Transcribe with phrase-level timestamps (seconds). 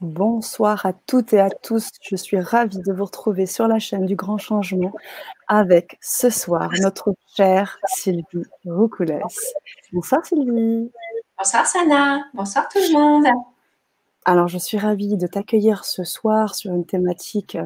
[0.00, 1.88] Bonsoir à toutes et à tous.
[2.02, 4.92] Je suis ravie de vous retrouver sur la chaîne du Grand Changement
[5.46, 9.54] avec ce soir notre chère Sylvie Roucoulès.
[9.92, 10.90] Bonsoir Sylvie.
[11.38, 12.24] Bonsoir Sana.
[12.34, 13.26] Bonsoir tout le monde.
[14.24, 17.56] Alors je suis ravie de t'accueillir ce soir sur une thématique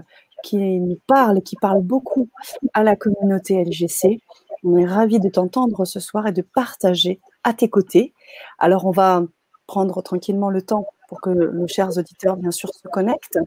[0.43, 2.29] qui nous parle, qui parle beaucoup
[2.75, 4.21] à la communauté LGC.
[4.65, 8.13] On est ravis de t'entendre ce soir et de partager à tes côtés.
[8.59, 9.23] Alors on va
[9.67, 13.39] prendre tranquillement le temps pour que nos chers auditeurs, bien sûr, se connectent,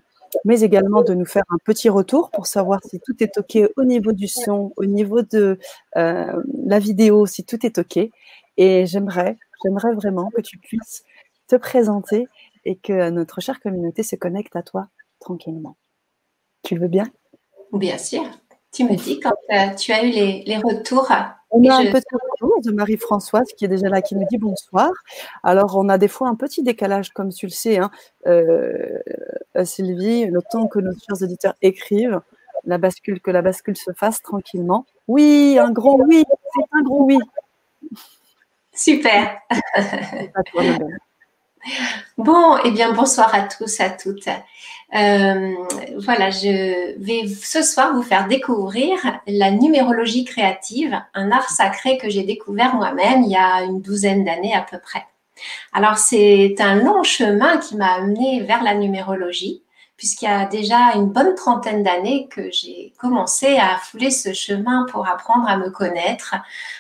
[0.46, 3.84] mais également de nous faire un petit retour pour savoir si tout est OK au
[3.84, 5.60] niveau du son, au niveau de
[5.96, 8.00] euh, la vidéo, si tout est OK.
[8.58, 11.04] Et j'aimerais, j'aimerais vraiment que tu puisses
[11.48, 12.28] te présenter
[12.66, 14.88] et que notre chère communauté se connecte à toi
[15.20, 15.78] tranquillement.
[16.64, 17.08] Tu le veux bien?
[17.74, 18.24] Bien sûr.
[18.72, 21.12] Tu me dis quand euh, tu as eu les, retours.
[21.50, 24.90] On a un petit retour de Marie-Françoise qui est déjà là, qui nous dit bonsoir.
[25.44, 27.92] Alors, on a des fois un petit décalage, comme tu le sais, hein,
[28.28, 29.00] euh,
[29.66, 32.22] Sylvie, le temps que nos chers auditeurs écrivent,
[32.64, 34.86] la bascule, que la bascule se fasse tranquillement.
[35.10, 37.20] Oui, un gros oui, c'est un gros oui.
[38.74, 39.42] Super.
[42.18, 44.28] Bon, eh bien, bonsoir à tous, à toutes.
[44.94, 45.54] Euh,
[45.98, 52.10] voilà, je vais ce soir vous faire découvrir la numérologie créative, un art sacré que
[52.10, 55.06] j'ai découvert moi-même il y a une douzaine d'années à peu près.
[55.74, 59.64] Alors, c'est un long chemin qui m'a amené vers la numérologie,
[59.98, 64.86] puisqu'il y a déjà une bonne trentaine d'années que j'ai commencé à fouler ce chemin
[64.92, 66.36] pour apprendre à me connaître,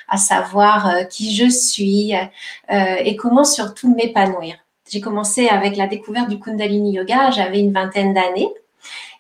[0.07, 4.55] à savoir euh, qui je suis euh, et comment surtout m'épanouir.
[4.91, 8.49] J'ai commencé avec la découverte du Kundalini Yoga, j'avais une vingtaine d'années.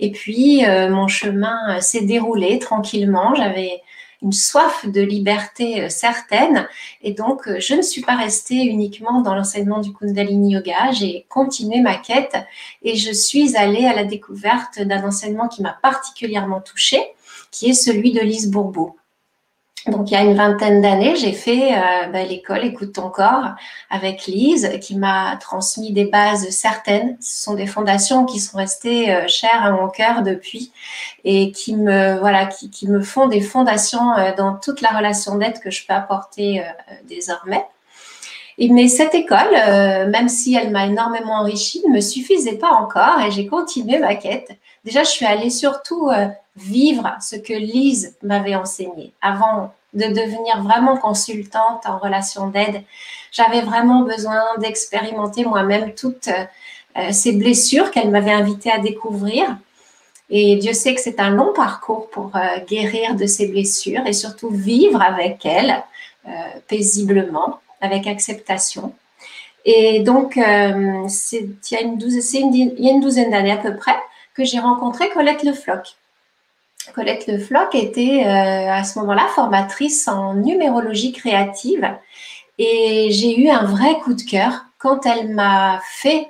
[0.01, 3.33] Et puis, euh, mon chemin euh, s'est déroulé tranquillement.
[3.35, 3.81] J'avais
[4.21, 6.67] une soif de liberté euh, certaine.
[7.03, 10.91] Et donc, je ne suis pas restée uniquement dans l'enseignement du Kundalini Yoga.
[10.91, 12.35] J'ai continué ma quête
[12.83, 17.01] et je suis allée à la découverte d'un enseignement qui m'a particulièrement touchée,
[17.49, 18.97] qui est celui de Lise Bourbeau.
[19.87, 23.55] Donc, il y a une vingtaine d'années, j'ai fait euh, bah, l'école Écoute ton corps
[23.89, 27.17] avec Lise, qui m'a transmis des bases certaines.
[27.19, 30.71] Ce sont des fondations qui sont restées euh, chères à mon cœur depuis
[31.23, 35.37] et qui me, voilà, qui, qui me font des fondations euh, dans toute la relation
[35.37, 36.63] d'aide que je peux apporter
[37.07, 37.65] désormais.
[38.59, 39.51] Et, mais cette école,
[40.09, 44.13] même si elle m'a énormément enrichie, ne me suffisait pas encore et j'ai continué ma
[44.13, 44.51] quête.
[44.85, 46.11] Déjà, je suis allée surtout
[46.55, 49.13] vivre ce que Lise m'avait enseigné.
[49.21, 52.83] Avant de devenir vraiment consultante en relation d'aide,
[53.31, 56.29] j'avais vraiment besoin d'expérimenter moi-même toutes
[56.97, 59.57] euh, ces blessures qu'elle m'avait invité à découvrir.
[60.29, 64.13] Et Dieu sait que c'est un long parcours pour euh, guérir de ces blessures et
[64.13, 65.83] surtout vivre avec elles
[66.27, 66.31] euh,
[66.67, 68.93] paisiblement, avec acceptation.
[69.65, 73.75] Et donc, il, y a une douzaine, il y a une douzaine d'années à peu
[73.75, 73.95] près
[74.33, 75.95] que j'ai rencontré Colette Le Floch.
[76.93, 81.87] Colette Le Floch était euh, à ce moment-là formatrice en numérologie créative
[82.57, 86.27] et j'ai eu un vrai coup de cœur quand elle m'a fait,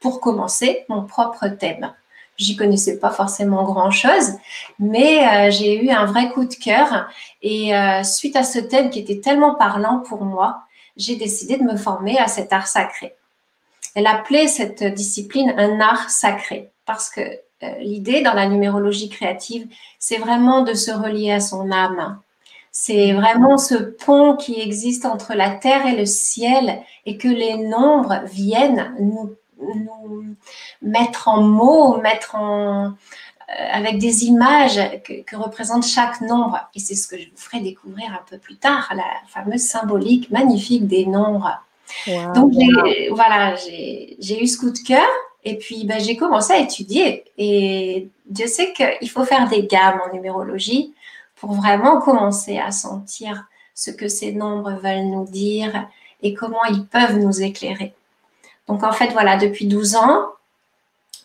[0.00, 1.92] pour commencer, mon propre thème.
[2.36, 4.32] J'y connaissais pas forcément grand-chose,
[4.78, 7.08] mais euh, j'ai eu un vrai coup de cœur
[7.40, 10.62] et euh, suite à ce thème qui était tellement parlant pour moi,
[10.98, 13.14] j'ai décidé de me former à cet art sacré.
[13.94, 17.22] Elle appelait cette discipline un art sacré parce que
[17.80, 19.66] l'idée dans la numérologie créative,
[19.98, 22.18] c'est vraiment de se relier à son âme.
[22.70, 27.56] C'est vraiment ce pont qui existe entre la terre et le ciel et que les
[27.56, 29.34] nombres viennent nous,
[30.82, 32.92] mettre en mots, mettre en, euh,
[33.72, 36.68] avec des images que, représente chaque nombre.
[36.74, 40.30] Et c'est ce que je vous ferai découvrir un peu plus tard, la fameuse symbolique
[40.30, 41.58] magnifique des nombres.
[42.34, 42.52] Donc
[43.12, 45.08] voilà, j'ai eu ce coup de cœur
[45.46, 47.24] et puis, ben, j'ai commencé à étudier.
[47.38, 50.92] Et Dieu sait qu'il faut faire des gammes en numérologie
[51.36, 55.88] pour vraiment commencer à sentir ce que ces nombres veulent nous dire
[56.20, 57.94] et comment ils peuvent nous éclairer.
[58.66, 60.24] Donc, en fait, voilà, depuis 12 ans,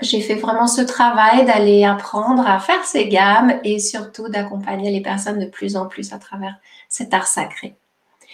[0.01, 5.01] j'ai fait vraiment ce travail d'aller apprendre à faire ces gammes et surtout d'accompagner les
[5.01, 6.57] personnes de plus en plus à travers
[6.89, 7.75] cet art sacré.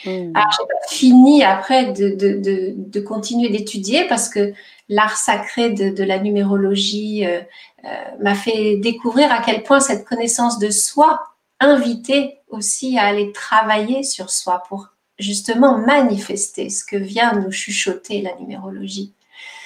[0.06, 0.32] Mmh.
[0.36, 4.54] Alors, j'ai pas fini après de, de, de continuer d'étudier parce que
[4.90, 7.42] l'art sacré de, la numérologie euh,
[7.86, 7.88] euh,
[8.22, 11.20] m'a fait découvrir à quel point cette connaissance de soi
[11.60, 14.90] invitait aussi à aller travailler sur soi pour
[15.20, 19.14] justement manifester ce que vient nous chuchoter la numérologie.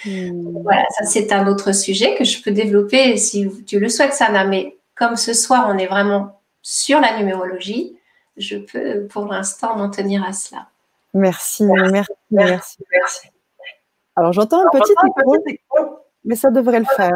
[0.06, 0.62] Hmm.
[0.64, 4.46] Voilà, ça c'est un autre sujet que je peux développer si tu le souhaites, Sana.
[4.46, 7.96] Mais comme ce soir, on est vraiment sur la numérologie,
[8.42, 10.68] je peux pour l'instant m'en tenir à cela.
[11.14, 11.66] merci,
[12.30, 12.78] merci.
[12.92, 13.28] merci.
[14.16, 14.94] Alors j'entends un petit
[15.48, 16.00] écho.
[16.26, 17.14] mais ça devrait le faire.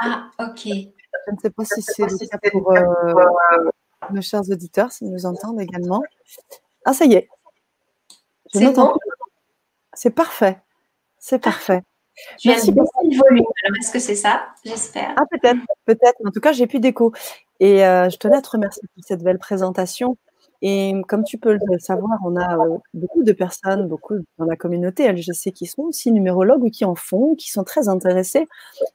[0.00, 0.66] Ah, ok.
[0.66, 3.70] Je ne sais pas si c'est le cas pour euh,
[4.10, 6.02] nos chers auditeurs, s'ils nous entendent également.
[6.84, 7.28] Ah, ça y est.
[8.52, 8.94] C'est bon?
[9.94, 10.58] C'est parfait.
[11.18, 11.82] C'est parfait.
[12.44, 13.08] Merci beaucoup.
[13.08, 13.44] le volume.
[13.78, 14.48] est-ce que c'est ça?
[14.64, 15.14] J'espère.
[15.16, 16.16] Ah, peut-être, peut-être.
[16.24, 17.12] En tout cas, j'ai plus d'écho.
[17.60, 20.16] Et euh, je tenais à te remercier pour cette belle présentation.
[20.62, 22.56] Et comme tu peux le savoir, on a
[22.94, 26.94] beaucoup de personnes, beaucoup dans la communauté LGC qui sont aussi numérologues ou qui en
[26.94, 28.48] font, qui sont très intéressés.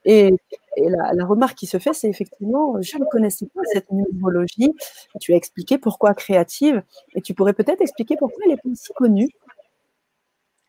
[0.06, 0.34] Et,
[0.78, 4.74] la, remarque qui se fait, c'est effectivement, je ne connaissais pas cette numérologie.
[5.20, 6.82] Tu as expliqué pourquoi créative,
[7.14, 9.30] et tu pourrais peut-être expliquer pourquoi elle est pas si connue.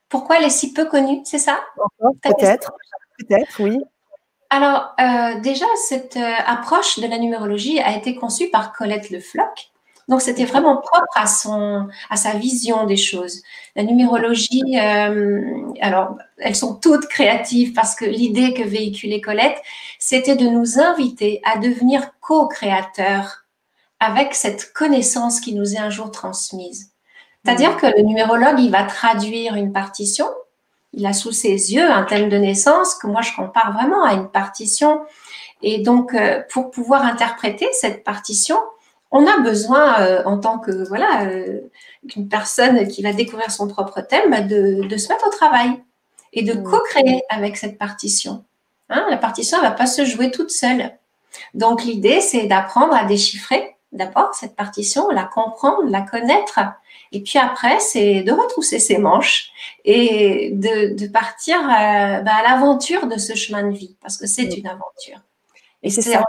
[0.09, 1.61] Pourquoi elle est si peu connue, c'est ça?
[2.23, 2.73] Peut-être,
[3.19, 3.81] peut-être, oui.
[4.51, 9.72] Alors, euh, déjà, cette approche de la numérologie a été conçue par Colette Le Floch,
[10.09, 13.41] donc, c'était vraiment propre à, son, à sa vision des choses.
[13.77, 19.61] La numérologie, euh, alors, elles sont toutes créatives parce que l'idée que véhiculait Colette,
[19.99, 23.45] c'était de nous inviter à devenir co-créateurs
[24.01, 26.91] avec cette connaissance qui nous est un jour transmise.
[27.45, 30.27] C'est-à-dire que le numérologue, il va traduire une partition,
[30.93, 34.15] il a sous ses yeux un thème de naissance que moi je compare vraiment à
[34.15, 35.01] une partition.
[35.63, 38.59] Et donc, euh, pour pouvoir interpréter cette partition,
[39.13, 41.61] on a besoin, euh, en tant que voilà, euh,
[42.09, 45.71] qu'une personne qui va découvrir son propre thème, bah, de, se mettre au travail
[46.33, 46.63] et de mm.
[46.65, 48.45] co-créer avec cette partition.
[48.89, 50.93] Hein, la partition ne va pas se jouer toute seule.
[51.55, 56.59] Donc l'idée, c'est d'apprendre à déchiffrer d'abord cette partition, la comprendre, la connaître,
[57.13, 59.51] et puis après, c'est de retrousser ses manches
[59.85, 64.45] et de, partir euh, bah, à l'aventure de ce chemin de vie, parce que c'est
[64.45, 64.59] mm.
[64.59, 65.21] une aventure.
[65.83, 66.25] Et c'est ça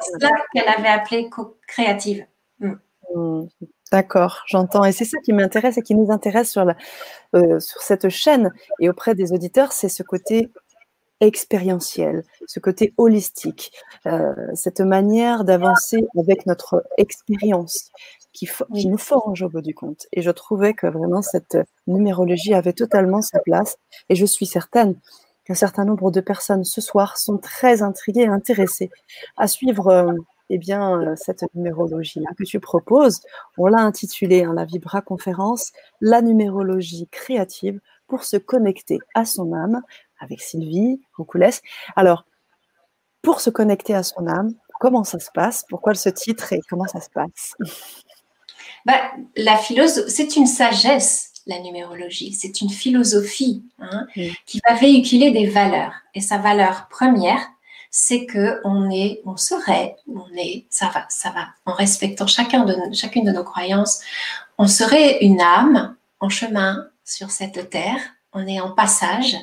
[0.53, 1.29] qu'elle avait appelé
[1.67, 2.25] créative.
[2.59, 2.73] Mm.
[3.15, 3.47] Mm.
[3.91, 4.83] D'accord, j'entends.
[4.85, 6.75] Et c'est ça qui m'intéresse et qui nous intéresse sur, la,
[7.35, 10.49] euh, sur cette chaîne et auprès des auditeurs, c'est ce côté
[11.19, 13.71] expérientiel, ce côté holistique,
[14.07, 17.91] euh, cette manière d'avancer avec notre expérience
[18.33, 20.07] qui, qui, nous forge au bout du compte.
[20.11, 23.77] Et je trouvais que vraiment cette numérologie avait totalement sa place.
[24.09, 24.95] Et je suis certaine
[25.45, 28.89] qu'un certain nombre de personnes ce soir sont très intriguées et intéressées
[29.37, 30.13] à suivre euh,
[30.49, 33.21] eh bien, euh, cette numérologie-là que tu proposes,
[33.57, 39.53] on l'a intitulée hein, la Vibra Conférence, la numérologie créative pour se connecter à son
[39.53, 39.81] âme
[40.19, 41.61] avec Sylvie Roucoulès.
[41.95, 42.25] Alors,
[43.21, 45.65] pour se connecter à son âme, comment ça se passe?
[45.69, 47.55] Pourquoi ce titre et comment ça se passe?
[48.85, 48.99] Bah,
[49.37, 52.33] La philosophie, c'est une sagesse, la numérologie.
[52.33, 54.07] C'est une philosophie hein,
[54.45, 55.93] qui va véhiculer des valeurs.
[56.13, 57.39] Et sa valeur première,
[57.95, 62.65] c'est que on est, on serait, on est, ça va, ça va, en respectant chacun
[62.65, 64.01] de, chacune de nos croyances,
[64.57, 67.99] on serait une âme en chemin sur cette terre,
[68.33, 69.37] on est en passage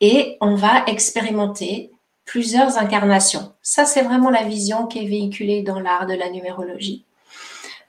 [0.00, 1.92] et on va expérimenter
[2.24, 3.52] plusieurs incarnations.
[3.62, 7.04] Ça, c'est vraiment la vision qui est véhiculée dans l'art de la numérologie.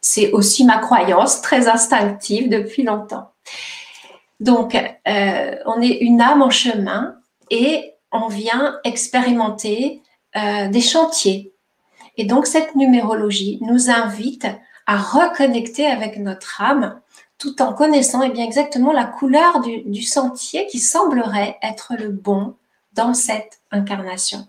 [0.02, 3.32] C'est aussi ma croyance très instinctive depuis longtemps.
[4.40, 7.16] Donc, euh, on est une âme en chemin
[7.50, 10.02] et on vient expérimenter
[10.36, 11.54] euh, des chantiers.
[12.18, 14.48] Et donc cette numérologie nous invite
[14.88, 17.00] à reconnecter avec notre âme
[17.38, 22.56] tout en connaissant eh bien, exactement la couleur du, sentier qui semblerait être le bon
[22.94, 24.48] dans cette incarnation.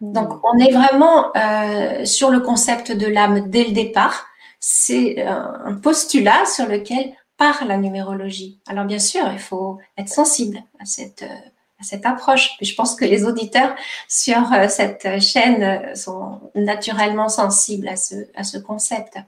[0.00, 4.26] Donc on est vraiment euh, sur le concept de l'âme dès le départ.
[4.60, 8.58] C'est un postulat sur lequel part la numérologie.
[8.66, 11.50] Alors bien sûr, il faut être sensible à cette, euh,
[11.82, 12.56] cette approche.
[12.60, 13.74] je pense que les auditeurs
[14.08, 19.18] sur euh, cette chaîne euh, sont naturellement sensibles à ce, à ce concept.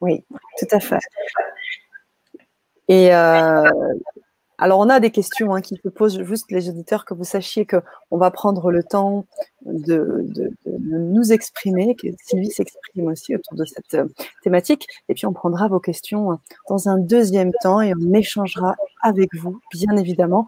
[0.00, 0.24] Oui,
[0.58, 0.98] tout à fait.
[2.88, 3.70] Et euh,
[4.64, 7.66] alors, on a des questions hein, qui se posent juste les auditeurs, que vous sachiez
[7.66, 9.26] qu'on va prendre le temps
[9.66, 10.24] de,
[10.64, 13.98] nous exprimer, que Sylvie s'exprime aussi autour de cette
[14.42, 14.86] thématique.
[15.10, 16.38] Et puis, on prendra vos questions
[16.70, 20.46] dans un deuxième temps et on échangera avec vous, bien évidemment,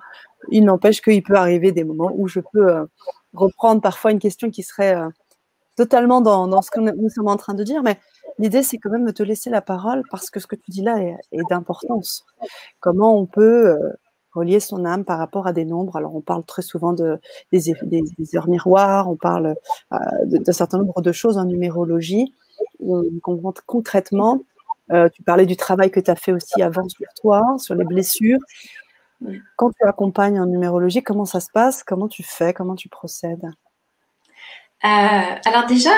[0.50, 2.86] il n'empêche qu'il peut arriver des moments où je peux euh,
[3.34, 5.10] reprendre parfois une question qui serait euh,
[5.76, 7.98] totalement dans, ce que nous sommes en train de dire, mais
[8.38, 10.82] l'idée, c'est quand même de te laisser la parole parce que ce que tu dis
[10.82, 12.24] là est, d'importance.
[12.80, 13.92] Comment on peut euh,
[14.36, 17.18] relier son âme par rapport à des nombres Alors, on parle très souvent de,
[17.52, 19.56] des, heures miroirs, on parle
[20.24, 22.32] d'un certain nombre de choses en numérologie.
[23.66, 24.42] concrètement,
[25.12, 28.38] tu parlais du travail que tu as fait aussi avant sur toi, sur les blessures.
[29.56, 31.82] Quand tu accompagnes en numérologie, comment ça se passe?
[31.82, 32.52] Comment tu fais?
[32.52, 33.50] Comment tu procèdes?
[34.84, 34.88] Euh,
[35.44, 35.90] Alors déjà,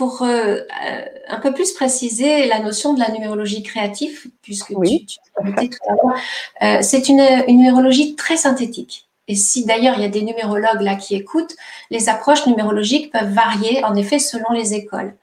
[0.00, 5.04] pour euh, euh, un peu plus préciser la notion de la numérologie créative, puisque tu,
[5.04, 9.10] tu tout à l'heure, c'est une, numérologie très synthétique.
[9.28, 11.54] Et si d'ailleurs il y a des numérologues là qui écoutent,
[11.90, 15.14] les approches numérologiques peuvent varier en effet selon les écoles.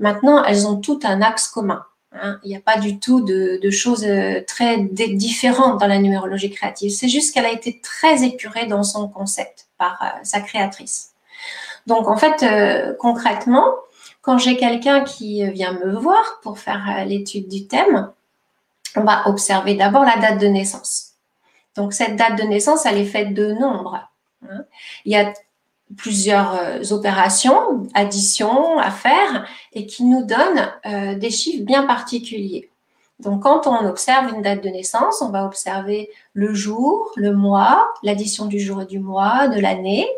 [0.00, 1.84] Maintenant, elles ont tout un axe commun.
[2.20, 2.40] Hein.
[2.42, 6.90] Il n'y a pas du tout de, choses euh, très différentes dans la numérologie créative.
[6.90, 11.12] C'est juste qu'elle a été très épurée dans son concept par euh, sa créatrice.
[11.86, 13.66] Donc en fait, euh, concrètement,
[14.24, 18.10] quand j'ai quelqu'un qui vient me voir pour faire l'étude du thème,
[18.96, 21.12] on va observer d'abord la date de naissance.
[21.76, 24.08] Donc cette date de naissance, elle est faite de nombres.
[24.48, 24.64] Hein.
[25.04, 25.32] Il y a
[25.96, 32.70] plusieurs euh, opérations, additions à faire et qui nous donnent euh, des chiffres bien particuliers.
[33.20, 37.92] Donc quand on observe une date de naissance, on va observer le jour, le mois,
[38.02, 40.08] l'addition du jour et du mois, de l'année.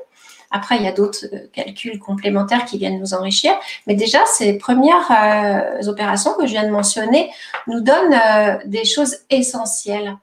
[0.56, 3.52] Après, il y a d'autres euh, calculs complémentaires qui viennent nous enrichir.
[3.86, 5.08] Mais déjà, ces premières
[5.86, 7.30] opérations que je viens de mentionner
[7.66, 8.18] nous donnent
[8.64, 10.16] des choses essentielles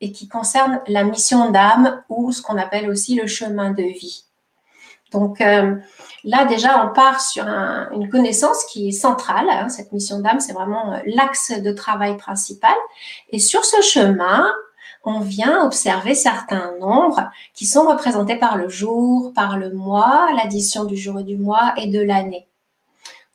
[0.00, 4.24] et qui concerne la mission d'âme ou ce qu'on appelle aussi le chemin de vie.
[5.12, 5.76] Donc euh,
[6.24, 9.46] là déjà, on part sur une connaissance qui est centrale.
[9.48, 12.74] Hein, cette mission d'âme, c'est vraiment euh, l'axe de travail principal.
[13.30, 14.52] Et sur ce chemin,
[15.04, 20.84] on vient observer certains nombres qui sont représentés par le jour, par le mois, l'addition
[20.84, 22.46] du jour et du mois et de l'année.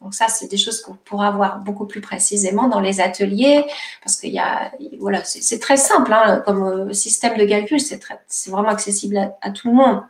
[0.01, 3.65] Donc ça, c'est des choses qu'on pourra voir beaucoup plus précisément dans les ateliers,
[4.01, 8.49] parce qu'il y a, voilà, c'est très simple hein, comme euh, système de calcul, c'est
[8.49, 10.01] vraiment accessible à, tout le monde.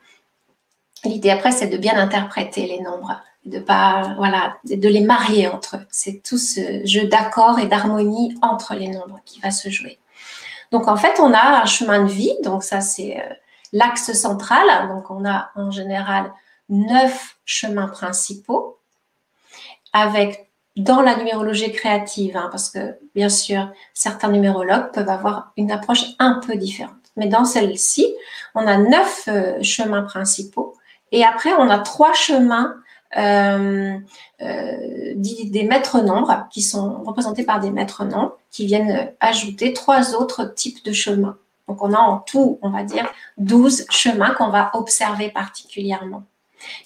[1.05, 5.77] L'idée après, c'est de bien interpréter les nombres, de pas, voilà, de les marier entre
[5.77, 5.87] eux.
[5.89, 9.97] C'est tout ce jeu d'accords et d'harmonie entre les nombres qui va se jouer.
[10.71, 13.33] Donc en fait, on a un chemin de vie, donc ça c'est euh,
[13.73, 14.89] l'axe central.
[14.89, 16.31] Donc on a en général
[16.69, 18.79] neuf chemins principaux
[19.93, 25.71] avec dans la numérologie créative, hein, parce que bien sûr, certains numérologues peuvent avoir une
[25.71, 26.93] approche un peu différente.
[27.17, 28.07] Mais dans celle-ci,
[28.55, 30.75] on a neuf euh, chemins principaux
[31.11, 32.75] et après, on a trois chemins
[33.15, 34.03] des
[35.63, 40.83] maîtres nombres qui sont représentés par des maîtres nombres qui viennent ajouter trois autres types
[40.85, 41.37] de chemins.
[41.67, 46.23] Donc, on a en tout, on va dire, douze chemins qu'on va observer particulièrement.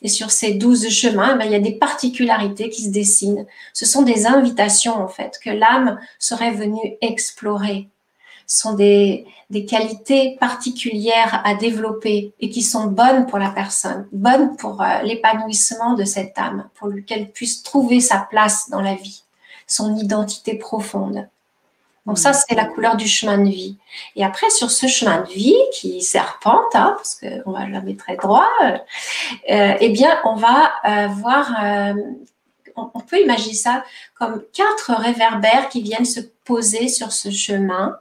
[0.02, 3.46] Et sur ces douze chemins, ben, il y a des particularités qui se dessinent.
[3.74, 7.88] Ce sont des invitations, en fait, que l'âme serait venue explorer.
[8.56, 9.26] Sont des,
[9.68, 15.96] qualités particulières à développer et qui sont bonnes pour la personne, bonnes pour euh, l'épanouissement
[15.96, 19.24] de cette âme, pour qu'elle puisse trouver sa place dans la vie,
[19.66, 21.28] son identité profonde.
[22.06, 23.80] Donc ça, c'est la couleur du chemin de vie.
[24.16, 28.18] Et après, sur ce chemin de vie qui serpente, hein, parce qu'on va jamais très
[28.18, 28.78] droit, euh,
[29.80, 31.96] eh bien, on va euh, voir,
[32.76, 33.84] on, peut imaginer ça
[34.14, 37.98] comme quatre réverbères qui viennent se poser sur ce chemin.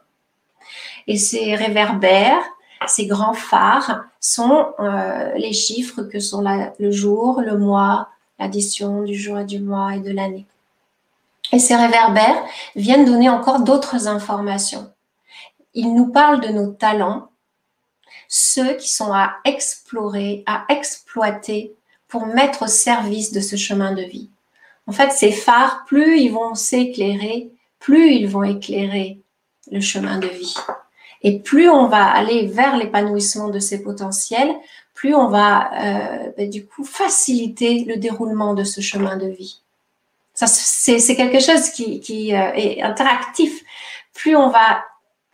[1.07, 2.43] Et ces réverbères,
[2.87, 4.69] ces grands phares, sont
[5.37, 6.45] les chiffres que sont
[6.79, 10.47] le jour, le mois, l'addition du jour et du mois et de l'année.
[11.53, 12.43] Et ces réverbères
[12.77, 14.91] viennent donner encore d'autres informations.
[15.75, 17.29] Ils nous parlent de nos talents,
[18.29, 21.75] ceux qui sont à explorer, à exploiter
[22.09, 24.31] pour mettre au service de ce chemin de vie.
[24.87, 29.21] En fait, ces phares, plus ils vont s'éclairer, plus ils vont éclairer
[29.71, 30.55] le chemin de vie.
[31.23, 34.55] Et plus on va aller vers l'épanouissement de ces potentiels,
[34.95, 39.63] plus on va euh, ben, du coup faciliter le déroulement de ce chemin de vie
[40.35, 43.63] c'est quelque chose qui, euh, est interactif.
[44.15, 44.85] Plus on va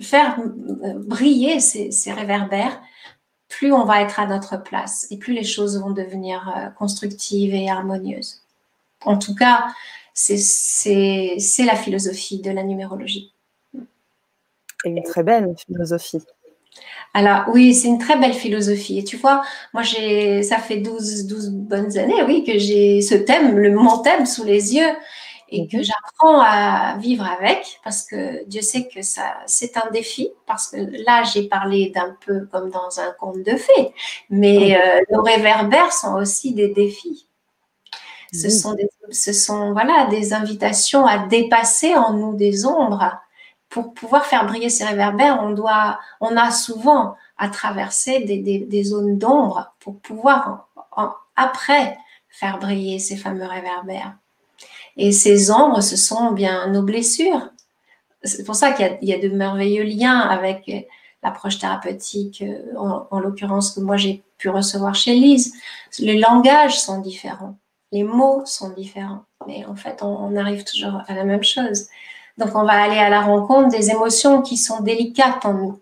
[0.00, 2.80] faire euh, briller ces, réverbères,
[3.48, 7.54] plus on va être à notre place et plus les choses vont devenir euh, constructives
[7.54, 8.42] et harmonieuses.
[9.04, 9.68] En tout cas,
[10.14, 13.32] c'est la philosophie de la numérologie.
[14.84, 16.22] Et une très belle philosophie.
[17.14, 18.98] Alors oui, c'est une très belle philosophie.
[18.98, 19.42] Et tu vois,
[19.74, 23.98] moi j'ai, ça fait 12, 12 bonnes années, oui, que j'ai ce thème, le mon
[23.98, 24.90] thème sous les yeux
[25.50, 25.84] et que mhm.
[25.84, 30.76] j'apprends à vivre avec parce que Dieu sait que ça, c'est un défi parce que
[31.04, 33.94] là j'ai parlé d'un peu comme dans un conte de fées,
[34.30, 37.26] mais euh, nos réverbères sont aussi des défis.
[38.30, 43.18] Ce sont, des, ce sont voilà des invitations à dépasser en nous des ombres
[43.68, 49.18] pour pouvoir faire briller ces réverbères, on doit, on a souvent à traverser des, zones
[49.18, 50.68] d'ombre pour pouvoir
[51.36, 51.96] après
[52.28, 54.14] faire briller ces fameux réverbères.
[54.96, 57.48] Et ces ombres, ce sont bien nos blessures.
[58.24, 60.88] C'est pour ça qu'il y, a de merveilleux liens avec
[61.22, 62.42] l'approche thérapeutique,
[62.76, 65.54] en, en l'occurrence que moi j'ai pu recevoir chez Lise.
[66.00, 67.56] Les langages sont différents,
[67.92, 71.86] les mots sont différents, mais en fait on arrive toujours à la même chose.
[72.38, 75.80] Donc, on va aller à la rencontre des émotions qui sont délicates en nous.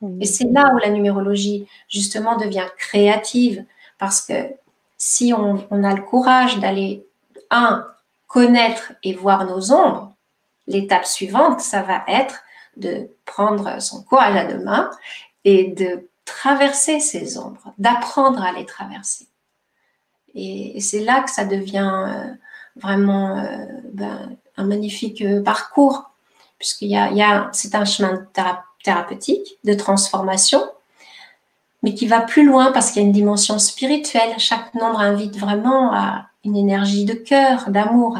[0.00, 0.22] Mmh.
[0.22, 3.64] Et c'est là où la numérologie, justement, devient créative.
[3.98, 4.54] Parce que
[4.96, 7.06] si on, on a le courage d'aller,
[7.50, 7.86] un,
[8.26, 10.12] connaître et voir nos ombres,
[10.66, 12.42] l'étape suivante, ça va être
[12.76, 14.90] de prendre son courage à deux mains
[15.44, 19.26] et de traverser ces ombres, d'apprendre à les traverser.
[20.34, 22.34] Et, c'est là que ça devient euh,
[22.76, 26.10] vraiment euh, ben, un magnifique euh, parcours,
[26.58, 28.26] puisqu'il y a, y a c'est un chemin
[28.82, 30.62] thérapeutique, de transformation,
[31.82, 34.34] mais qui va plus loin parce qu'il y a une dimension spirituelle.
[34.38, 38.18] Chaque nombre invite vraiment à une énergie de cœur, d'amour.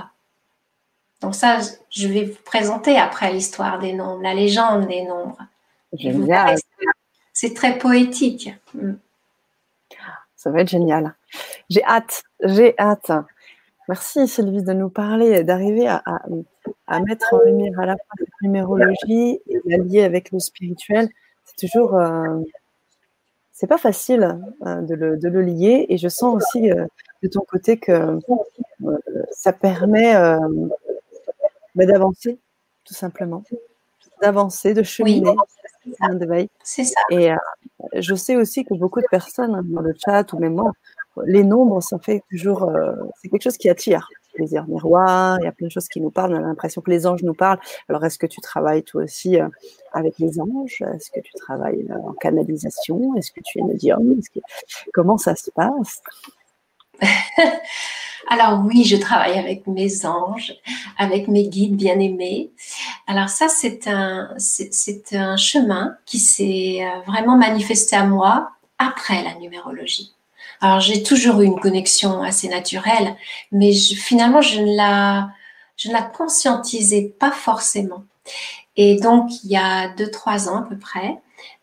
[1.21, 1.59] Donc ça,
[1.91, 5.39] je vais vous présenter après l'histoire des nombres, la légende des nombres.
[5.93, 6.59] Génial.
[7.33, 8.51] C'est très poétique.
[8.75, 8.95] Mm.
[10.37, 11.15] Ça va être génial.
[11.71, 13.11] J'ai hâte, j'ai hâte.
[13.89, 16.03] Merci Sylvie de nous parler, d'arriver à,
[17.01, 21.09] mettre en lumière à la fois cette numérologie et la lier avec le spirituel.
[21.45, 22.41] C'est toujours, euh,
[23.53, 24.95] c'est pas facile euh, de,
[25.29, 26.85] le, lier et je sens aussi euh,
[27.23, 28.19] de ton côté que
[29.31, 30.15] ça permet
[31.77, 32.39] bah, d'avancer,
[32.85, 33.45] tout simplement,
[34.21, 35.37] d'avancer, de cheminer.
[36.65, 37.01] C'est ça.
[37.11, 37.31] Et
[37.95, 40.73] je sais aussi que beaucoup de personnes hein, dans le chat ou même moi
[41.25, 44.09] les nombres, ça fait toujours, euh, c'est quelque chose qui attire.
[44.35, 46.35] Plaisir miroir, il y a plein de choses qui nous parlent.
[46.35, 47.59] On a l'impression que les anges nous parlent.
[47.89, 49.49] Alors, est-ce que tu travailles toi aussi euh,
[49.93, 50.83] avec les anges?
[50.95, 53.15] Est-ce que tu travailles euh, en canalisation?
[53.17, 54.21] Est-ce que tu es médium?
[54.93, 56.03] Comment ça se passe?
[58.29, 60.53] Alors oui, je travaille avec mes anges,
[60.99, 62.51] avec mes guides bien-aimés.
[63.07, 69.35] Alors ça, c'est un, c'est un chemin qui s'est vraiment manifesté à moi après la
[69.37, 70.16] numérologie.
[70.61, 73.15] Alors j'ai toujours eu une connexion assez naturelle,
[73.53, 75.31] mais finalement je ne la
[75.77, 78.05] je ne la conscientisais pas forcément.
[78.77, 81.19] Et donc il y a deux trois ans à peu près,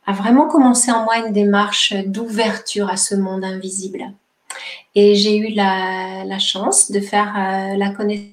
[0.05, 4.13] a vraiment commencé en moi une démarche d'ouverture à ce monde invisible.
[4.95, 8.33] Et j'ai eu la, la, chance de faire euh, la connaissance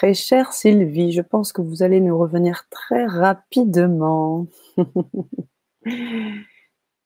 [0.00, 4.46] Très chère Sylvie, je pense que vous allez nous revenir très rapidement.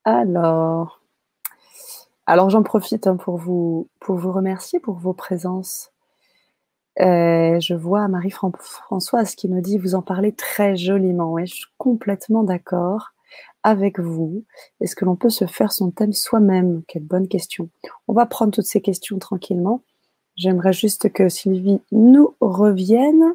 [0.05, 1.03] alors,
[2.27, 5.91] alors j'en profite hein, pour, vous, remercier pour vos présences.
[7.01, 11.37] Euh, je vois Marie-Françoise qui nous dit vous en parlez très joliment.
[11.41, 13.11] Je suis complètement d'accord
[13.65, 14.45] avec vous.
[14.81, 16.85] Est-ce que l'on peut se faire son thème soi-même?
[16.87, 17.71] Quelle bonne question.
[18.07, 19.83] On va prendre toutes ces questions tranquillement.
[20.37, 23.35] J'aimerais juste que Sylvie nous revienne.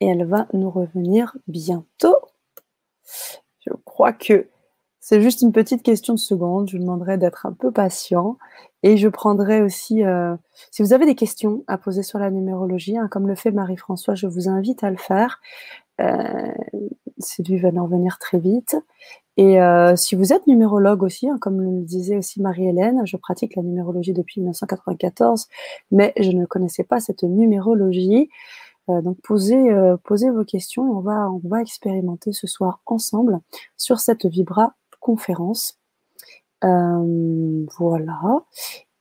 [0.00, 2.16] Et elle va nous revenir bientôt.
[3.60, 4.48] Je crois que
[5.00, 6.68] c'est juste une petite question de seconde.
[6.70, 8.38] Je vous demanderai d'être un peu patient.
[8.82, 10.36] Et je prendrai aussi, euh,
[10.70, 14.14] si vous avez des questions à poser sur la numérologie, hein, comme le fait Marie-François,
[14.14, 15.40] je vous invite à le faire.
[16.00, 16.52] Euh,
[17.18, 18.76] Sylvie va en venir très vite.
[19.36, 23.56] Et euh, si vous êtes numérologue aussi, hein, comme le disait aussi Marie-Hélène, je pratique
[23.56, 25.48] la numérologie depuis 1994,
[25.90, 28.28] mais je ne connaissais pas cette numérologie.
[28.88, 33.40] Euh, donc posez, euh, vos questions et on va, on va expérimenter ce soir ensemble
[33.76, 35.78] sur cette Vibra conférence.
[36.62, 38.20] voilà.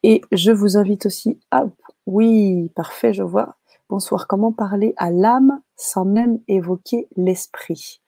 [0.03, 1.65] Et je vous invite aussi à...
[2.05, 3.58] Oui, parfait, je vois.
[3.89, 4.27] Bonsoir.
[4.27, 8.01] Comment parler à l'âme sans même évoquer l'esprit?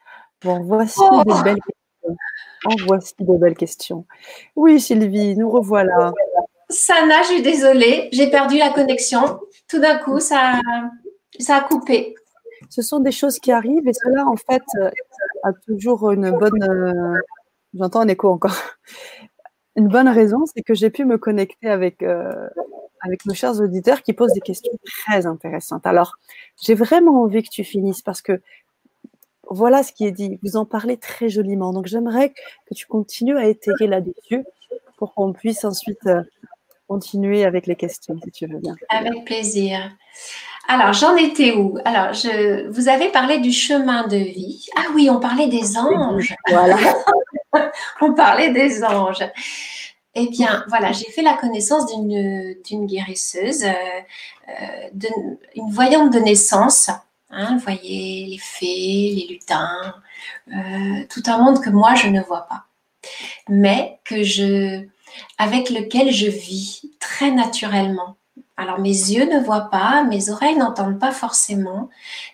[0.44, 2.18] Bon, voici oh des belles questions.
[2.66, 4.06] En voici de belles questions.
[4.56, 6.14] Oui, Sylvie, nous revoilà.
[6.70, 9.40] Sana, je suis désolée, j'ai perdu la connexion.
[9.68, 10.62] Tout d'un coup, ça,
[11.40, 12.14] ça a coupé.
[12.70, 14.92] Ce sont des choses qui arrivent et cela, en fait, euh,
[15.44, 16.62] a toujours une bonne.
[16.62, 17.20] Euh,
[17.74, 18.56] j'entends un écho encore.
[19.76, 22.48] Une bonne raison, c'est que j'ai pu me connecter avec, euh,
[23.02, 25.86] avec nos chers auditeurs qui posent des questions très intéressantes.
[25.86, 26.14] Alors,
[26.62, 28.42] j'ai vraiment envie que tu finisses parce que
[29.50, 30.40] voilà ce qui est dit.
[30.44, 31.74] Vous en parlez très joliment.
[31.74, 34.46] Donc j'aimerais que tu continues à étayer là-dessus
[34.98, 36.22] pour qu'on puisse ensuite euh,
[36.88, 38.76] continuer avec les questions, si tu veux bien.
[38.90, 39.80] Avec plaisir.
[40.68, 41.78] Alors, j'en étais où?
[41.86, 44.68] Alors, je, vous avez parlé du chemin de vie.
[44.78, 46.36] Ah oui, on parlait des anges.
[46.50, 46.78] Voilà.
[48.02, 49.24] on parlait des anges.
[50.14, 53.72] Eh bien, voilà, j'ai fait la connaissance d'une guérisseuse, euh,
[54.50, 55.10] euh,
[55.56, 56.90] une voyante de naissance
[57.32, 59.96] Hein, vous voyez les fées, les lutins,
[60.50, 62.66] euh, tout un monde que moi je ne vois pas,
[63.50, 64.86] mais que je,
[65.38, 68.18] avec lequel je vis très naturellement.
[68.58, 71.90] Alors mes yeux ne voient pas, mes oreilles n'entendent pas forcément,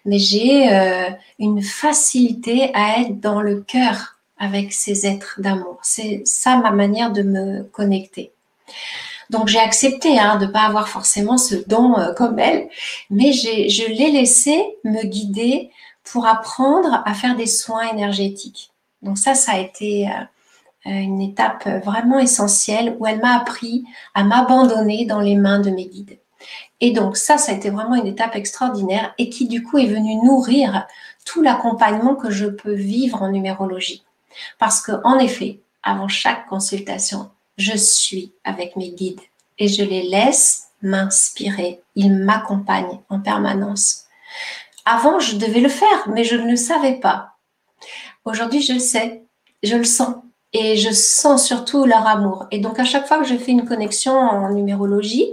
[0.06, 5.80] mais j'ai euh, une facilité à être dans le cœur avec ces êtres d'amour.
[5.82, 8.32] C'est ça ma manière de me connecter.
[9.30, 12.70] Donc j'ai accepté hein, de ne pas avoir forcément ce don euh, comme elle,
[13.10, 15.70] mais je l'ai laissé me guider
[16.04, 18.72] pour apprendre à faire des soins énergétiques.
[19.02, 24.24] Donc ça, ça a été euh, une étape vraiment essentielle où elle m'a appris à
[24.24, 26.18] m'abandonner dans les mains de mes guides.
[26.80, 29.88] Et donc ça, ça a été vraiment une étape extraordinaire et qui du coup est
[29.88, 30.88] venue nourrir
[31.26, 34.04] tout l'accompagnement que je peux vivre en numérologie.
[34.60, 39.22] Parce que en effet, avant chaque consultation, je suis avec mes guides
[39.58, 41.82] et je les laisse m'inspirer.
[41.96, 44.06] Ils m'accompagnent en permanence.
[44.86, 47.34] Avant, je devais le faire, mais je ne le savais pas.
[48.26, 49.24] Aujourd'hui, je le sais,
[49.64, 50.16] je le sens
[50.54, 52.46] et je sens surtout leur amour.
[52.52, 55.28] Et donc, à chaque fois que je fais une connexion en numérologie,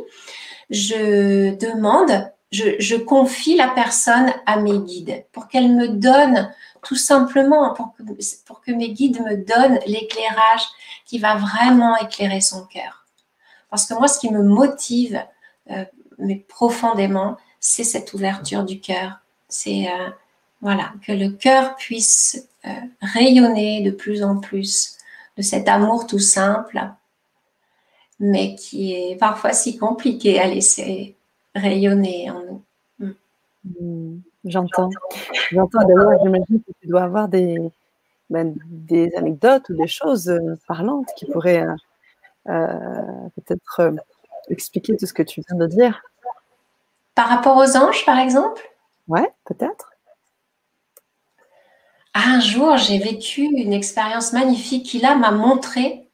[0.71, 6.53] je demande, je, confie la personne à mes guides pour qu'elle me donne
[6.85, 10.62] tout simplement, pour que, mes guides me donnent l'éclairage
[11.07, 13.07] qui va vraiment éclairer son cœur.
[13.70, 15.23] Parce que moi, ce qui me motive,
[15.70, 15.85] euh,
[16.18, 19.18] mais profondément, c'est cette ouverture du cœur.
[19.49, 20.11] C'est euh,
[20.61, 22.70] voilà que le cœur puisse euh,
[23.01, 24.97] rayonner de plus en plus
[25.37, 26.81] de cet amour tout simple,
[28.20, 31.16] mais qui est parfois si compliqué à laisser
[31.55, 32.62] rayonner en nous.
[33.64, 34.20] Mm.
[34.44, 34.90] J'entends.
[35.50, 37.59] J'entends d'ailleurs, j'imagine que tu dois avoir des,
[38.30, 41.74] ben, des anecdotes ou des choses euh, parlantes qui pourraient euh,
[42.48, 43.94] euh, peut-être
[44.48, 46.02] expliquer tout ce que tu viens de dire.
[47.14, 48.62] Par rapport aux anges, par exemple?
[49.09, 49.92] Ouais, peut-être.
[52.12, 56.09] Un jour, j'ai vécu une expérience magnifique qui là m'a montré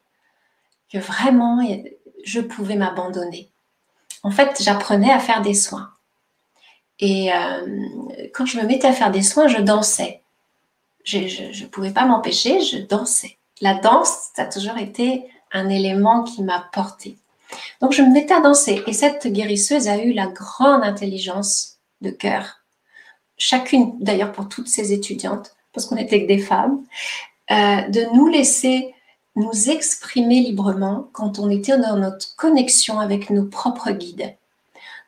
[0.91, 1.59] que vraiment
[2.23, 3.51] je pouvais m'abandonner.
[4.23, 5.91] En fait, j'apprenais à faire des soins.
[7.01, 7.31] Et
[8.33, 10.21] quand je me mettais à faire des soins, je dansais
[11.03, 13.37] je ne pouvais pas m'empêcher, je dansais.
[13.61, 17.17] La danse, ça a toujours été un élément qui m'a porté.
[17.81, 22.09] Donc je me mettais à danser et cette guérisseuse a eu la grande intelligence de
[22.09, 22.61] cœur,
[23.37, 26.83] chacune d'ailleurs pour toutes ces étudiantes, parce qu'on était que des femmes,
[27.51, 28.93] euh, de nous laisser
[29.35, 34.35] nous exprimer librement quand on était dans notre connexion avec nos propres guides.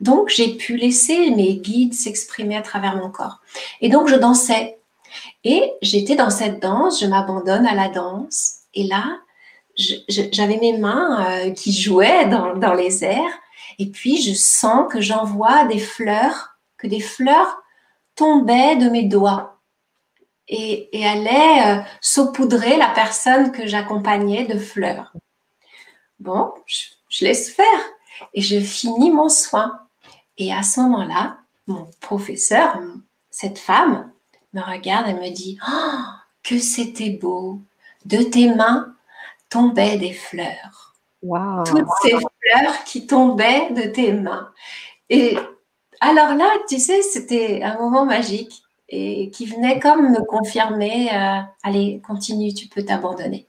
[0.04, 3.40] Donc j'ai pu laisser mes guides s'exprimer à travers mon corps.
[3.80, 4.78] Et donc je dansais
[5.46, 8.64] et j'étais dans cette danse, je m'abandonne à la danse.
[8.74, 9.20] Et là,
[10.10, 13.40] j'avais mes mains euh, qui jouaient dans, les airs.
[13.80, 17.62] Et puis, je sens que j'envoie des fleurs, que des fleurs
[18.16, 19.58] tombaient de mes doigts
[20.50, 25.14] et, allaient euh, saupoudrer la personne que j'accompagnais de fleurs.
[26.20, 26.54] Bon,
[27.10, 27.66] je laisse faire
[28.34, 29.83] et je finis mon soin.
[30.38, 32.80] Et à ce moment-là, mon professeur,
[33.30, 34.12] cette femme,
[34.54, 36.02] me regarde et me dit oh,
[36.44, 37.60] que c'était beau.
[38.06, 38.94] De tes mains
[39.50, 40.94] tombaient des fleurs.
[41.66, 44.52] Toutes ces fleurs qui tombaient de tes mains.
[45.10, 45.38] Et
[46.02, 51.40] alors là, tu sais, c'était un moment magique et qui venait comme me confirmer euh,
[51.64, 53.48] allez, continue, tu peux t'abandonner.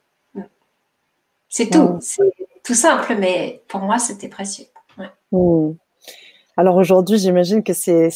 [1.49, 1.99] C'est tout.
[2.01, 2.33] C'est
[2.65, 4.67] tout simple, mais pour moi, c'était précieux.
[5.33, 5.73] Hmm.
[6.57, 8.11] Alors aujourd'hui, j'imagine que c'est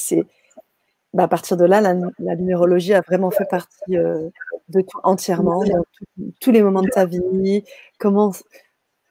[1.15, 1.95] bah, à partir de là, la,
[2.37, 4.29] numérologie a vraiment fait partie euh,
[4.69, 5.63] de toi entièrement,
[6.41, 7.65] tous les moments de ta vie,
[7.99, 8.33] comment,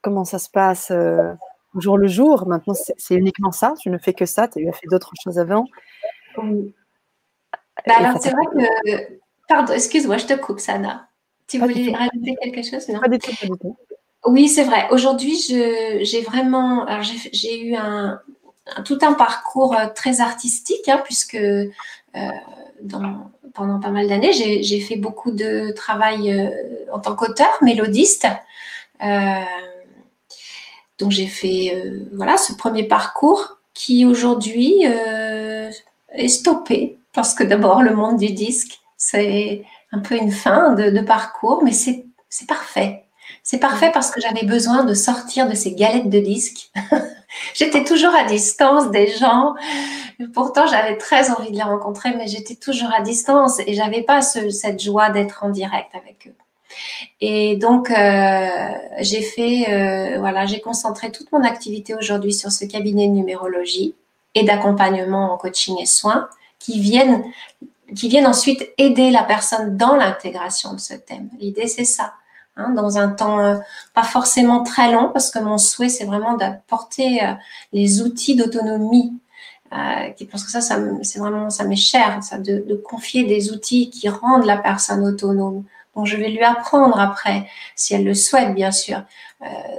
[0.02, 1.34] comment ça se passe euh,
[1.76, 2.48] jour le jour?
[2.48, 5.66] Maintenant, c'est uniquement ça, tu ne fais que ça, tu as fait d'autres choses avant?
[6.38, 6.74] Oui.
[7.88, 9.18] Bah, alors, c'est vrai que.
[9.48, 11.08] Pardon, excuse-moi, je te coupe, Sana.
[11.48, 13.00] Tu voulais rajouter quelque chose non?
[13.00, 13.78] Pas du tout, pas du tout.
[14.26, 14.88] Oui, c'est vrai.
[14.92, 16.86] Aujourd'hui, j'ai vraiment.
[17.02, 18.20] J'ai eu un,
[18.86, 21.63] tout un parcours euh, très artistique, hein, puisque euh,
[23.53, 26.49] pendant pas mal d'années, j'ai fait beaucoup de travail euh,
[26.93, 28.27] en tant qu'auteur, mélodiste.
[30.99, 37.93] donc j'ai fait voilà ce premier parcours qui aujourd'hui est stoppé parce que d'abord le
[37.93, 42.06] monde du disque c'est un peu une fin de parcours, mais c'est
[42.47, 43.06] parfait.
[43.43, 46.71] C'est parfait parce que j'avais besoin de sortir de ces galettes de disques.
[47.54, 49.56] j'étais toujours à distance des gens.
[50.34, 54.22] Pourtant, j'avais très envie de les rencontrer, mais j'étais toujours à distance et j'avais pas
[54.22, 56.36] cette joie d'être en direct avec eux.
[57.22, 58.68] Et donc, euh,
[59.00, 63.96] j'ai fait, euh, voilà, j'ai concentré toute mon activité aujourd'hui sur ce cabinet de numérologie
[64.36, 67.24] et d'accompagnement en coaching et soins qui viennent,
[67.96, 71.30] qui viennent ensuite aider la personne dans l'intégration de ce thème.
[71.40, 72.13] L'idée, c'est ça
[72.58, 73.58] Hein, dans un temps euh,
[73.93, 77.34] pas forcément très long, parce que mon souhait, c'est vraiment d'apporter euh,
[77.72, 79.13] les outils d'autonomie.
[79.74, 84.10] Euh, parce que ça, c'est vraiment, ça m'est cher, ça, de, confier des outils qui
[84.10, 85.65] rendent la personne autonome
[85.96, 89.04] Donc, je vais lui apprendre après, si elle le souhaite, bien sûr,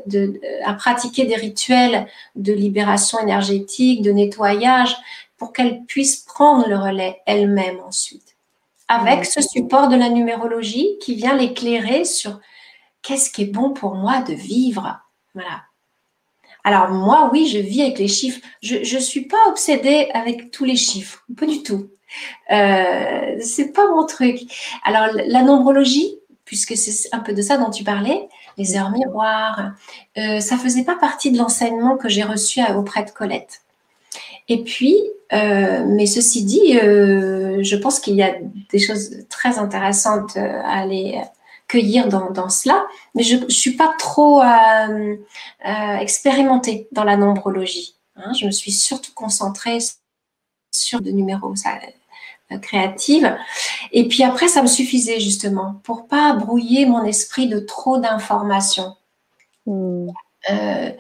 [0.07, 4.95] de, à pratiquer des rituels de libération énergétique, de nettoyage,
[5.39, 8.37] pour qu'elle puisse prendre le relais elle-même ensuite.
[8.89, 12.39] Avec ce support de la numérologie qui vient l'éclairer sur
[13.03, 15.01] qu'est-ce qui est bon pour moi de vivre?
[15.35, 15.63] Voilà.
[16.65, 18.41] Alors moi, oui, je vis avec les chiffres.
[18.63, 21.89] Je ne suis pas obsédée avec tous les chiffres, pas du tout.
[22.51, 24.41] Euh, c'est pas mon truc.
[24.85, 29.73] Alors la nombrologie, puisque c'est un peu de ça dont tu parlais, les heures miroirs,
[30.19, 33.63] euh, ça faisait pas partie de l'enseignement que j'ai reçu auprès de Colette.
[34.49, 34.97] Et puis,
[35.33, 38.35] euh, mais ceci dit, euh, je pense qu'il y a
[38.71, 41.21] des choses très intéressantes à aller
[41.69, 44.43] cueillir dans, cela, mais je ne suis pas trop
[46.01, 47.97] expérimentée dans la nombrologie.
[48.17, 48.33] Hein.
[48.33, 49.79] Je me suis surtout concentrée
[50.73, 51.55] sur de numéros.
[51.57, 51.75] Ça,
[52.51, 53.31] euh.
[53.93, 58.97] Et puis après, ça me suffisait justement pour pas brouiller mon esprit de trop d'informations.
[59.67, 60.91] Euh,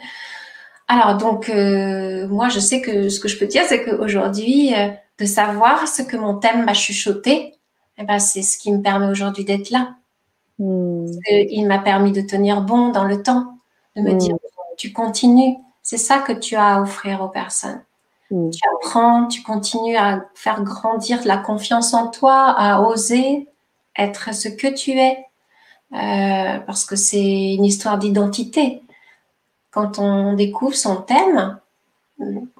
[0.88, 4.74] alors donc, euh, moi, je sais que ce que je peux dire, c'est qu'aujourd'hui,
[5.18, 7.54] de savoir ce que mon thème m'a chuchoté,
[7.96, 9.96] eh ben, c'est ce qui me permet aujourd'hui d'être là.
[10.58, 11.06] Hmm.
[11.30, 13.58] Il m'a permis de tenir bon dans le temps,
[13.96, 14.18] de me hmm.
[14.18, 14.36] dire,
[14.76, 15.56] tu continues.
[15.82, 17.82] C'est ça que tu as à offrir aux personnes.
[18.30, 18.50] Mm.
[18.50, 23.48] Tu apprends, tu continues à faire grandir la confiance en toi, à oser
[23.96, 25.24] être ce que tu es,
[25.92, 28.82] euh, parce que c'est une histoire d'identité.
[29.70, 31.58] Quand on découvre son thème,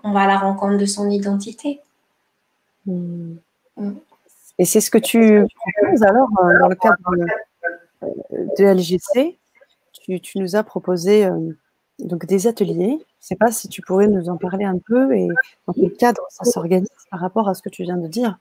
[0.02, 1.80] on va à la rencontre de son identité.
[4.58, 6.96] Et c'est ce que tu proposes alors euh, dans le cadre
[8.02, 9.38] de, LGC.
[9.92, 11.52] Tu, nous as proposé euh,
[11.98, 12.96] donc des ateliers.
[12.98, 15.28] Je ne sais pas si tu pourrais nous en parler un peu et
[15.66, 18.38] dans quel cadre ça s'organise par rapport à ce que tu viens de dire.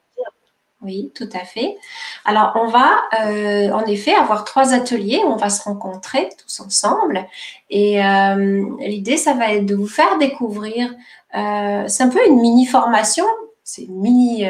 [0.83, 1.75] Oui, tout à fait.
[2.23, 5.21] Alors, on va euh, en effet avoir trois ateliers.
[5.25, 7.25] On va se rencontrer tous ensemble.
[7.69, 10.93] Et euh, l'idée, ça va être de vous faire découvrir.
[11.33, 13.25] C'est un peu une mini formation.
[13.69, 14.45] C'est mini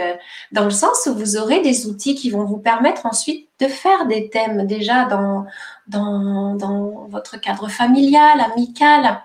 [0.51, 4.05] dans le sens où vous aurez des outils qui vont vous permettre ensuite de faire
[4.05, 5.47] des thèmes déjà dans,
[5.87, 9.23] dans, votre cadre familial, amical.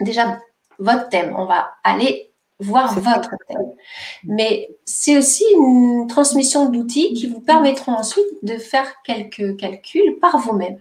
[0.00, 0.38] Déjà,
[0.78, 3.74] votre thème, on va aller voir votre thème.
[4.24, 10.38] Mais c'est aussi une transmission d'outils qui vous permettront ensuite de faire quelques calculs par
[10.38, 10.80] vous-même.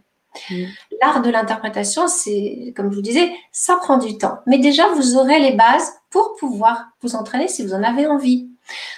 [0.50, 0.64] Mm.
[1.02, 4.40] L'art de l'interprétation, c'est, comme je vous disais, ça prend du temps.
[4.46, 8.50] Mais déjà, vous aurez les bases pour pouvoir vous entraîner si vous en avez envie.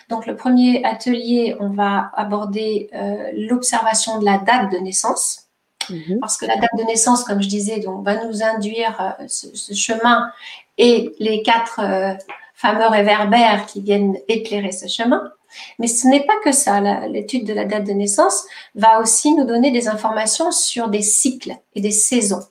[0.10, 5.44] Donc, le premier atelier, on va aborder euh, l'observation de la date de naissance.
[5.90, 6.20] Mhm.
[6.20, 9.74] Parce que la date de naissance, comme je disais, donc, va nous induire euh, ce,
[9.74, 10.32] chemin
[10.78, 12.14] et les quatre euh,
[12.54, 15.32] fameux réverbères qui viennent éclairer ce chemin.
[15.80, 16.80] Mais ce n'est pas que ça.
[17.08, 21.56] L'étude de la date de naissance va aussi nous donner des informations sur des cycles
[21.74, 22.42] et des saisons.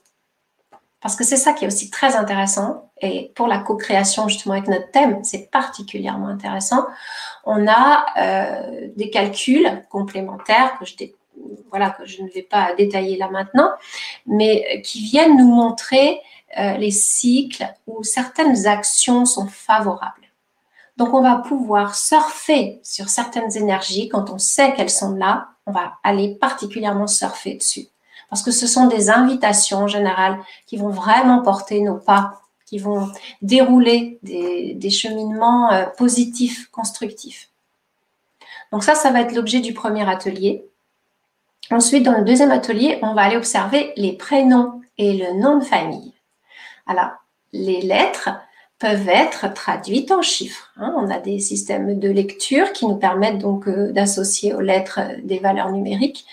[1.01, 2.89] Parce que c'est ça qui est aussi très intéressant.
[2.99, 6.85] Et pour la co-création, justement, avec notre thème, c'est particulièrement intéressant.
[7.43, 13.69] On a euh, des calculs complémentaires que je ne vais pas détailler là maintenant,
[14.25, 16.21] mais qui viennent nous montrer
[16.57, 20.24] euh, les cycles où certaines actions sont favorables.
[20.97, 25.49] Donc, on va pouvoir surfer sur certaines énergies quand on sait qu'elles sont là.
[25.65, 27.87] On va aller particulièrement surfer dessus.
[28.29, 32.79] Parce que ce sont des invitations en général qui vont vraiment porter nos pas, qui
[32.79, 33.09] vont
[33.41, 37.49] dérouler des, cheminements euh, positifs, constructifs.
[38.71, 40.65] Donc ça, ça va être l'objet du premier atelier.
[41.71, 45.63] Ensuite, dans le deuxième atelier, on va aller observer les prénoms et le nom de
[45.63, 46.13] famille.
[46.87, 47.11] Alors,
[47.53, 48.29] les lettres
[48.85, 50.71] peuvent être traduites en chiffres.
[50.77, 50.93] Hein.
[50.95, 55.15] On a des systèmes de lecture qui nous permettent donc euh, d'associer aux lettres euh,
[55.23, 56.23] des valeurs numériques.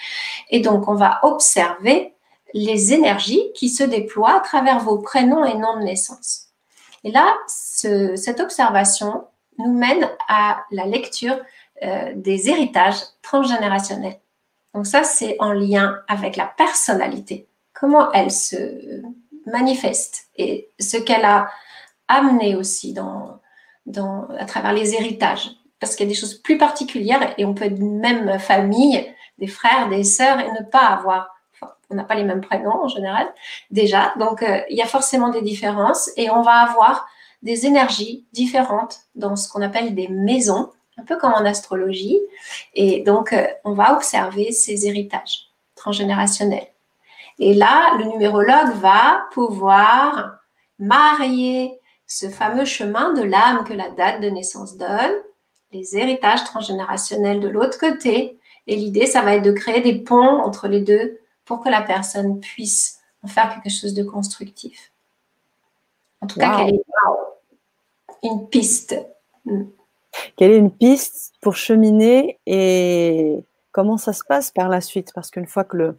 [0.50, 2.12] Et donc, on va observer
[2.52, 6.48] les énergies qui se déploient à travers vos prénoms et noms de naissance.
[7.04, 9.24] Et là, cette observation
[9.56, 11.38] nous mène à la lecture
[11.82, 14.20] euh, des héritages transgénérationnels.
[14.74, 19.00] Donc ça, c'est en lien avec la personnalité, comment elle se
[19.46, 21.48] manifeste et ce qu'elle a
[22.08, 23.40] amené aussi dans,
[24.38, 25.50] à travers les héritages.
[25.80, 29.12] Parce qu'il y a des choses plus particulières et on peut être d'une même famille,
[29.38, 31.34] des frères, des sœurs et ne pas avoir,
[31.90, 33.26] on n'a pas les mêmes prénoms en général
[33.70, 34.14] déjà.
[34.18, 37.06] Donc euh, il y a forcément des différences et on va avoir
[37.42, 42.20] des énergies différentes dans ce qu'on appelle des maisons un peu comme en astrologie.
[42.74, 46.68] Et donc, euh, on va observer ces héritages transgénérationnels.
[47.38, 50.38] Et là, le numérologue va pouvoir
[50.78, 51.78] marier
[52.12, 55.14] ce fameux chemin de l'âme que la date de naissance donne,
[55.72, 60.42] les héritages transgénérationnels de l'autre côté, Et l'idée, ça va être de créer des ponts
[60.44, 64.92] entre les deux pour que la personne puisse en faire quelque chose de constructif.
[66.20, 66.82] En tout cas, qu'elle ait
[68.22, 68.94] une piste.
[69.46, 69.64] Mm.
[70.36, 75.12] Quelle est une piste pour cheminer et comment ça se passe par la suite?
[75.14, 75.98] Parce qu'une fois que le,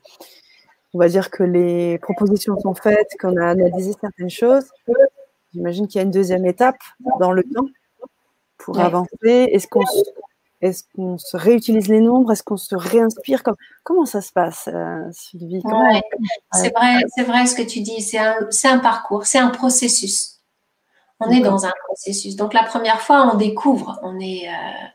[0.94, 4.70] on va dire que les propositions sont faites, qu'on a analysé certaines choses,
[5.54, 6.78] j'imagine qu'il y a une deuxième étape
[7.20, 7.68] dans le temps
[8.58, 9.50] pour avancer.
[10.64, 12.32] Est-ce qu'on se réutilise les nombres?
[12.32, 13.44] Est-ce qu'on se réinspire?
[13.84, 15.62] Comment ça se passe, euh, Sylvie?
[16.54, 18.02] C'est vrai, c'est vrai ce que tu dis.
[18.02, 20.40] C'est un, un, parcours, c'est un processus.
[21.20, 22.36] On est dans un processus.
[22.36, 24.88] Donc la première fois, on découvre, on est, euh,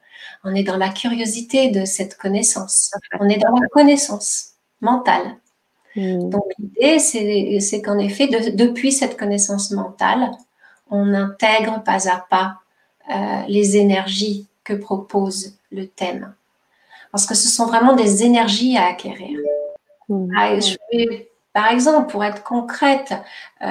[0.44, 2.90] on est dans la curiosité de cette connaissance.
[3.20, 5.36] On est dans la connaissance mentale.
[5.96, 6.30] Hmm.
[6.30, 10.30] Donc l'idée, c'est qu'en effet, depuis cette connaissance mentale,
[10.90, 12.56] on intègre pas à pas
[13.10, 16.34] euh, les énergies que propose le thème.
[17.12, 19.38] Parce que ce sont vraiment des énergies à acquérir.
[20.08, 20.32] Mmh.
[20.36, 20.50] Ah,
[21.52, 23.14] par exemple, pour être concrète,
[23.62, 23.64] euh,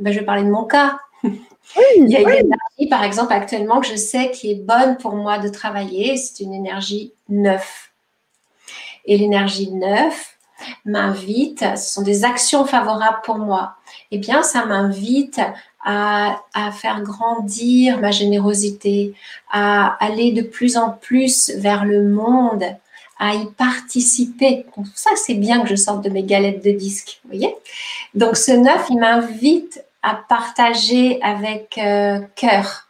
[0.00, 0.98] ben, je vais parler de mon cas.
[1.22, 5.14] Il y a une énergie, par exemple, actuellement, que je sais qui est bonne pour
[5.14, 6.16] moi de travailler.
[6.16, 7.92] C'est une énergie neuf.
[9.04, 10.36] Et l'énergie neuf
[10.84, 13.76] m'invite, ce sont des actions favorables pour moi.
[14.10, 15.40] Eh bien, ça m'invite
[15.86, 19.14] à, faire grandir ma générosité,
[19.50, 22.64] à aller de plus en plus vers le monde,
[23.18, 24.66] à y participer.
[24.94, 27.54] Ça, c'est bien que je sorte de mes galettes de disques, vous voyez
[28.14, 32.88] Donc ce neuf, il m'invite à partager avec euh, cœur.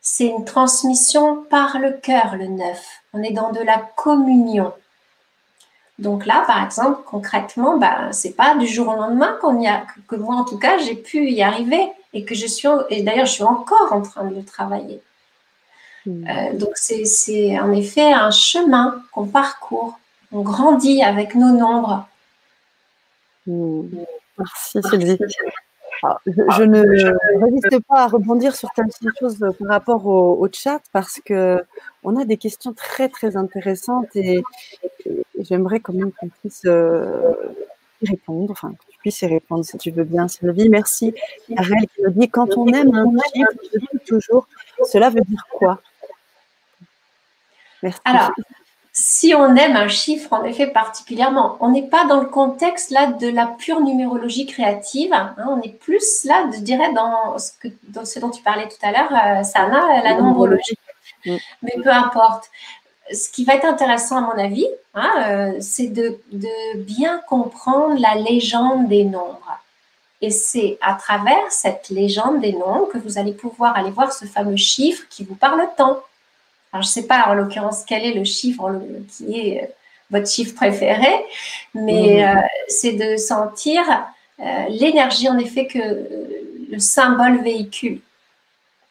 [0.00, 3.02] C'est une transmission par le cœur, le neuf.
[3.12, 4.72] On est dans de la communion.
[5.98, 9.84] Donc là, par exemple, concrètement, bah, c'est pas du jour au lendemain qu'on y a,
[10.06, 13.26] que moi en tout cas, j'ai pu y arriver et que je suis, et d'ailleurs,
[13.26, 15.02] je suis encore en train de le travailler.
[16.06, 16.24] Hmm.
[16.28, 19.98] Euh, donc c'est en effet un chemin qu'on parcourt,
[20.30, 22.06] on grandit avec nos nombres.
[23.46, 23.88] Hmm.
[24.38, 25.18] Merci Sylvie.
[26.02, 31.20] Ah, je, ne résiste pas à rebondir sur certaines choses par rapport au, chat parce
[31.24, 31.62] que
[32.04, 34.42] on a des questions très très intéressantes et,
[35.40, 37.34] j'aimerais quand même qu'on puisse euh,
[38.02, 40.68] y répondre, enfin que tu puisses y répondre si tu veux bien Sylvie.
[40.68, 41.14] Merci.
[41.56, 44.48] Ariel qui nous dit quand on aime un chiffre toujours,
[44.84, 45.80] cela veut dire quoi?
[47.82, 48.00] Merci
[49.00, 53.06] si on aime un chiffre, en effet, particulièrement, on n'est pas dans le contexte là
[53.06, 55.12] de la pure numérologie créative.
[55.12, 55.36] Hein.
[55.48, 58.84] on est plus là, je dirais, dans ce, que, dans ce dont tu parlais tout
[58.84, 60.76] à l'heure, euh, Sana, la nombrologie.
[61.24, 61.36] Mm.
[61.62, 62.50] Mais peu importe.
[63.12, 68.00] Ce qui va être intéressant, à mon avis, hein, euh, c'est de, de bien comprendre
[68.00, 69.60] la légende des nombres.
[70.22, 74.24] Et c'est à travers cette légende des nombres que vous allez pouvoir aller voir ce
[74.24, 76.00] fameux chiffre qui vous parle tant.
[76.78, 79.66] Alors, je ne sais pas en l'occurrence quel est le chiffre qui est euh,
[80.12, 81.08] votre chiffre préféré,
[81.74, 82.38] mais mhm.
[82.38, 83.82] euh, c'est de sentir
[84.38, 85.78] euh, l'énergie en effet que
[86.70, 88.00] le symbole véhicule.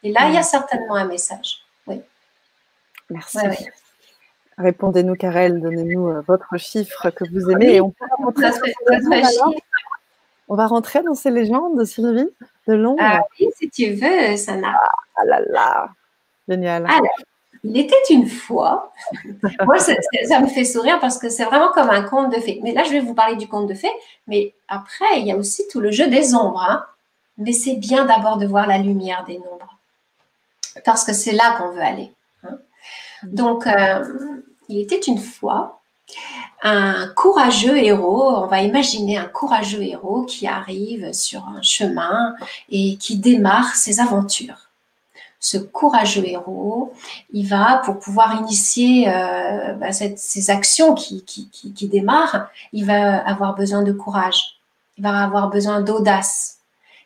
[0.04, 0.46] Et là, il y a mhm.
[0.46, 1.62] certainement un message.
[1.88, 2.02] Oui.
[3.10, 3.38] Merci.
[4.58, 7.76] Répondez-nous, Karel, donnez-nous votre chiffre que vous aimez.
[7.76, 7.94] Et on,
[10.50, 12.28] on va rentrer dans ces légendes, Sylvie,
[12.68, 13.00] de Londres.
[13.02, 14.76] Ah oui, si tu veux, Sana.
[15.16, 15.90] Ah là là,
[16.50, 16.86] génial.
[16.86, 17.06] Alors,
[17.64, 18.94] il était une fois.
[19.66, 19.94] Moi, ça,
[20.40, 22.60] me fait sourire parce que c'est vraiment comme un conte de fées.
[22.64, 23.92] Mais là, je vais vous parler du conte de fées.
[24.28, 26.66] Mais après, il y a aussi tout le jeu des ombres.
[26.68, 26.86] Hein.
[27.38, 29.78] Mais c'est bien d'abord de voir la lumière des nombres.
[30.86, 32.12] Parce que c'est là qu'on veut aller.
[32.44, 32.58] Hein.
[33.24, 34.04] Donc, euh,
[34.70, 35.82] il était une fois
[36.64, 42.36] un courageux héros, on va imaginer un courageux héros qui arrive sur un chemin
[42.70, 44.67] et qui démarre ses aventures
[45.40, 46.94] ce courageux héros,
[47.32, 51.24] il va, pour pouvoir initier euh, bah, ces actions qui,
[51.82, 54.60] démarrent, il va avoir besoin de courage,
[54.98, 56.60] il va avoir besoin d'audace,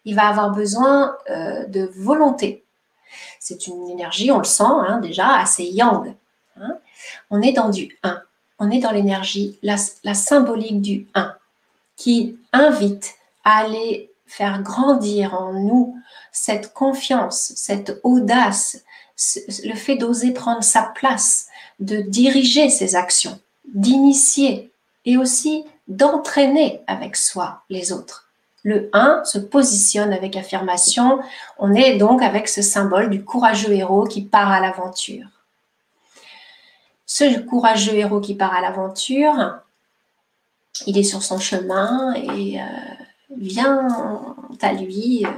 [0.05, 2.63] il va avoir besoin euh, de volonté.
[3.39, 6.15] C'est une énergie, on le sent hein, déjà, assez yang.
[6.59, 6.77] Hein.
[7.29, 8.21] On est dans du 1,
[8.59, 11.35] on est dans l'énergie, la, la symbolique du 1,
[11.97, 15.97] qui invite à aller faire grandir en nous
[16.31, 18.83] cette confiance, cette audace,
[19.65, 21.47] le fait d'oser prendre sa place,
[21.79, 23.39] de diriger ses actions,
[23.73, 24.71] d'initier
[25.05, 28.29] et aussi d'entraîner avec soi les autres.
[28.63, 31.19] Le 1 se positionne avec affirmation.
[31.57, 35.27] On est donc avec ce symbole du courageux héros qui part à l'aventure.
[37.07, 39.59] Ce courageux héros qui part à l'aventure,
[40.85, 42.65] il est sur son chemin et euh,
[43.35, 45.29] vient à lui euh,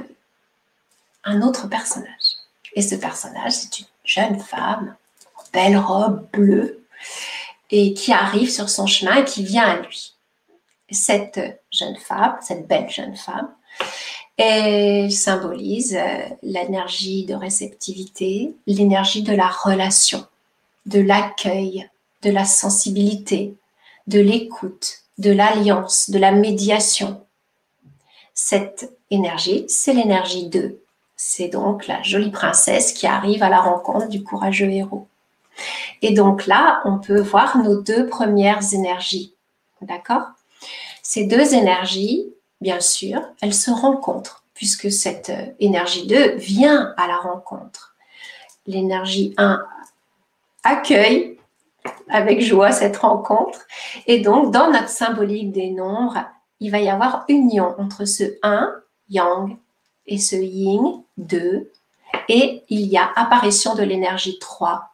[1.24, 2.36] un autre personnage.
[2.74, 4.96] Et ce personnage, c'est une jeune femme
[5.36, 6.80] en belle robe bleue.
[7.70, 10.14] et qui arrive sur son chemin et qui vient à lui.
[10.90, 11.40] Cette
[11.72, 13.48] jeune femme, cette belle jeune femme,
[14.36, 20.26] elle symbolise euh, l'énergie de réceptivité, l'énergie de la relation,
[20.86, 21.88] de l'accueil,
[22.22, 23.54] de la sensibilité,
[24.06, 27.24] de l'écoute, de l'alliance, de la médiation.
[28.34, 30.80] Cette énergie, c'est l'énergie 2.
[31.16, 35.06] C'est donc la jolie princesse qui arrive à la rencontre du courageux héros.
[36.02, 39.34] Et donc là, on peut voir nos deux premières énergies.
[39.80, 40.22] D'accord?
[41.02, 47.06] Ces deux énergies, bien sûr, elles se rencontrent puisque cette euh, énergie 2 vient à
[47.06, 47.94] la rencontre.
[48.66, 49.62] L'énergie 1
[50.62, 51.38] accueille
[52.08, 53.66] avec joie cette rencontre.
[54.06, 56.24] Et donc, dans notre symbolique des nombres,
[56.60, 58.72] il va y avoir union entre ce 1,
[59.10, 59.58] yang,
[60.06, 61.70] et ce yin, 2.
[62.28, 64.90] Et il y a apparition de l'énergie 3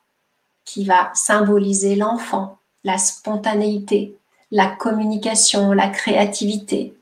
[0.65, 4.17] qui va symboliser l'enfant, la spontanéité,
[4.51, 6.95] la communication, la créativité.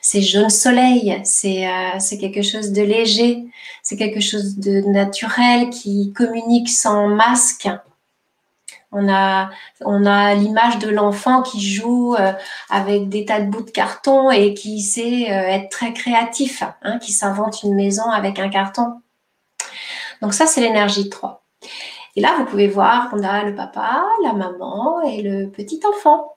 [0.00, 3.44] C'est jaune soleil, c'est euh, quelque chose de léger,
[3.82, 7.68] c'est quelque chose de naturel qui communique sans masque.
[8.92, 12.32] On a, on a l'image de l'enfant qui joue euh,
[12.68, 16.98] avec des tas de bouts de carton et qui sait euh, être très créatif, hein,
[16.98, 19.00] qui s'invente une maison avec un carton.
[20.20, 21.42] Donc ça, c'est l'énergie 3.
[22.16, 26.36] Et là, vous pouvez voir qu'on a le papa, la maman et le petit enfant.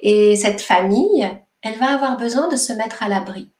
[0.00, 1.28] Et cette famille,
[1.62, 3.50] elle va avoir besoin de se mettre à l'abri.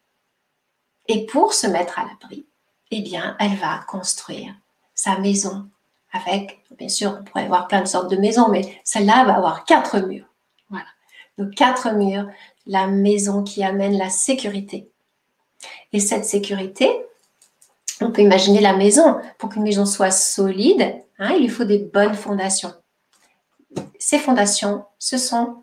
[1.09, 2.47] Et pour se mettre à l'abri,
[2.91, 4.55] eh bien, elle va construire
[4.95, 5.71] sa maison
[6.13, 9.65] avec, bien sûr, on pourrait avoir plein de sortes de maisons, mais celle-là va avoir
[9.65, 10.27] quatre murs.
[10.71, 10.87] Voilà.
[11.37, 12.29] Donc, quatre murs,
[12.67, 14.89] la maison qui amène la sécurité.
[15.93, 16.91] Et cette sécurité,
[18.01, 19.17] on peut imaginer la maison.
[19.39, 22.73] Pour qu'une maison soit solide, hein, il lui faut des bonnes fondations.
[23.99, 25.63] Ces fondations, ce sont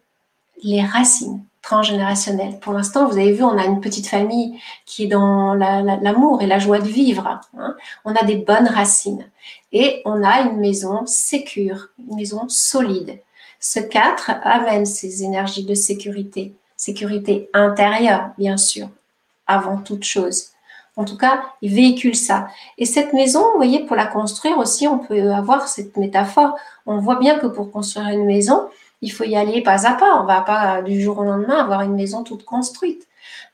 [0.64, 2.60] les racines transgénérationnelles.
[2.60, 6.46] Pour l'instant, vous avez vu, on a une petite famille qui est dans l'amour et
[6.46, 7.42] la joie de vivre.
[7.58, 7.76] Hein.
[8.06, 9.26] On a des bonnes racines
[9.74, 13.20] et on a une maison sécure, une maison solide.
[13.60, 18.88] Ce 4 amène ces énergies de sécurité, sécurité intérieure, bien sûr,
[19.48, 20.50] avant toute chose.
[20.98, 22.48] En tout cas, il véhicule ça.
[22.78, 26.56] Et cette maison, vous voyez, pour la construire aussi, on peut avoir cette métaphore.
[26.86, 28.70] On voit bien que pour construire une maison,
[29.02, 30.20] il faut y aller pas à pas.
[30.20, 33.08] On ne va pas du jour au lendemain avoir une maison toute construite.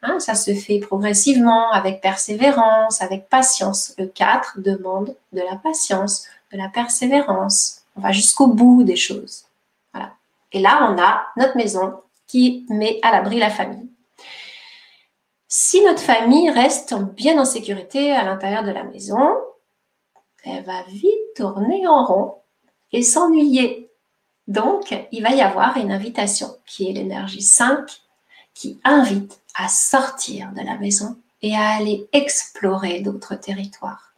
[0.03, 3.93] Hein, ça se fait progressivement, avec persévérance, avec patience.
[3.97, 7.81] Le 4 demande de la patience, de la persévérance.
[7.95, 9.45] On va jusqu'au bout des choses.
[9.93, 10.11] Voilà.
[10.51, 11.93] Et là, on a notre maison
[12.27, 13.89] qui met à l'abri la famille.
[15.47, 19.35] Si notre famille reste bien en sécurité à l'intérieur de la maison,
[20.43, 22.35] elle va vite tourner en rond
[22.93, 23.90] et s'ennuyer.
[24.51, 28.01] Donc, il va y avoir une invitation qui est l'énergie 5
[28.53, 34.13] qui invite à sortir de la maison et à aller explorer d'autres territoires.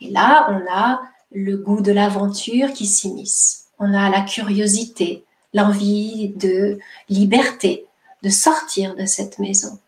[0.00, 1.00] Et là, on a
[1.32, 3.66] le goût de l'aventure qui s'immisce.
[3.78, 7.86] On a la curiosité, l'envie de liberté,
[8.22, 9.78] de sortir de cette maison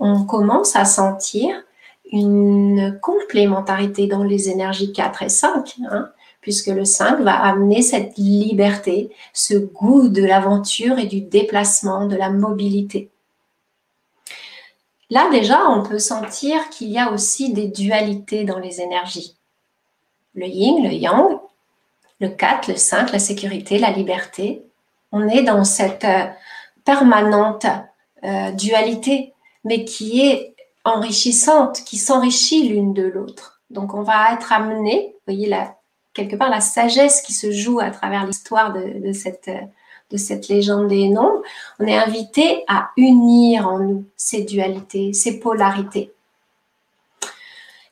[0.00, 1.62] on commence à sentir
[2.12, 6.10] une complémentarité dans les énergies 4 et 5, hein,
[6.40, 12.16] puisque le 5 va amener cette liberté, ce goût de l'aventure et du déplacement, de
[12.16, 13.10] la mobilité.
[15.10, 19.36] Là déjà, on peut sentir qu'il y a aussi des dualités dans les énergies.
[20.34, 21.40] Le yin, le yang,
[22.20, 24.62] le 4, le 5, la sécurité, la liberté.
[25.10, 26.26] On est dans cette euh,
[26.84, 27.66] permanente
[28.22, 29.34] euh, dualité
[29.64, 33.60] mais qui est enrichissante, qui s'enrichit l'une de l'autre.
[33.70, 35.76] Donc on va être amené, voyez là,
[36.14, 39.50] quelque part la sagesse qui se joue à travers l'histoire de, cette,
[40.10, 41.42] de cette légende des nombres,
[41.78, 46.12] on est invité à unir en nous ces dualités, ces polarités.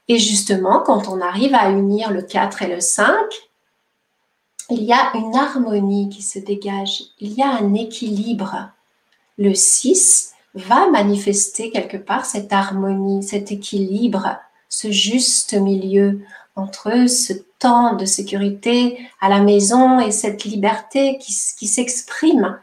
[0.09, 3.13] Et justement, quand on arrive à unir le 4 et le 5,
[4.71, 8.71] il y a une harmonie qui se dégage, il y a un équilibre.
[9.37, 14.39] Le 6 va manifester quelque part cette harmonie, cet équilibre,
[14.69, 16.21] ce juste milieu
[16.57, 22.59] entre ce de sécurité à la maison et cette liberté qui, s'exprime.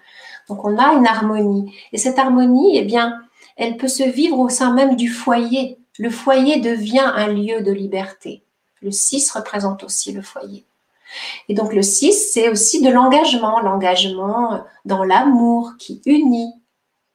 [0.48, 1.76] Donc on a une harmonie.
[1.92, 3.22] Et cette harmonie, eh bien,
[3.58, 5.78] elle peut se vivre au sein même du foyer.
[6.00, 8.44] Le foyer devient un lieu de liberté.
[8.82, 10.66] Le 6 représente aussi le foyer.
[11.50, 16.54] Et donc le 6, c'est aussi de l'engagement, l'engagement dans l'amour qui unit,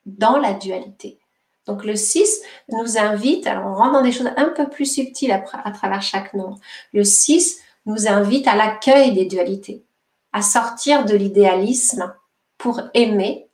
[0.04, 1.18] dans la dualité.
[1.66, 5.32] Donc le 6 nous invite, alors on rentre dans des choses un peu plus subtiles
[5.32, 6.58] à, travers chaque nombre.
[6.92, 9.84] Le 6 nous invite à l'accueil des dualités,
[10.32, 12.14] à sortir de l'idéalisme
[12.58, 13.48] pour aimer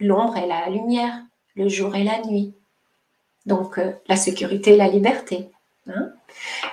[0.00, 1.20] l'ombre et la lumière,
[1.56, 2.54] le jour et la nuit.
[3.46, 5.50] Donc euh, la sécurité et la liberté.
[5.88, 6.10] Hein.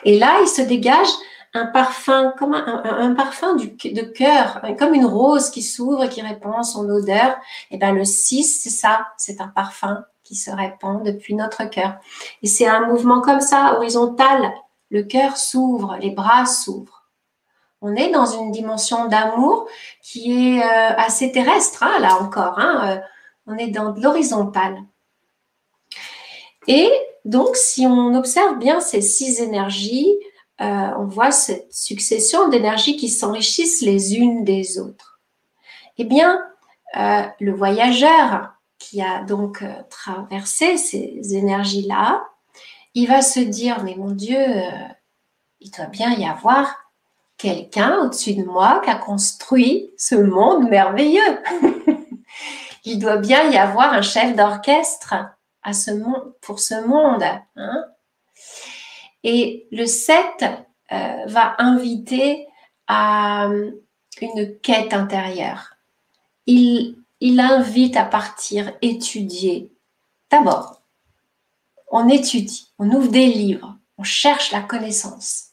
[0.04, 1.10] Et là, il se dégage
[1.54, 6.22] un parfum, comme un, parfum du, de cœur, comme une rose qui s'ouvre et qui
[6.22, 7.36] répand son odeur.
[7.72, 11.96] Et bien le 6, c'est ça, c'est un parfum qui se répand depuis notre cœur.
[12.42, 14.54] Et c'est un mouvement comme ça, horizontal.
[14.92, 17.02] Le cœur s'ouvre, les bras s'ouvrent.
[17.82, 19.68] On est dans une dimension d'amour
[20.04, 22.60] qui est euh, assez terrestre, hein, là encore.
[22.60, 23.02] Hein, euh,
[23.48, 24.78] on est dans l'horizontal.
[26.68, 26.92] Et
[27.26, 30.14] donc, si on observe bien ces six énergies,
[30.60, 35.22] euh, on voit cette succession d'énergies qui s'enrichissent les unes des autres.
[35.98, 36.40] Eh bien,
[36.94, 42.24] le voyageur qui a donc traversé ces énergies-là,
[42.94, 44.40] il va se dire, mais mon Dieu,
[45.60, 46.76] il doit bien y avoir
[47.38, 51.42] quelqu'un au-dessus de moi qui a construit ce monde merveilleux.
[52.84, 55.16] il doit bien y avoir un chef d'orchestre
[56.42, 57.24] pour ce monde.
[57.56, 57.86] Hein.
[59.24, 60.24] Et le 7
[60.92, 62.48] euh, va inviter
[62.88, 63.72] à euh,
[64.22, 65.76] une quête intérieure.
[66.48, 69.72] Il, il invite à partir étudier.
[70.30, 70.81] D'abord,
[71.92, 75.50] on étudie, on ouvre des livres, on cherche la connaissance.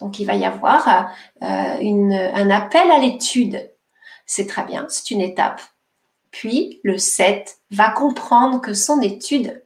[0.00, 1.10] Donc il va y avoir
[1.42, 3.70] euh, un appel à l'étude.
[4.26, 5.62] C'est très bien, c'est une étape.
[6.30, 9.64] Puis le 7 va comprendre que son étude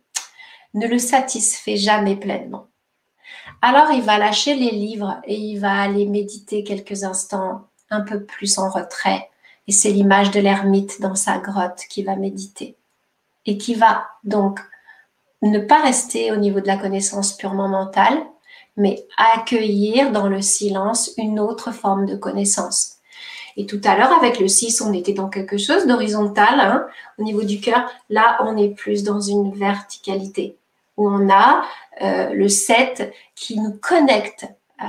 [0.75, 2.69] ne le satisfait jamais pleinement.
[3.61, 8.25] Alors il va lâcher les livres et il va aller méditer quelques instants un peu
[8.25, 9.29] plus en retrait.
[9.67, 12.77] Et c'est l'image de l'ermite dans sa grotte qui va méditer.
[13.45, 14.61] Et qui va donc
[15.49, 18.19] ne pas rester au niveau de la connaissance purement mentale,
[18.77, 22.97] mais accueillir dans le silence une autre forme de connaissance.
[23.57, 26.87] Et tout à l'heure, avec le 6, on était dans quelque chose d'horizontal hein,
[27.19, 27.91] au niveau du cœur.
[28.09, 30.57] Là, on est plus dans une verticalité
[30.97, 31.63] où on a
[32.03, 34.47] euh, le 7 qui nous connecte
[34.83, 34.85] euh,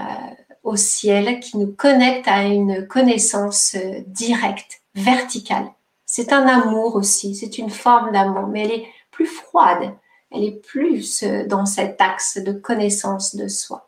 [0.64, 5.68] au ciel, qui nous connecte à une connaissance euh, directe, verticale.
[6.06, 9.94] C'est un amour aussi, c'est une forme d'amour, mais elle est plus froide,
[10.34, 13.88] elle est plus dans cet axe de connaissance de soi.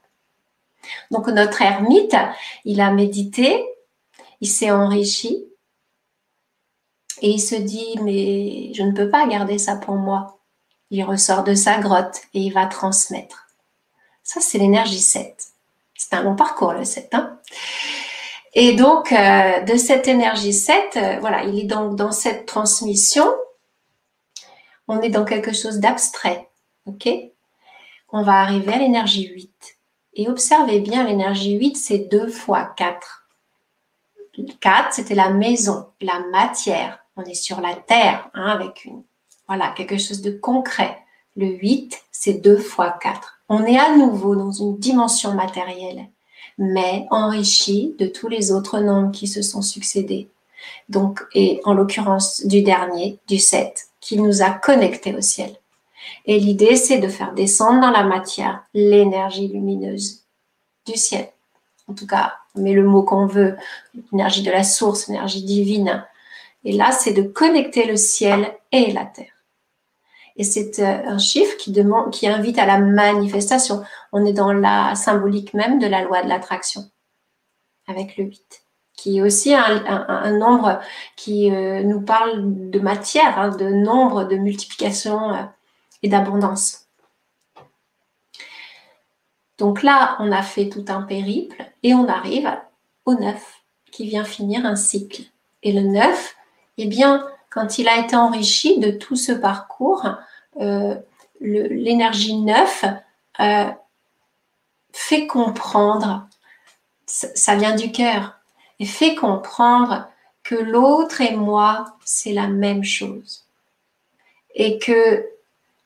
[1.12, 2.16] Donc notre ermite,
[2.64, 3.66] il a médité,
[4.42, 5.46] il s'est enrichi
[7.22, 10.40] et il se dit mais je ne peux pas garder ça pour moi.
[10.92, 13.48] Il ressort de sa grotte et il va transmettre.
[14.24, 15.36] Ça, c'est l'énergie 7.
[15.96, 17.14] C'est un long parcours, le 7.
[17.14, 17.40] Hein
[18.54, 23.26] et donc, euh, de cette énergie 7, euh, voilà, il est donc dans cette transmission.
[24.88, 26.50] On est dans quelque chose d'abstrait.
[28.12, 29.78] On va arriver à l'énergie 8.
[30.14, 33.28] Et observez bien, l'énergie 8, c'est 2 fois 4.
[34.60, 37.00] 4, c'était la maison, la matière.
[37.18, 39.04] On est sur la terre, hein, avec une
[39.48, 40.98] voilà, quelque chose de concret.
[41.36, 43.42] Le 8, c'est 2 fois 4.
[43.50, 46.08] On est à nouveau dans une dimension matérielle,
[46.58, 50.30] mais enrichi de tous les autres nombres qui se sont succédés.
[50.90, 55.56] Donc, et en l'occurrence du dernier, du 7, qui nous a connectés au ciel.
[56.26, 60.26] Et l'idée, c'est de faire descendre dans la matière l'énergie lumineuse
[60.86, 61.30] du ciel.
[61.88, 63.58] En tout cas, on met le mot qu'on veut,
[64.12, 66.06] l'énergie de la source, l'énergie divine.
[66.64, 69.34] Et là, c'est de connecter le ciel et la terre.
[70.36, 73.82] Et c'est euh, un chiffre qui, demande, qui invite à la manifestation.
[74.12, 76.92] On est dans la symbolique même de la loi de l'attraction,
[77.88, 78.65] avec le 8,
[78.96, 80.80] qui est aussi un, nombre
[81.16, 85.44] qui euh, nous parle de matière, hein, de nombre, de multiplication euh,
[86.02, 86.88] et d'abondance.
[89.58, 92.50] Donc là, on a fait tout un périple et on arrive
[93.06, 95.24] au 9, qui vient finir un cycle.
[95.64, 96.36] Et le 9,
[96.78, 100.10] eh bien, quand il a été enrichi de tout ce parcours,
[100.60, 100.96] euh,
[101.40, 102.86] l'énergie 9
[103.40, 103.66] euh,
[104.92, 106.28] fait comprendre,
[107.06, 108.35] ça vient du cœur,
[108.80, 110.08] et fait comprendre
[110.44, 113.46] que l'autre et moi, c'est la même chose.
[114.54, 115.26] Et que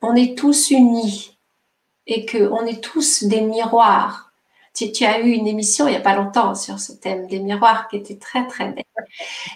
[0.01, 1.37] on est tous unis
[2.07, 4.31] et que on est tous des miroirs.
[4.73, 7.39] Tu, tu, as eu une émission il n'y a pas longtemps sur ce thème des
[7.39, 8.85] miroirs qui était très très belle.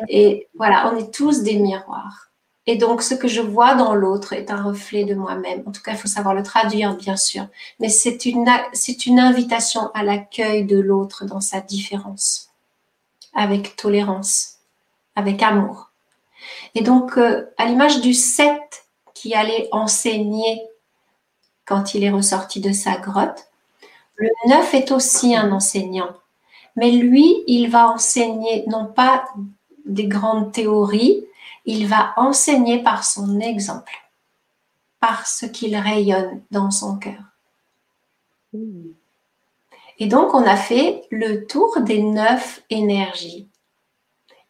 [0.09, 2.33] Et voilà, on est tous des miroirs.
[2.65, 5.63] Et donc, ce que je vois dans l'autre est un reflet de moi-même.
[5.65, 7.47] En tout cas, il faut savoir le traduire, bien sûr.
[7.79, 12.52] Mais c'est une, c'est une invitation à l'accueil de l'autre dans sa différence,
[13.33, 14.59] avec tolérance,
[15.15, 15.91] avec amour.
[16.75, 18.59] Et donc, euh, à l'image du 7
[19.13, 20.61] qui allait enseigner
[21.65, 23.47] quand il est ressorti de sa grotte,
[24.15, 26.13] le 9 est aussi un enseignant.
[26.75, 29.25] Mais lui, il va enseigner non pas
[29.85, 31.25] des grandes théories,
[31.65, 33.93] il va enseigner par son exemple,
[34.99, 37.21] par ce qu'il rayonne dans son cœur.
[39.99, 43.47] Et donc, on a fait le tour des neuf énergies.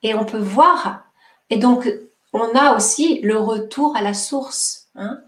[0.01, 1.03] Et on peut voir,
[1.49, 1.89] et donc,
[2.33, 4.87] on a aussi le retour à la source.
[4.95, 5.19] Hein.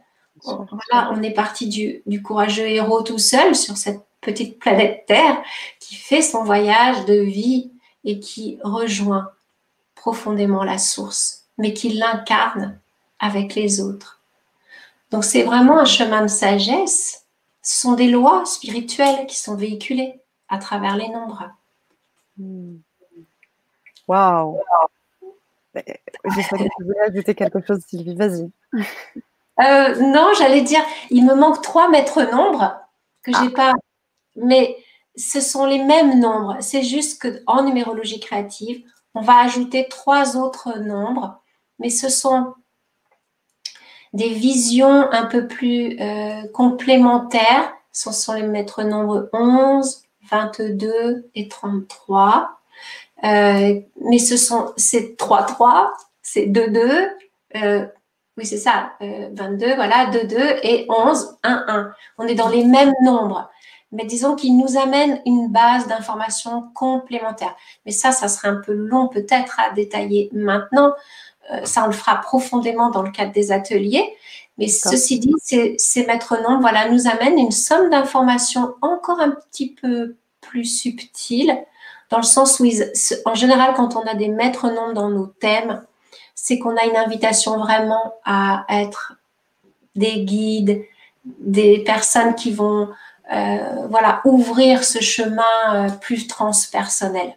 [0.44, 5.42] Voilà, on est parti du, du, courageux héros tout seul sur cette petite planète Terre
[5.80, 7.72] qui fait son voyage de vie
[8.04, 9.30] et qui rejoint
[9.96, 12.80] profondément la source, mais qui l'incarne
[13.20, 14.22] avec les autres.
[15.12, 17.25] Donc c'est vraiment un chemin de sagesse.
[17.66, 21.50] Ce sont des lois spirituelles qui sont véhiculées à travers les nombres.
[22.38, 22.76] Hmm.
[24.08, 24.60] Waouh!
[25.74, 28.16] J'espère que tu voulais ajouter quelque chose, Sylvie.
[28.16, 28.52] Vas-y.
[29.62, 32.78] Euh, non, j'allais dire, il me manque trois maîtres nombres
[33.24, 33.56] que j'ai ah.
[33.56, 33.74] pas,
[34.36, 34.78] mais
[35.16, 36.58] ce sont les mêmes nombres.
[36.60, 41.42] C'est juste qu'en numérologie créative, on va ajouter trois autres nombres,
[41.80, 42.54] mais ce sont
[44.16, 47.74] des visions un peu plus euh, complémentaires.
[47.92, 52.50] Ce sont les maîtres nombres 11, 22 et 33.
[53.24, 57.10] Euh, mais ce sont ces 3, 3, c'est 2, 2.
[57.56, 57.86] Euh,
[58.38, 61.92] oui, c'est ça, 22, voilà, 2, 2 et 11, 1, 1.
[62.18, 63.50] On est dans les mêmes nombres
[63.96, 67.56] mais disons qu'il nous amène une base d'informations complémentaires.
[67.86, 70.94] Mais ça, ça serait un peu long peut-être à détailler maintenant.
[71.52, 74.16] Euh, ça, on le fera profondément dans le cadre des ateliers.
[74.58, 79.32] Mais ceci dit, ces, ces maîtres nombres voilà, nous amènent une somme d'informations encore un
[79.32, 81.58] petit peu plus subtile,
[82.10, 82.66] dans le sens où,
[83.26, 85.84] en général, quand on a des maîtres nombres dans nos thèmes,
[86.36, 89.14] c'est qu'on a une invitation vraiment à être
[89.96, 90.84] des guides,
[91.26, 92.90] des personnes qui vont
[93.34, 95.44] euh, voilà, ouvrir ce chemin
[95.74, 97.36] euh, plus transpersonnel.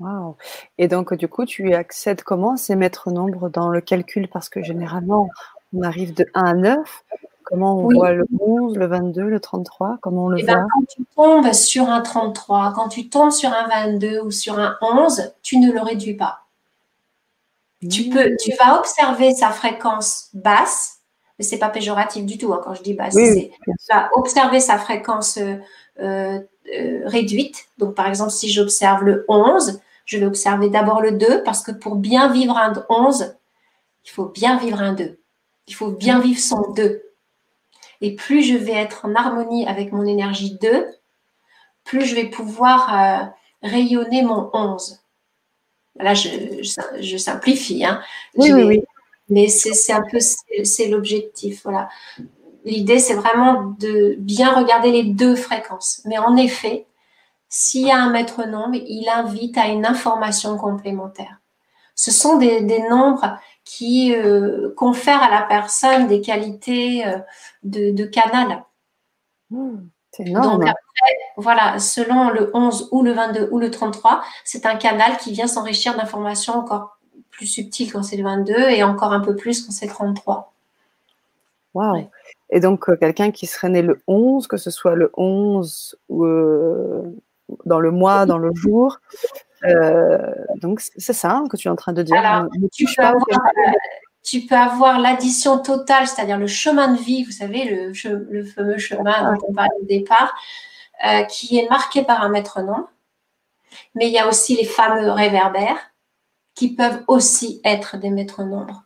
[0.00, 0.36] Wow.
[0.78, 4.28] Et donc, du coup, tu accèdes comment ces maîtres nombres dans le calcul?
[4.28, 5.28] Parce que généralement,
[5.76, 7.04] on arrive de 1 à 9.
[7.44, 10.66] Comment on voit le 11, le 22, le 33 Comment on le eh ben, voit?
[10.72, 14.76] Quand tu tombes sur un 33, quand tu tombes sur un 22 ou sur un
[14.82, 16.40] 11, tu ne le réduis pas.
[17.88, 20.98] Tu, peux, tu vas observer sa fréquence basse
[21.38, 23.14] mais c'est pas péjoratif du tout hein, quand je dis basse.
[23.14, 23.52] c'est
[24.14, 25.56] observer sa fréquence euh,
[26.00, 27.68] euh, réduite.
[27.78, 31.70] Donc, par exemple, si j'observe le 11, je vais observer d'abord le 2 parce que
[31.70, 33.36] pour bien vivre un 11,
[34.06, 35.20] il faut bien vivre un 2.
[35.66, 37.02] Il faut bien vivre son 2.
[38.00, 40.86] Et plus je vais être en harmonie avec mon énergie 2,
[41.84, 43.26] plus je vais pouvoir euh,
[43.62, 44.98] rayonner mon 11.
[45.96, 47.84] Là, je, simplifie.
[47.84, 48.00] Hein.
[48.34, 48.82] Oui, oui, oui.
[49.28, 51.64] Mais c'est un peu c'est l'objectif.
[51.64, 51.90] Voilà.
[52.64, 56.00] L'idée, c'est vraiment de bien regarder les deux fréquences.
[56.06, 56.86] Mais en effet,
[57.48, 61.40] s'il y a un maître nombre, il invite à une information complémentaire.
[61.94, 67.18] Ce sont des, nombres qui euh, confèrent à la personne des qualités euh,
[67.64, 68.64] de, canal.
[69.50, 69.78] Mmh,
[70.12, 70.60] c'est énorme.
[70.60, 75.16] Donc après, voilà, selon le 11 ou le 22 ou le 33, c'est un canal
[75.16, 76.98] qui vient s'enrichir d'informations encore
[77.30, 80.52] plus subtil quand c'est le 22 et encore un peu plus quand c'est 33.
[81.74, 82.08] Waouh
[82.50, 86.26] Et donc, euh, quelqu'un qui serait né le 11, que ce soit le 11 ou
[87.64, 88.98] dans le mois, dans le jour,
[89.64, 92.16] euh, donc c'est ça hein, que tu es en train de dire.
[92.16, 93.24] Alors, tu, peux avoir,
[94.22, 97.92] tu, peux avoir, l'addition totale, c'est-à-dire le chemin de vie, vous savez, le,
[98.30, 100.34] le fameux chemin dont on parlait au départ,
[101.28, 102.86] qui est marqué par un maître nom.
[103.94, 105.78] Mais il y a aussi les fameux réverbères
[106.54, 108.82] qui peuvent aussi être des maîtres nombres.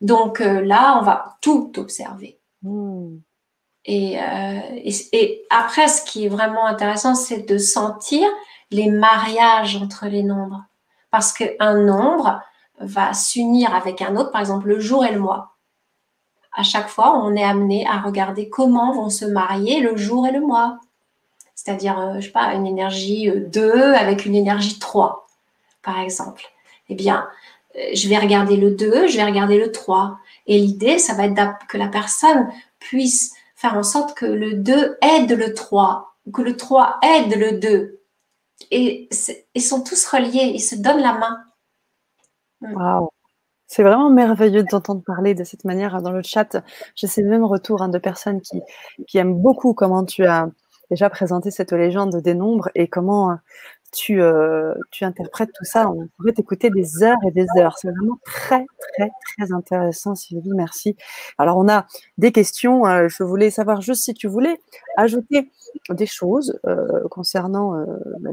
[0.00, 2.40] Donc euh, là, on va tout observer.
[3.88, 4.60] Euh,
[5.12, 8.28] et, après, ce qui est vraiment intéressant, c'est de sentir
[8.70, 10.64] les mariages entre les nombres.
[11.10, 12.40] Parce qu'un nombre
[12.78, 15.56] va s'unir avec un autre, par exemple le jour et le mois.
[16.56, 20.32] À chaque fois, on est amené à regarder comment vont se marier le jour et
[20.32, 20.78] le mois.
[21.54, 25.26] C'est-à-dire, euh, je sais pas, une énergie 2 avec une énergie 3,
[25.82, 26.52] par exemple
[26.92, 27.26] eh bien,
[27.76, 30.18] euh, je vais regarder le 2, je vais regarder le 3.
[30.46, 33.32] Et l'idée, ça va être que la personne puisse
[33.62, 37.60] faire en sorte que le 2 aide le 3, ou que le 3 aide le
[37.60, 38.00] 2.
[38.72, 39.08] Et
[39.54, 41.38] ils sont tous reliés, ils se donnent la main.
[42.60, 42.74] Hmm.
[42.74, 43.08] Waouh!
[43.68, 46.56] C'est vraiment merveilleux de t'entendre parler de cette manière dans le chat.
[46.96, 48.60] J'ai ces mêmes retours hein, de personnes qui,
[49.06, 50.50] qui aiment beaucoup comment tu as
[50.90, 53.38] déjà présenté cette légende des nombres et comment
[53.92, 55.90] tu, euh, tu interprètes tout ça.
[55.90, 57.76] On pourrait t'écouter des heures et des heures.
[57.78, 60.52] C'est vraiment très, très, très intéressant, Sylvie.
[60.54, 60.96] Merci.
[61.38, 61.86] Alors, on a
[62.18, 62.86] des questions.
[62.86, 64.58] Euh, je voulais savoir juste si tu voulais
[64.96, 65.50] ajouter
[65.90, 67.74] des choses euh, concernant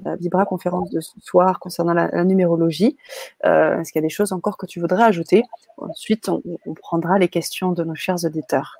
[0.03, 2.97] la Vibra conférence de ce soir, concernant la, numérologie.
[3.43, 5.43] Est-ce qu'il y a des choses encore que tu voudrais ajouter?
[5.77, 8.77] Ensuite, on, on prendra les questions de nos chers auditeurs.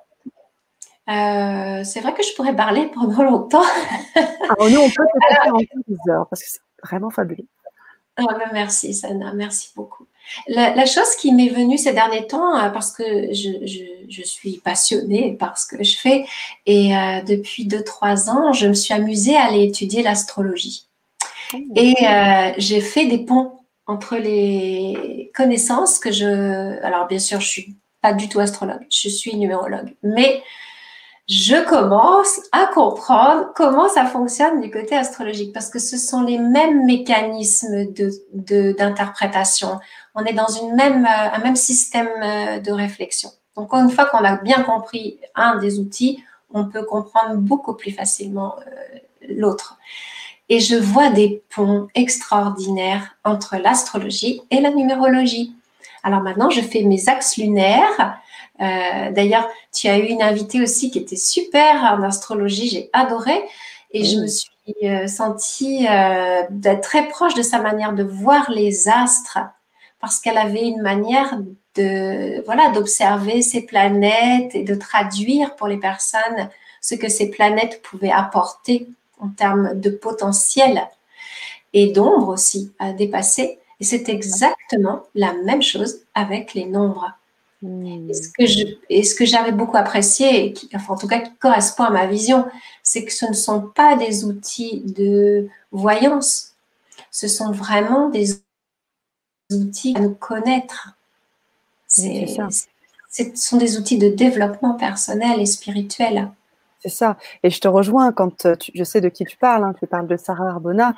[1.06, 3.64] c'est vrai que je pourrais parler pendant longtemps.
[4.14, 7.46] Alors, nous, on peut te en des heures parce que c'est vraiment fabuleux.
[8.16, 10.06] Ah, ben, merci, Sana, merci beaucoup.
[10.46, 15.58] La, chose qui m'est venue ces derniers temps, euh, parce que je, suis passionnée par
[15.58, 16.26] ce que je fais,
[16.66, 20.86] et euh, depuis 2-3 ans, je me suis amusée à aller étudier l'astrologie.
[21.54, 21.58] Oh.
[21.74, 23.52] Et euh, j'ai fait des ponts
[23.86, 26.80] entre les connaissances que je...
[26.84, 30.42] Alors bien sûr, je suis pas du tout astrologue, je suis numérologue, mais
[31.28, 36.38] je commence à comprendre comment ça fonctionne du côté astrologique parce que ce sont les
[36.38, 37.86] mêmes mécanismes
[38.32, 39.78] d'interprétation.
[40.14, 43.30] On est dans une même, euh, un même système euh, de réflexion.
[43.56, 47.92] Donc, une fois qu'on a bien compris un des outils, on peut comprendre beaucoup plus
[47.92, 48.98] facilement euh,
[49.28, 49.78] l'autre.
[50.48, 55.54] Et je vois des ponts extraordinaires entre l'astrologie et la numérologie.
[56.02, 58.18] Alors maintenant, je fais mes axes lunaires
[58.60, 63.42] euh, d'ailleurs, tu as eu une invitée aussi qui était super en astrologie, j'ai adoré.
[63.92, 64.50] Et je me suis
[64.84, 69.38] euh, sentie euh, d'être très proche de sa manière de voir les astres
[70.00, 71.38] parce qu'elle avait une manière
[71.76, 76.48] de voilà d'observer ces planètes et de traduire pour les personnes
[76.80, 78.88] ce que ces planètes pouvaient apporter
[79.18, 80.88] en termes de potentiel
[81.72, 83.58] et d'ombre aussi à dépasser.
[83.80, 87.12] Et c'est exactement la même chose avec les nombres.
[87.62, 91.06] Et ce que je, et ce que j'avais beaucoup apprécié, et qui, enfin, en tout
[91.06, 92.46] cas qui correspond à ma vision,
[92.82, 96.54] c'est que ce ne sont pas des outils de voyance,
[97.10, 98.40] ce sont vraiment des
[99.52, 100.96] outils à nous connaître.
[101.86, 102.26] C'est,
[103.10, 106.30] ce sont des outils de développement personnel et spirituel.
[106.78, 107.18] C'est ça.
[107.42, 109.64] Et je te rejoins quand je sais de qui tu parles.
[109.64, 110.94] Hein, tu parles de Sarah Arbona.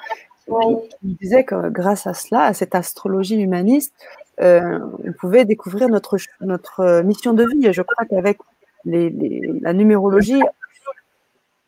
[0.46, 0.76] Oui.
[1.00, 3.94] Qui disait que grâce à cela, à cette astrologie humaniste,
[4.40, 7.72] euh, on pouvait découvrir notre, notre euh, mission de vie.
[7.72, 8.38] Je crois qu'avec
[8.84, 10.40] la numérologie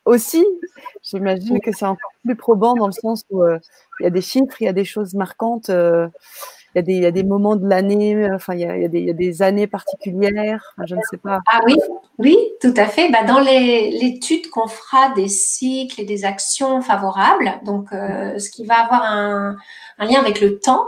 [0.04, 0.44] aussi,
[1.02, 3.58] j'imagine que c'est encore plus probant dans le sens où euh,
[4.00, 6.10] il y a des chiffres, il y a des choses marquantes, il,
[6.74, 11.00] y a des, moments de l'année, enfin, il y, a, des, années particulières, je ne
[11.08, 11.38] sais pas.
[11.46, 11.76] Ah oui,
[12.18, 13.10] oui, tout à fait.
[13.10, 18.80] Bah, dans l'étude qu'on fera des cycles et des actions favorables, donc ce qui va
[18.80, 19.56] avoir un
[20.00, 20.84] lien avec le temps,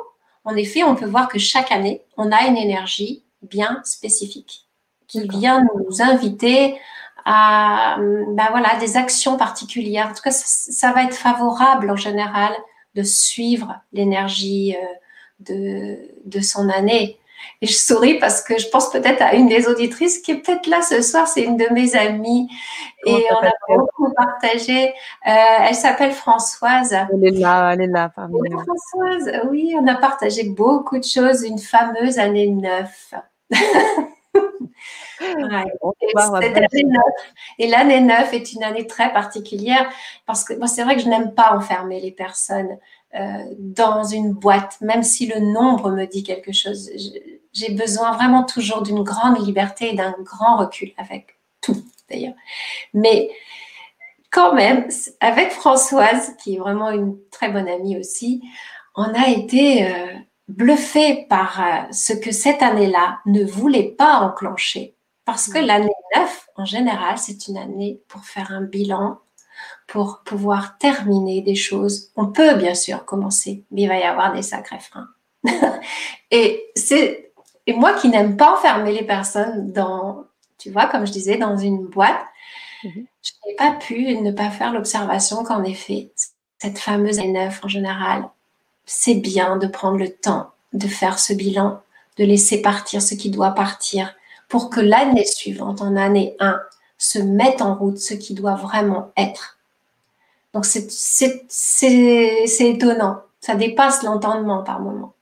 [0.46, 4.68] en effet, on peut voir que chaque année, on a une énergie bien spécifique
[5.08, 6.78] qui vient nous inviter
[7.24, 10.08] à ben voilà, des actions particulières.
[10.10, 12.52] En tout cas, ça, va être favorable en général
[12.94, 14.86] de suivre l'énergie euh,
[15.40, 17.18] de, de son année.
[17.62, 20.66] Et je souris parce que je pense peut-être à une des auditrices qui est peut-être
[20.66, 22.48] là ce soir, c'est une de mes amies.
[23.06, 24.88] et on a beaucoup partagé.
[24.88, 25.32] Euh,
[25.68, 26.94] elle s'appelle Françoise.
[27.12, 28.60] Elle est là, elle est là parmi nous.
[28.60, 33.14] Françoise, oui, on a partagé beaucoup de choses, une fameuse année neuf.
[37.58, 39.88] Et l'année 9 est une année très particulière
[40.26, 42.78] parce que moi, c'est vrai que je n'aime pas enfermer les personnes
[43.58, 46.90] dans une boîte, même si le nombre me dit quelque chose
[47.56, 52.34] j'ai besoin vraiment toujours d'une grande liberté et d'un grand recul avec tout d'ailleurs.
[52.92, 53.30] Mais
[54.30, 54.88] quand même,
[55.20, 58.42] avec Françoise, qui est vraiment une très bonne amie aussi,
[58.94, 60.06] on a été euh,
[60.48, 64.94] bluffé par euh, ce que cette année-là ne voulait pas enclencher.
[65.24, 65.66] Parce que mm.
[65.66, 69.18] l'année 9, en général, c'est une année pour faire un bilan,
[69.86, 72.10] pour pouvoir terminer des choses.
[72.16, 75.08] On peut bien sûr commencer, mais il va y avoir des sacrés freins.
[76.30, 77.32] et c'est
[77.66, 80.24] et moi qui n'aime pas enfermer les personnes dans,
[80.58, 82.24] tu vois, comme je disais, dans une boîte,
[82.84, 83.06] mhm.
[83.22, 86.12] je n'ai pas pu ne pas faire l'observation qu'en effet,
[86.58, 88.28] cette fameuse année 9 en général,
[88.84, 91.80] c'est bien de prendre le temps de faire ce bilan,
[92.18, 94.14] de laisser partir ce qui doit partir
[94.48, 96.60] pour que l'année suivante, en année 1,
[96.98, 99.55] se mette en route ce qui doit vraiment être.
[100.56, 101.44] Donc c'est
[102.60, 105.12] étonnant, ça dépasse l'entendement par moment.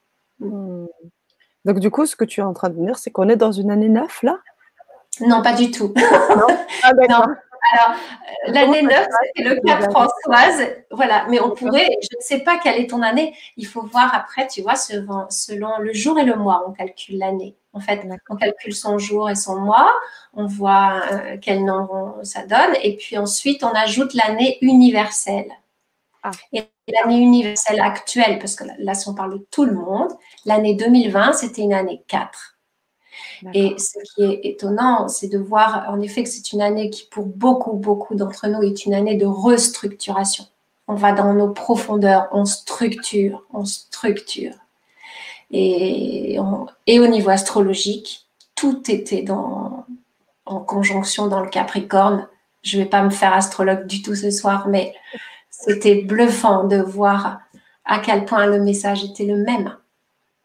[1.65, 3.51] Donc, du coup, ce que tu es en train de dire, c'est qu'on est dans
[3.51, 4.39] une année 9, là?
[5.21, 5.93] Non, pas du tout.
[5.97, 6.47] non,
[6.85, 6.93] ah,
[7.73, 9.07] Alors, euh, l'année 9,
[9.37, 10.67] c'est le cas de Françoise.
[10.91, 13.35] Voilà, mais on pourrait, je ne sais pas quelle est ton année.
[13.57, 17.57] Il faut voir après, tu vois, selon, le jour et le mois, on calcule l'année.
[17.73, 19.91] En fait, on calcule son jour et son mois,
[20.33, 25.51] on voit euh, quel nombre ça donne, et puis ensuite, on ajoute l'année universelle.
[26.23, 26.31] Ah.
[26.53, 30.13] Et l'année universelle actuelle, parce que là, si on parle de tout le monde,
[30.45, 32.54] l'année 2020, c'était une année 4.
[33.53, 37.07] Et ce qui est étonnant, c'est de voir en effet que c'est une année qui,
[37.07, 40.45] pour beaucoup, beaucoup d'entre nous, est une année de restructuration.
[40.89, 44.55] On va dans nos profondeurs, on structure, on structure.
[45.51, 46.39] Et,
[46.87, 49.85] et au niveau astrologique, tout était dans,
[50.47, 52.29] en conjonction dans le Capricorne.
[52.63, 54.95] Je ne vais pas me faire astrologue du tout ce soir, mais
[55.51, 57.41] c'était bluffant de voir
[57.85, 59.77] à quel point le message était le même.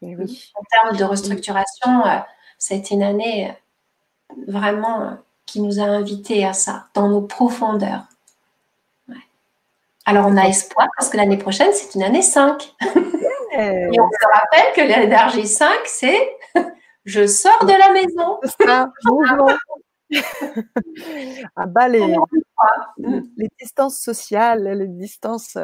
[0.02, 2.18] En termes de restructuration, euh,
[2.60, 5.10] ça a été une année euh, vraiment euh,
[5.46, 8.04] qui nous a invités à ça, dans nos profondeurs.
[10.06, 12.74] Alors on a espoir parce que l'année prochaine, c'est une année 5.
[13.52, 16.36] Et on se rappelle que l'énergie 5, c'est
[17.04, 18.38] je sors de la maison.
[21.88, 22.16] les,
[23.36, 25.56] les, distances sociales, les distances,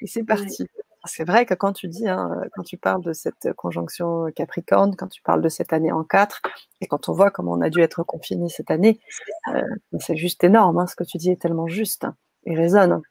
[0.00, 0.66] et c'est parti.
[1.04, 5.08] C'est vrai que quand tu dis, hein, quand tu parles de cette conjonction Capricorne, quand
[5.08, 6.42] tu parles de cette année en 4,
[6.80, 9.00] et quand on voit comment on a dû être confiné cette année,
[9.48, 9.62] euh,
[9.98, 10.78] c'est juste énorme.
[10.78, 13.02] Hein, ce que tu dis est tellement juste hein, et résonne.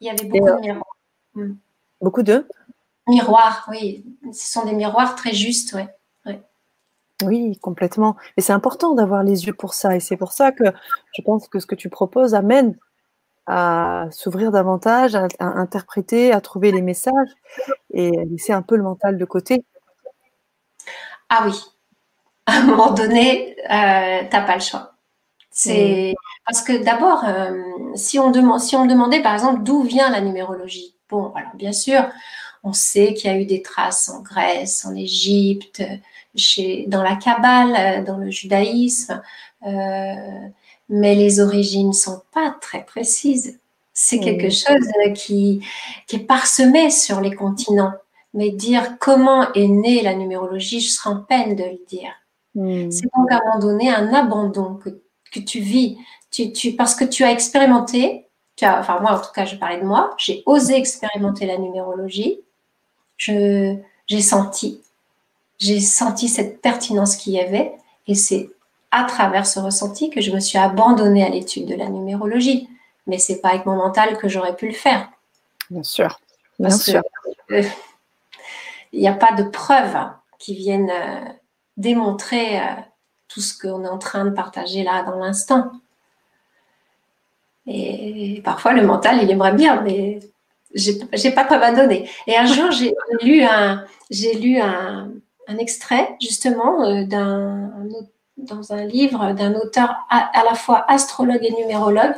[0.00, 0.96] Il y avait beaucoup de euh, miroirs.
[1.34, 1.54] Hmm.
[2.00, 2.46] Beaucoup de?
[3.06, 4.04] Miroirs, oui.
[4.32, 5.88] Ce sont des miroirs très justes, ouais.
[7.24, 8.16] Oui, complètement.
[8.36, 9.96] Et c'est important d'avoir les yeux pour ça.
[9.96, 10.64] Et c'est pour ça que
[11.16, 12.78] je pense que ce que tu proposes amène
[13.48, 17.30] à s'ouvrir davantage, à, interpréter, à trouver les messages
[17.92, 19.64] et à laisser un peu le mental de côté.
[21.28, 21.54] Ah oui.
[22.46, 24.94] À un moment donné, euh, t'as pas le choix.
[25.50, 26.14] C'est
[26.46, 27.60] parce que d'abord, euh,
[27.94, 31.72] si, on demande, si on demandait par exemple d'où vient la numérologie, bon, alors bien
[31.72, 32.08] sûr,
[32.62, 35.82] on sait qu'il y a eu des traces en Grèce, en Égypte,
[36.86, 39.22] dans la Kabbale, euh, dans le judaïsme,
[39.66, 40.48] euh,
[40.88, 43.58] mais les origines sont pas très précises.
[43.92, 45.60] C'est quelque chose euh, qui,
[46.06, 47.92] qui est parsemé sur les continents.
[48.32, 52.12] Mais dire comment est née la numérologie, je serais en peine de le dire.
[52.54, 52.90] Hmm.
[52.90, 54.90] C'est donc à un moment donné un abandon que,
[55.32, 55.98] que tu vis.
[56.30, 59.56] Tu, tu, parce que tu as expérimenté, tu as, enfin moi en tout cas je
[59.56, 62.40] parlais de moi, j'ai osé expérimenter la numérologie,
[63.16, 63.82] j'ai
[64.20, 64.82] senti,
[65.58, 67.72] j'ai senti cette pertinence qu'il y avait
[68.06, 68.50] et c'est
[68.90, 72.68] à travers ce ressenti que je me suis abandonnée à l'étude de la numérologie.
[73.06, 75.08] Mais c'est pas avec mon mental que j'aurais pu le faire.
[75.70, 76.20] Bien sûr.
[76.58, 77.02] Bien sûr.
[77.50, 77.62] Euh,
[78.92, 79.98] il n'y a pas de preuves
[80.38, 81.24] qui viennent euh,
[81.76, 82.64] démontrer euh,
[83.28, 85.70] tout ce qu'on est en train de partager là dans l'instant.
[87.66, 90.20] Et parfois, le mental, il aimerait bien, mais
[90.74, 92.08] j'ai pas de preuve à donner.
[92.26, 95.10] Et un jour, j'ai lu un, j'ai lu un,
[95.48, 97.70] un extrait justement d'un
[98.38, 102.14] dans un livre d'un auteur à, la fois astrologue et numérologue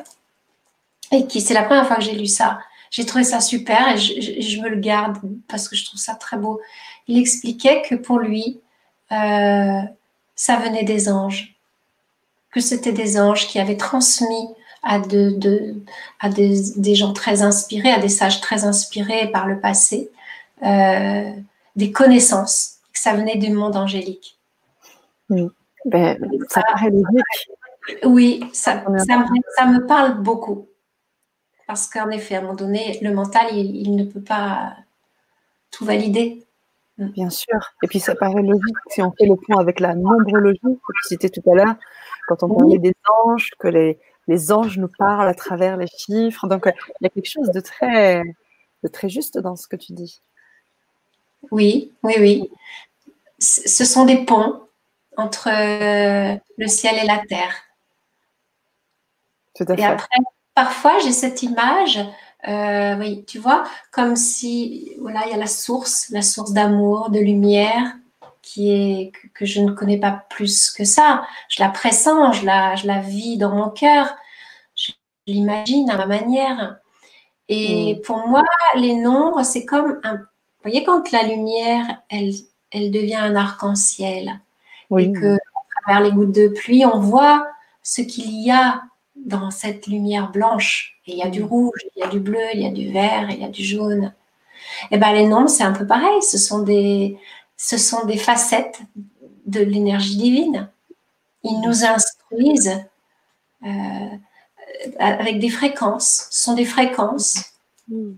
[1.12, 2.60] et qui c'est la première fois que j'ai lu ça.
[2.90, 5.18] J'ai trouvé ça super et je, me le garde
[5.48, 6.60] parce que je trouve ça très beau.
[7.06, 8.60] Il expliquait que pour lui,
[9.12, 9.80] euh,
[10.34, 11.56] ça venait des anges,
[12.50, 14.48] que c'était des anges qui avaient transmis
[14.82, 15.74] à, de,
[16.20, 20.10] à des, gens très inspirés, à des sages très inspirés par le passé,
[20.62, 21.32] euh,
[21.76, 24.38] des connaissances ça venait du monde angélique.
[25.84, 26.18] Ben,
[26.48, 28.04] ça paraît logique.
[28.04, 30.68] Oui, ça, me, parle beaucoup.
[31.66, 34.74] Parce qu'en effet, à un moment donné, le mental, il, ne peut pas
[35.70, 36.44] tout valider.
[36.98, 37.08] Mm.
[37.08, 37.58] Bien sûr.
[37.82, 41.08] Et puis ça paraît logique si on fait le point avec la nombrologie que tu
[41.08, 41.74] citais tout à l'heure,
[42.28, 46.46] quand on parlait des anges, que les, les, anges nous parlent à travers les chiffres.
[46.46, 48.22] Donc il y a quelque chose de très,
[48.82, 50.20] de très juste dans ce que tu dis.
[51.50, 52.50] Oui, oui, oui
[53.40, 54.60] ce sont des ponts
[55.20, 57.54] entre euh, le ciel et la terre.
[59.76, 60.08] Et après,
[60.54, 62.00] parfois, j'ai cette image,
[62.48, 67.10] euh, oui, tu vois, comme si, voilà, il y a la source, la source d'amour,
[67.10, 67.94] de lumière,
[68.42, 71.24] qui est que, je ne connais pas plus que ça.
[71.48, 74.16] Je la pressens, je la, je la vis dans mon cœur,
[74.74, 74.92] je
[75.26, 76.78] l'imagine à ma manière.
[77.48, 78.02] Et mm.
[78.02, 78.44] pour moi,
[78.76, 80.16] les nombres, c'est comme un.
[80.16, 82.32] Vous voyez, quand la lumière, elle,
[82.70, 84.40] elle devient un arc-en-ciel.
[84.98, 87.46] Et que, à travers les gouttes de pluie, on voit
[87.82, 88.82] ce qu'il y a
[89.16, 91.00] dans cette lumière blanche.
[91.06, 92.90] Et il y a du rouge, il y a du bleu, il y a du
[92.92, 94.12] vert, il y a du jaune.
[94.90, 96.22] Et eh ben les nombres, c'est un peu pareil.
[96.22, 97.18] Ce sont des,
[97.56, 98.80] ce sont des facettes
[99.46, 100.68] de l'énergie divine.
[101.42, 102.84] Ils nous instruisent
[103.64, 104.16] euh,
[104.98, 106.28] avec des fréquences.
[106.30, 107.44] Ce sont des fréquences.
[107.88, 108.12] Mm.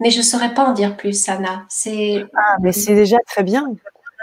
[0.00, 1.66] Mais je ne saurais pas en dire plus, Anna.
[1.86, 3.74] Ah, mais c'est déjà très bien.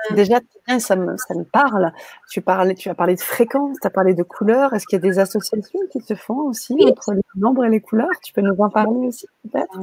[0.09, 0.39] Déjà
[0.79, 1.93] ça me, ça me parle.
[2.29, 4.73] Tu, parlais, tu as parlé de fréquence, tu as parlé de couleurs.
[4.73, 7.81] Est-ce qu'il y a des associations qui se font aussi entre les nombres et les
[7.81, 8.09] couleurs?
[8.23, 9.79] Tu peux nous en parler aussi, peut-être?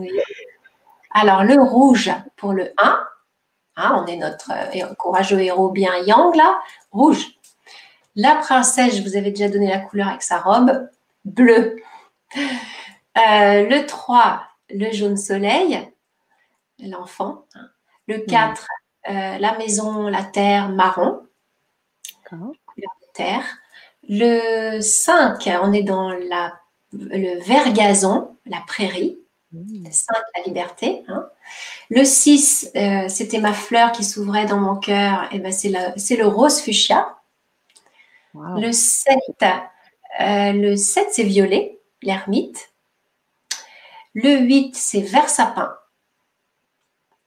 [1.12, 3.00] Alors, le rouge pour le 1.
[3.80, 6.60] Hein, on est notre euh, courageux héros bien yang là.
[6.90, 7.38] Rouge.
[8.16, 10.88] La princesse, je vous avais déjà donné la couleur avec sa robe.
[11.24, 11.76] Bleu.
[12.36, 15.88] Euh, le 3, le jaune soleil.
[16.80, 17.44] L'enfant.
[17.54, 17.68] Hein.
[18.06, 18.66] Le 4,
[19.08, 21.22] euh, la maison, la terre, marron.
[22.28, 23.44] Couleur de terre.
[24.08, 26.58] Le 5, on est dans la,
[26.92, 29.18] le vert gazon, la prairie.
[29.52, 29.90] 5, mmh.
[30.36, 31.04] la liberté.
[31.08, 31.26] Hein.
[31.90, 35.28] Le 6, euh, c'était ma fleur qui s'ouvrait dans mon cœur.
[35.32, 37.16] Et ben c'est, le rose fuchsia.
[38.34, 39.16] Le 7,
[40.20, 42.70] euh, le 7 c'est violet, l'ermite.
[44.14, 45.74] Le 8, c'est vert sapin.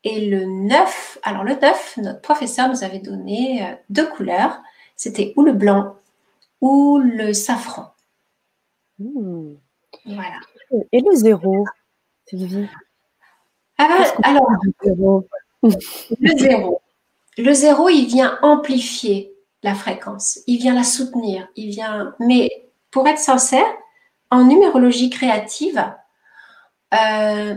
[0.04, 4.62] Et le 9, alors le 9, notre professeur nous avait donné euh, deux couleurs.
[4.95, 5.95] C'était ou le blanc
[6.60, 7.93] ou le safran.
[8.99, 9.54] Mmh.
[10.06, 10.39] Voilà.
[10.91, 11.66] Et le zéro
[13.78, 14.47] ah, alors,
[15.64, 16.82] le zéro.
[17.38, 19.34] Le zéro, il vient amplifier
[19.64, 22.16] la fréquence, il vient la soutenir, il vient.
[22.20, 23.66] Mais pour être sincère,
[24.30, 25.84] en numérologie créative,
[26.93, 27.56] euh,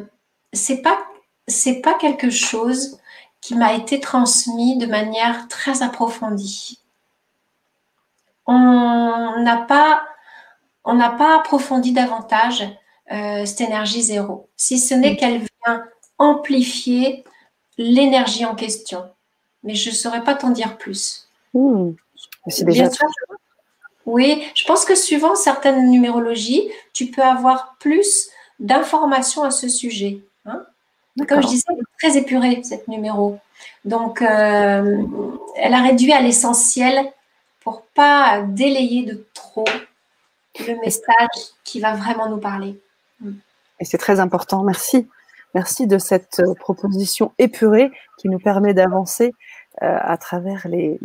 [0.53, 1.07] c'est pas
[1.47, 2.99] c'est pas quelque chose
[3.41, 6.81] qui m'a été transmis de manière très approfondie.
[8.47, 10.03] On n'a pas
[10.85, 12.63] on n'a pas approfondi davantage
[13.13, 15.17] euh, cette énergie zéro, si ce n'est mm.
[15.17, 15.85] qu'elle vient
[16.19, 17.25] amplifier
[17.79, 19.05] l'énergie en question.
[19.63, 21.29] Mais je ne saurais pas t'en dire plus.
[21.55, 21.93] Mm.
[22.49, 22.89] C'est déjà
[24.07, 28.29] Oui, je pense que suivant certaines numérologies, tu peux avoir plus
[28.59, 30.21] d'informations à ce sujet.
[31.29, 33.39] Comme je disais, elle est très épurée, cette numéro.
[33.85, 35.03] Donc, euh,
[35.57, 37.07] elle a réduit à l'essentiel
[37.61, 39.65] pour pas délayer de trop
[40.61, 42.81] le message qui va vraiment nous parler.
[43.81, 44.63] Et c'est très important.
[44.65, 45.09] Merci.
[45.55, 49.33] Merci de cette euh, proposition épurée qui nous permet d'avancer
[49.83, 50.99] euh, à travers les,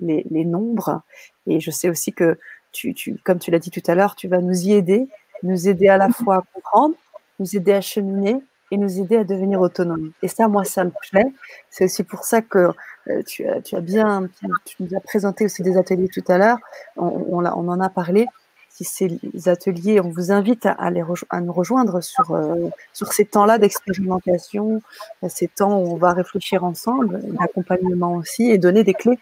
[0.45, 1.01] nombres.
[1.45, 2.39] Et je sais aussi que,
[2.71, 5.07] tu, comme tu l'as dit tout à l'heure, tu vas nous y aider,
[5.43, 6.95] nous aider à la fois à comprendre,
[7.39, 8.41] nous aider à cheminer
[8.71, 10.11] et nous aider à devenir autonomes.
[10.21, 11.31] Et ça, moi, ça me plaît.
[11.69, 12.69] C'est aussi pour ça que
[13.09, 14.29] euh, tu, as, bien,
[14.65, 16.59] tu, nous as présenté aussi des ateliers tout à l'heure.
[16.97, 18.27] On, en a parlé
[18.69, 24.81] ces ateliers, on vous invite à, à nous rejoindre sur, euh, sur ces temps-là d'expérimentation,
[25.27, 29.19] ces temps où on va réfléchir ensemble, d'accompagnement aussi, et donner des clés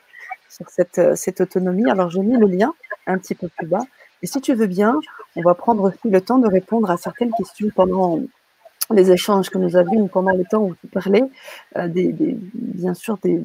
[0.49, 1.89] sur cette, euh, cette autonomie.
[1.89, 2.73] Alors, j'ai mis le lien
[3.05, 3.83] un petit peu plus bas.
[4.21, 4.99] Et si tu veux bien,
[5.35, 8.19] on va prendre le temps de répondre à certaines questions pendant
[8.93, 11.23] les échanges que nous avions, pendant le temps où tu parlais,
[11.77, 12.13] euh, des,
[12.53, 13.41] bien sûr, des,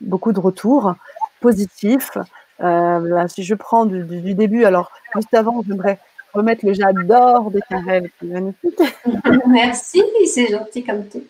[0.00, 0.94] beaucoup de retours
[1.40, 2.16] positifs,
[2.62, 5.98] euh, si je prends du, début, alors juste avant, j'aimerais
[6.32, 8.80] remettre le j'adore de Karel, qui est magnifique.
[9.46, 11.24] Merci, c'est gentil comme tout.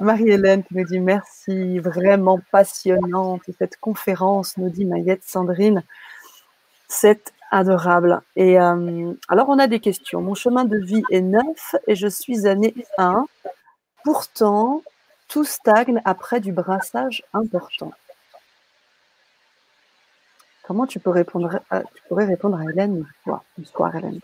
[0.00, 3.42] Marie-Hélène qui nous dit merci, vraiment passionnante.
[3.58, 5.84] Cette conférence, nous dit Maillette Sandrine,
[6.88, 8.20] c'est adorable.
[8.34, 10.20] Et euh, alors, on a des questions.
[10.20, 13.26] Mon chemin de vie est neuf et je suis année 1.
[14.04, 14.82] Pourtant,
[15.28, 17.92] tout stagne après du brassage important.
[20.66, 21.60] Comment tu, peux répondre
[21.94, 23.06] tu pourrais répondre à Hélène
[23.56, 24.20] Bonsoir Hélène.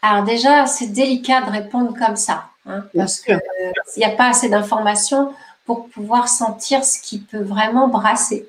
[0.00, 3.38] Alors déjà, c'est délicat de répondre comme ça, hein, parce qu'il
[3.96, 5.32] n'y a pas assez d'informations
[5.64, 8.48] pour pouvoir sentir ce qui peut vraiment brasser.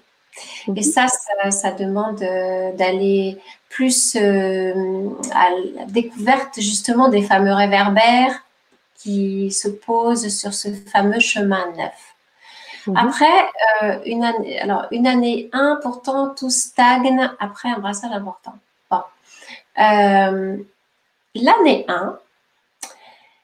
[0.67, 0.81] Et mhm.
[0.81, 1.07] ça,
[1.51, 8.43] ça, demande euh, d'aller plus euh, à la découverte justement des fameux réverbères
[8.97, 12.13] qui se posent sur ce fameux chemin neuf.
[12.87, 12.97] Mhm.
[12.97, 13.49] Après,
[13.83, 18.53] euh, une, année, alors, une année 1, pourtant, tout stagne après un brassage important.
[19.79, 20.57] Euh,
[21.33, 22.19] l'année 1,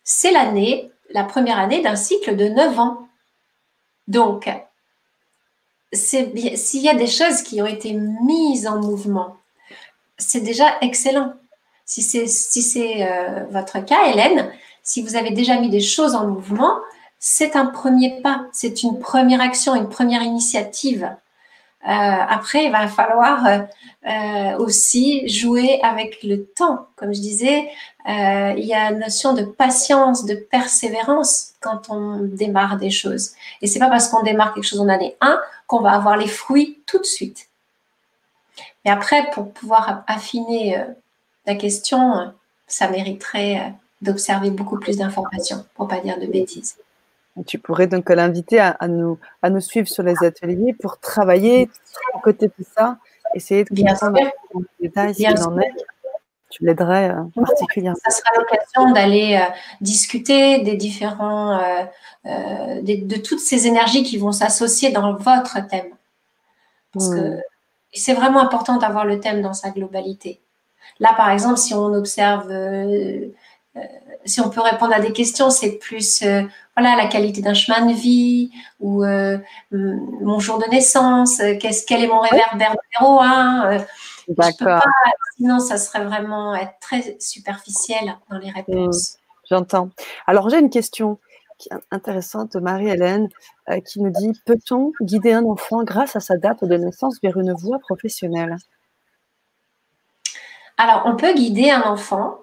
[0.04, 3.08] c'est l'année, la première année d'un cycle de 9 ans.
[4.08, 4.50] Donc,
[5.92, 9.38] s'il y a des choses qui ont été mises en mouvement,
[10.18, 11.34] c'est déjà excellent.
[11.86, 14.52] Si c'est si euh, votre cas, Hélène,
[14.84, 16.78] si vous avez déjà mis des choses en mouvement,
[17.18, 21.10] c'est un premier pas, c'est une première action, une première initiative.
[21.86, 23.60] Euh, après, il va falloir euh,
[24.06, 26.88] euh, aussi jouer avec le temps.
[26.98, 27.70] Comme je disais,
[28.08, 33.32] il y a une notion de patience, de persévérance quand on démarre des choses.
[33.62, 36.28] Et c'est pas parce qu'on démarre quelque chose en année 1 qu'on va avoir les
[36.28, 37.48] fruits tout de suite.
[38.84, 40.84] Et après, pour pouvoir affiner
[41.46, 42.34] la question,
[42.66, 46.78] ça mériterait d'observer beaucoup plus d'informations, pour pas dire de bêtises.
[47.46, 51.70] Tu pourrais donc l'inviter à, nous, à nous suivre sur les ateliers pour travailler
[52.14, 52.98] à côté de ça,
[53.34, 54.20] essayer de comprendre
[54.54, 55.72] en détail qu'il en est.
[56.50, 58.00] tu l'aiderais particulièrement.
[58.04, 59.42] Ça sera l'occasion d'aller
[59.82, 61.60] discuter des différents,
[62.26, 65.94] de toutes ces énergies qui vont s'associer dans votre thème.
[66.94, 67.40] Parce que
[67.94, 70.42] c'est vraiment important d'avoir le thème dans sa globalité.
[71.00, 73.28] Là, par exemple, si on observe, euh, euh,
[74.26, 76.44] si on peut répondre à des questions, c'est plus euh,
[76.76, 79.04] voilà la qualité d'un chemin de vie ou
[79.72, 83.86] mon jour de naissance, qu'est-ce quel est mon réverbère numéro 1.
[84.30, 84.84] D'accord.
[85.36, 89.16] Sinon, ça serait vraiment être très superficiel dans les réponses.
[89.16, 89.90] Hmm, j'entends.
[90.28, 91.18] Alors, j'ai une question
[91.92, 93.30] intéressante de Marie-Hélène
[93.86, 97.54] qui nous dit Peut-on guider un enfant grâce à sa date de naissance vers une
[97.54, 98.56] voie professionnelle?
[100.78, 102.38] Alors, on peut guider un enfant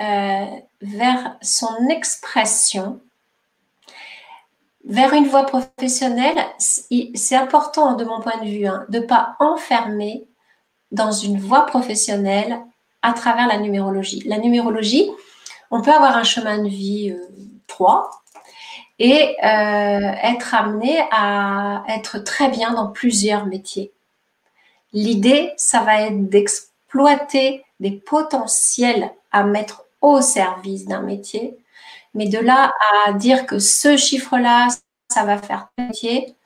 [0.00, 0.46] euh,
[0.80, 3.00] vers son expression,
[4.84, 6.38] vers une voie professionnelle.
[6.58, 10.26] C'est important, de mon point de vue, hein, de ne pas enfermer
[10.90, 12.60] dans une voie professionnelle
[13.02, 14.22] à travers la numérologie.
[14.26, 15.10] La numérologie,
[15.70, 17.14] on peut avoir un chemin de vie
[17.66, 18.10] 3 euh,
[18.98, 23.92] et euh, être amené à être très bien dans plusieurs métiers.
[24.92, 31.56] L'idée, ça va être d'exprimer exploiter des potentiels à mettre au service d'un métier.
[32.12, 32.72] Mais de là
[33.06, 34.68] à dire que ce chiffre-là,
[35.08, 36.36] ça va faire métier,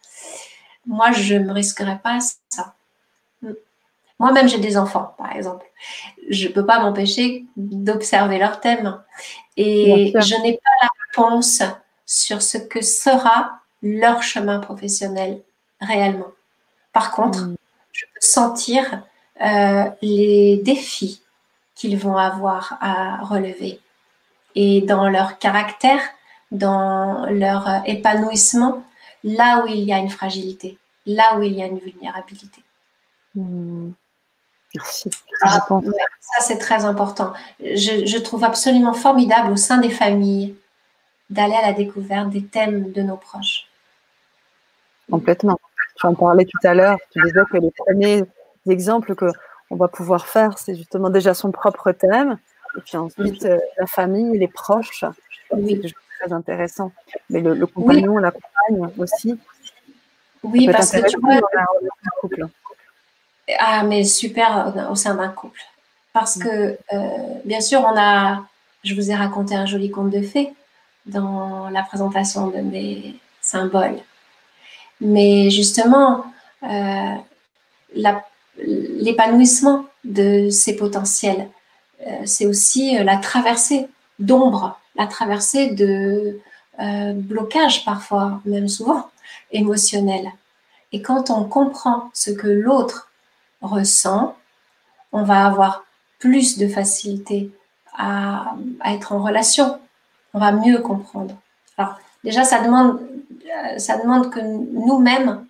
[0.87, 2.75] moi, je ne me risquerais pas ça.
[4.19, 5.67] Moi-même, j'ai des enfants, par exemple.
[6.31, 9.01] Je ne peux pas m'empêcher d'observer leur thème.
[9.57, 11.63] Et je n'ai pas la réponse
[12.07, 15.43] sur ce que sera leur chemin professionnel
[15.81, 16.33] réellement.
[16.93, 17.57] Par contre, hmm.
[17.93, 19.03] je peux sentir
[19.41, 21.23] euh, les défis
[21.79, 23.81] qu'ils vont avoir à relever.
[24.57, 26.01] Et dans leur caractère,
[26.51, 28.83] dans leur épanouissement,
[29.23, 30.77] là où il y a une fragilité,
[31.07, 32.63] là où il y a une vulnérabilité.
[33.35, 33.93] Hmm.
[34.75, 35.09] Merci.
[35.43, 35.67] Ah,
[36.21, 37.33] ça, c'est très important.
[37.61, 40.57] Je, je, trouve absolument formidable au sein des familles
[41.31, 43.67] d'aller à la découverte des thèmes de nos proches.
[45.11, 45.59] Complètement.
[45.99, 46.99] Tu en parlais tout à l'heure.
[47.13, 48.25] Tu disais que les premiers
[48.69, 49.27] exemples que
[49.71, 52.39] on va pouvoir faire, c'est justement déjà son propre thème,
[52.77, 55.05] et puis ensuite euh, la famille, les proches.
[55.51, 56.93] C'est très intéressant.
[57.31, 59.39] Mais le, compagnon, la compagne aussi.
[60.43, 61.41] Oui, parce que tu vois.
[62.21, 62.49] Couple.
[63.59, 65.61] Ah, mais super au sein d'un couple.
[66.13, 66.43] Parce mm.
[66.43, 67.09] que, euh,
[67.45, 68.45] bien sûr, on a.
[68.85, 70.53] Je vous ai raconté un joli conte de fées
[71.07, 73.99] dans la présentation de mes symboles.
[75.01, 76.25] Mais justement,
[76.63, 77.15] euh,
[77.95, 78.25] la
[78.59, 81.49] l'épanouissement de ces potentiels.
[82.07, 83.89] Euh, c'est aussi euh, la traversée
[84.19, 86.41] d'ombre, la traversée de
[86.81, 89.11] euh, blocage parfois, même souvent,
[89.53, 90.31] émotionnel.
[90.93, 93.11] Et quand on comprend ce que l'autre
[93.61, 94.37] ressent,
[95.13, 95.85] on va avoir
[96.19, 97.51] plus de facilité
[97.97, 98.55] à,
[98.85, 99.79] être en relation.
[100.35, 101.37] On va mieux comprendre.
[101.77, 103.01] Alors, déjà, ça demande,
[103.77, 105.45] ça demande que nous-mêmes,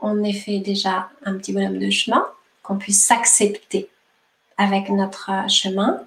[0.00, 2.26] on ait fait déjà un petit bonhomme de chemin
[2.66, 3.88] qu'on puisse s'accepter
[4.58, 6.02] avec notre euh, chemin.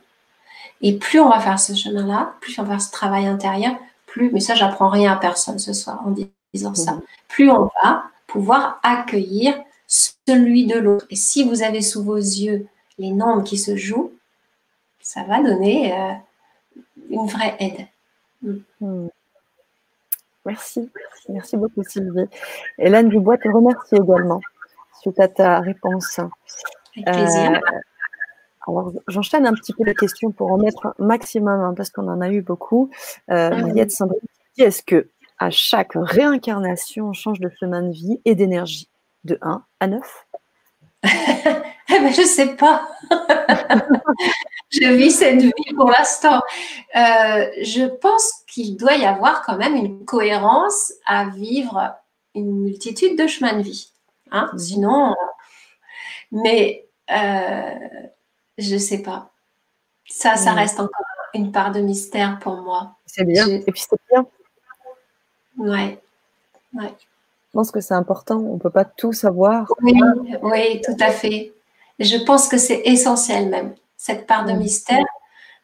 [0.81, 4.31] Et plus on va faire ce chemin-là, plus on va faire ce travail intérieur, plus,
[4.31, 6.15] mais ça, j'apprends rien à personne ce soir en
[6.53, 7.01] disant ça, mhm.
[7.27, 9.55] plus on va pouvoir accueillir
[9.87, 11.05] celui de l'autre.
[11.09, 14.13] Et si vous avez sous vos yeux les nombres qui se jouent,
[15.01, 16.13] ça va donner euh,
[17.09, 17.87] une vraie aide.
[18.41, 18.57] Mm.
[18.81, 19.07] Mm.
[20.45, 20.89] Merci.
[21.29, 22.27] Merci beaucoup Sylvie.
[22.77, 24.41] Hélène Dubois te remercie également
[25.01, 26.19] suite à ta réponse.
[26.95, 27.51] Avec plaisir.
[27.51, 27.77] Euh,
[28.67, 32.07] alors, j'enchaîne un petit peu les questions pour en mettre un maximum, hein, parce qu'on
[32.07, 32.91] en a eu beaucoup.
[33.31, 34.19] Euh, Mariette Sandrine
[34.65, 38.89] est-ce que à chaque réincarnation, on change de chemin de vie et d'énergie?
[39.25, 40.01] De 1 à 9
[41.03, 41.07] eh
[41.89, 42.87] ben, Je ne sais pas.
[44.69, 46.41] je vis cette vie pour l'instant.
[46.95, 51.95] Euh, je pense qu'il doit y avoir quand même une cohérence à vivre
[52.35, 53.88] une multitude de chemins de vie.
[54.31, 54.51] Hein?
[54.57, 55.15] Sinon,
[56.31, 57.75] mais euh,
[58.57, 59.31] je ne sais pas.
[60.07, 60.57] Ça, ça mhm.
[60.57, 62.95] reste encore une part de mystère pour moi.
[63.05, 63.47] C'est bien.
[63.47, 64.25] Et puis c'est bien.
[65.57, 65.99] Ouais.
[66.73, 66.93] ouais.
[66.99, 68.37] Je pense que c'est important.
[68.37, 69.71] On ne peut pas tout savoir.
[69.81, 69.99] Oui,
[70.41, 71.53] oui, tout à fait.
[71.99, 74.59] Je pense que c'est essentiel même, cette part de mhm.
[74.59, 75.05] mystère.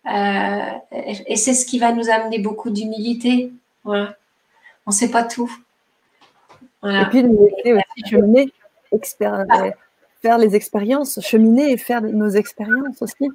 [0.08, 3.52] Euh, et c'est ce qui va nous amener beaucoup d'humilité.
[3.84, 4.16] Voilà.
[4.86, 5.52] On ne sait pas tout.
[6.86, 8.54] Et puis, aussi cheminer,
[8.94, 9.72] euh,
[10.22, 13.30] faire les expériences, cheminer et faire nos expériences aussi.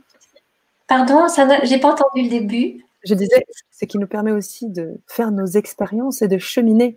[0.86, 2.84] Pardon, je n'ai pas entendu le début.
[3.04, 6.96] Je disais, c'est qui nous permet aussi de faire nos expériences et de cheminer.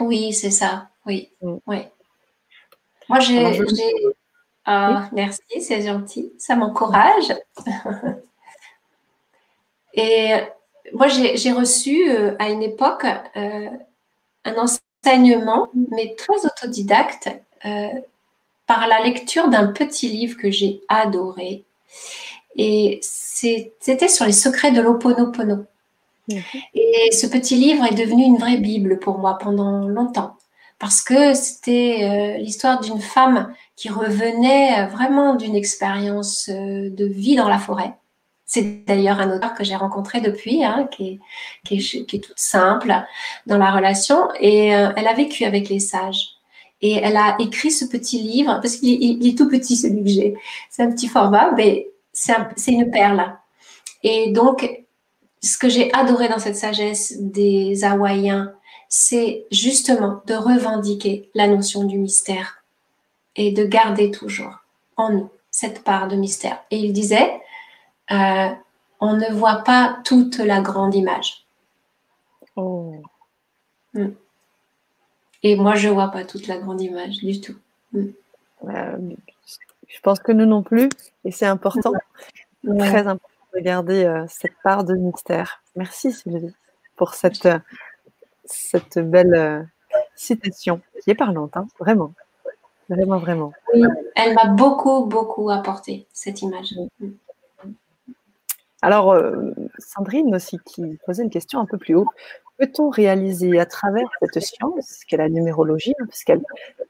[0.00, 0.88] Oui, c'est ça.
[1.06, 1.32] Oui.
[1.42, 1.56] Mm.
[1.66, 1.78] oui.
[3.08, 3.44] Moi, j'ai
[4.64, 7.34] Ah, merci, c'est gentil, ça m'encourage.
[9.94, 10.32] Et
[10.94, 13.06] moi, j'ai reçu euh, à une époque
[13.36, 13.68] euh,
[14.44, 14.58] un
[15.04, 17.28] enseignement, mais très autodidacte,
[17.64, 17.88] euh,
[18.66, 21.64] par la lecture d'un petit livre que j'ai adoré.
[22.56, 25.64] Et c'était sur les secrets de l'Oponopono.
[26.28, 26.42] Mhm.
[26.74, 30.36] Et ce petit livre est devenu une vraie Bible pour moi pendant longtemps.
[30.78, 37.58] Parce que c'était l'histoire d'une femme qui revenait vraiment d'une expérience de vie dans la
[37.58, 37.94] forêt
[38.52, 41.20] c'est d'ailleurs un auteur que j'ai rencontré depuis, hein, qui,
[41.70, 42.94] est, qui, toute simple
[43.46, 44.28] dans la relation.
[44.40, 46.32] Et euh, elle a vécu avec les sages.
[46.82, 50.34] Et elle a écrit ce petit livre, parce qu'il est tout petit celui que j'ai.
[50.68, 52.34] C'est un petit format, mais c'est
[52.68, 53.24] une perle.
[54.02, 54.84] Et donc,
[55.42, 58.52] ce que j'ai adoré dans cette sagesse des Hawaïens,
[58.86, 62.62] c'est justement de revendiquer la notion du mystère
[63.34, 64.56] et de garder toujours
[64.98, 66.58] en nous cette part de mystère.
[66.70, 67.40] Et il disait,
[68.10, 68.48] euh,
[69.00, 71.44] on ne voit pas toute la grande image.
[72.56, 72.94] Oh.
[73.94, 74.10] Hmm.
[75.42, 77.56] Et moi, je ne vois pas toute la grande image du tout.
[77.92, 78.08] Hmm.
[78.64, 78.98] Euh,
[79.88, 80.88] je pense que nous non plus,
[81.24, 81.92] et c'est important,
[82.78, 85.62] très important de garder euh, cette part de mystère.
[85.76, 86.54] Merci Sylvie
[86.96, 87.48] pour cette,
[88.44, 89.68] cette belle
[90.14, 92.12] citation qui est parlante, hein, vraiment.
[92.88, 93.52] Vraiment, vraiment.
[93.72, 93.82] Oui,
[94.16, 96.74] elle m'a beaucoup, beaucoup apporté, cette image.
[97.00, 97.10] Hmm.
[98.82, 102.08] Alors, euh, Sandrine aussi qui posait une question un peu plus haut.
[102.58, 106.42] Peut-on réaliser à travers cette science, qu'est la numérologie, hein, puisqu'elle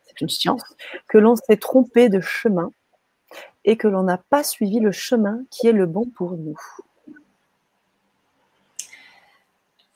[0.05, 0.63] c'est une science,
[1.09, 2.73] que l'on s'est trompé de chemin
[3.65, 6.59] et que l'on n'a pas suivi le chemin qui est le bon pour nous?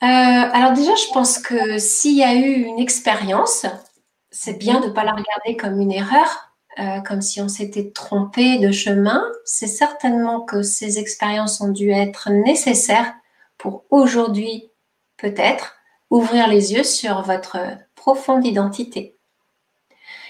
[0.03, 3.65] Euh, Alors déjà, je pense que s'il y a eu une expérience,
[4.29, 6.46] c'est bien de ne pas la regarder comme une erreur,
[6.79, 11.91] euh, comme si on s'était trompé de chemin, c'est certainement que ces expériences ont dû
[11.91, 13.13] être nécessaires
[13.57, 14.69] pour aujourd'hui,
[15.17, 15.75] peut-être,
[16.09, 17.57] ouvrir les yeux sur votre
[17.95, 19.15] profonde identité.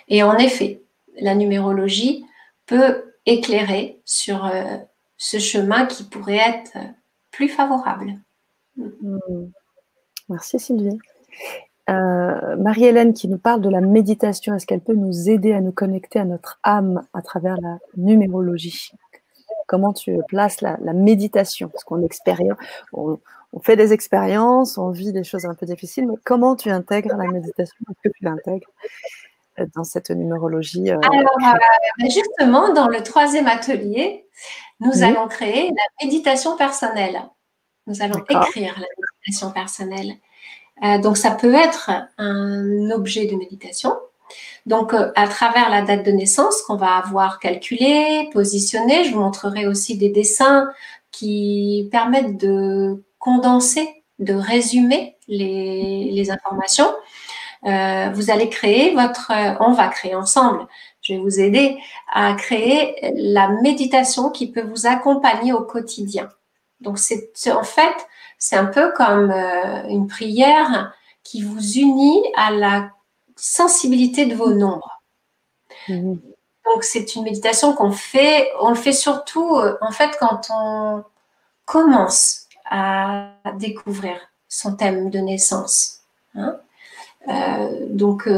[0.07, 0.81] Et en effet,
[1.19, 2.25] la numérologie
[2.65, 4.77] peut éclairer sur euh,
[5.17, 6.77] ce chemin qui pourrait être
[7.31, 8.19] plus favorable.
[8.77, 9.49] Hmm.
[10.29, 10.97] Merci Sylvie.
[11.89, 15.71] Euh, Marie-Hélène qui nous parle de la méditation, est-ce qu'elle peut nous aider à nous
[15.71, 18.91] connecter à notre âme à travers la numérologie?
[19.67, 21.69] Comment tu places la, méditation?
[21.69, 22.01] Parce qu'on
[22.93, 23.19] on,
[23.53, 27.15] on, fait des expériences, on vit des choses un peu difficiles, mais comment tu intègres
[27.15, 27.75] la méditation?
[27.89, 28.67] Est-ce que tu l'intègres
[29.59, 31.37] euh, dans cette numérologie euh, Alors,
[31.99, 34.27] ben justement, dans le troisième atelier,
[34.79, 37.21] nous allons créer la méditation personnelle.
[37.87, 40.17] Nous allons écrire la méditation personnelle.
[40.83, 43.95] Euh, donc, ça peut être un objet de méditation.
[44.65, 49.21] Donc, euh, à travers la date de naissance qu'on va avoir calculée, positionnée, je vous
[49.21, 50.69] montrerai aussi des dessins
[51.11, 56.93] qui permettent de condenser, de résumer les, informations.
[57.65, 59.31] Euh, vous allez créer votre,
[59.61, 60.67] on va créer ensemble.
[61.01, 61.77] Je vais vous aider
[62.13, 66.29] à créer la méditation qui peut vous accompagner au quotidien.
[66.81, 67.95] Donc, c'est en fait
[68.37, 70.93] c'est un peu comme euh, une prière
[71.23, 72.91] qui vous unit à la
[73.35, 75.01] sensibilité de vos nombres.
[75.87, 76.19] Mhm.
[76.65, 81.03] Donc c'est une méditation qu'on fait, on le fait surtout euh, en fait quand on
[81.65, 84.17] commence à découvrir
[84.49, 86.01] son thème de naissance.
[86.35, 86.57] Hein.
[87.29, 88.29] Euh, donc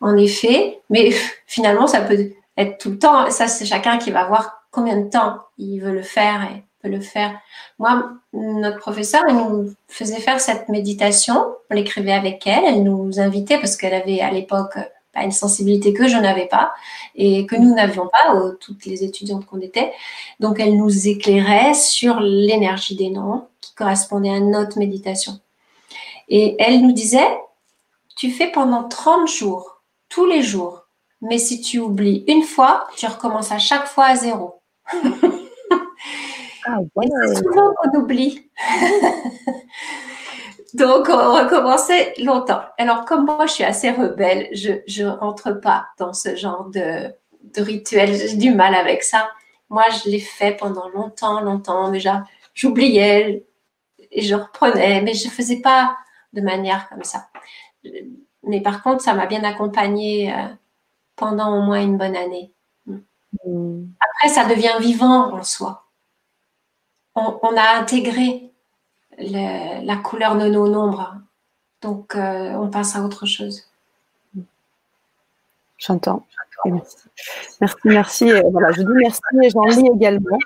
[0.00, 1.10] en effet, mais
[1.46, 3.30] finalement ça peut être tout le temps.
[3.30, 7.00] Ça c'est chacun qui va voir combien de temps il veut le faire et le
[7.00, 7.38] faire.
[7.78, 11.54] Moi, notre professeur, elle nous faisait faire cette méditation.
[11.70, 12.64] On l'écrivait avec elle.
[12.64, 14.78] Elle nous invitait parce qu'elle avait à l'époque
[15.14, 16.74] une sensibilité que je n'avais pas
[17.14, 19.92] et que nous n'avions pas, toutes les étudiantes qu'on était.
[20.40, 25.40] Donc, elle nous éclairait sur l'énergie des noms qui correspondait à notre méditation.
[26.28, 27.38] Et elle nous disait,
[28.16, 30.82] tu fais pendant 30 jours, tous les jours.
[31.22, 34.60] Mais si tu oublies une fois, tu recommences à chaque fois à zéro.
[36.66, 38.50] Ah, c'est souvent qu'on oublie.
[40.74, 42.62] Donc, on recommençait longtemps.
[42.76, 47.14] Alors, comme moi, je suis assez rebelle, je ne rentre pas dans ce genre de,
[47.54, 48.14] de rituel.
[48.14, 49.30] J'ai du mal avec ça.
[49.70, 51.90] Moi, je l'ai fait pendant longtemps, longtemps.
[51.90, 53.46] Déjà, j'oubliais
[54.10, 55.96] et je reprenais, mais je ne faisais pas
[56.32, 57.28] de manière comme ça.
[58.42, 60.48] Mais par contre, ça m'a bien accompagnée euh,
[61.14, 62.52] pendant au moins une bonne année.
[62.86, 63.86] Hmm.
[64.00, 65.85] Après, ça devient vivant en soi
[67.16, 68.50] on, a intégré
[69.18, 71.16] la couleur de nos nombres.
[71.82, 73.64] Donc, euh, on passe à autre chose.
[75.78, 76.24] J'entends.
[76.64, 76.96] Merci.
[77.60, 78.32] Merci, merci.
[78.50, 80.38] Voilà, je dis merci et j'en lis également.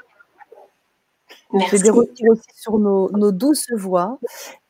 [1.70, 4.18] J'ai des retours aussi sur nos, douces voix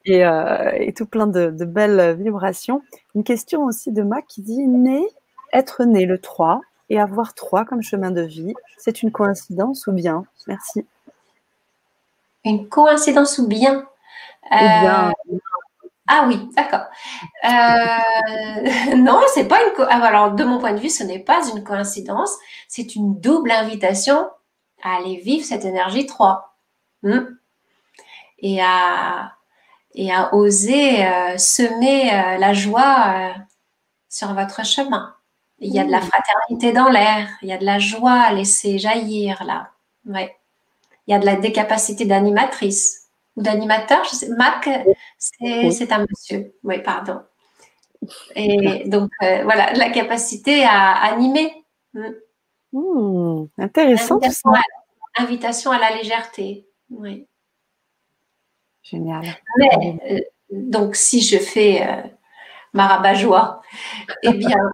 [0.08, 2.82] euh, et, tout plein de, belles vibrations.
[3.14, 5.06] Une question aussi de Mac qui dit né,
[5.52, 9.92] être né le 3 et avoir 3 comme chemin de vie, c'est une coïncidence ou
[9.92, 10.24] bien?
[10.46, 10.86] Merci.
[12.44, 13.86] Une coïncidence ou bien,
[14.50, 15.10] bien.
[15.10, 15.38] Euh,
[16.12, 16.86] ah oui, d'accord.
[17.44, 19.86] Euh, non, c'est pas une.
[19.88, 22.36] Ah, alors, de mon point de vue, ce n'est pas une coïncidence.
[22.68, 24.28] C'est une double invitation
[24.82, 26.56] à aller vivre cette énergie 3.
[27.02, 27.20] Hmm.
[28.40, 29.32] Et, à,
[29.94, 33.34] et à oser euh, semer euh, la joie
[34.08, 35.14] sur votre chemin.
[35.60, 38.32] Il y a de la fraternité dans l'air, il y a de la joie à
[38.32, 39.70] laisser jaillir là.
[40.06, 40.39] Ouais.
[41.06, 44.02] Il y a de la décapacité d'animatrice ou d'animateur.
[44.36, 44.68] Mac,
[45.18, 46.54] c'est un monsieur.
[46.62, 47.20] Oui, pardon.
[48.34, 51.52] Et donc, euh, voilà, la capacité à animer.
[51.92, 52.12] Hmm.
[52.72, 54.16] Hmm, intéressant.
[54.16, 56.66] Invitation, À, invitation à la légèreté.
[56.90, 57.26] Oui.
[58.82, 59.24] Génial.
[59.60, 60.20] Euh,
[60.50, 62.02] donc, si je fais euh,
[62.72, 63.60] ma rabat-joie,
[64.22, 64.72] eh bien,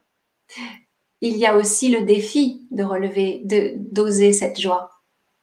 [1.20, 4.90] il y a aussi le défi de relever, de d'oser cette joie.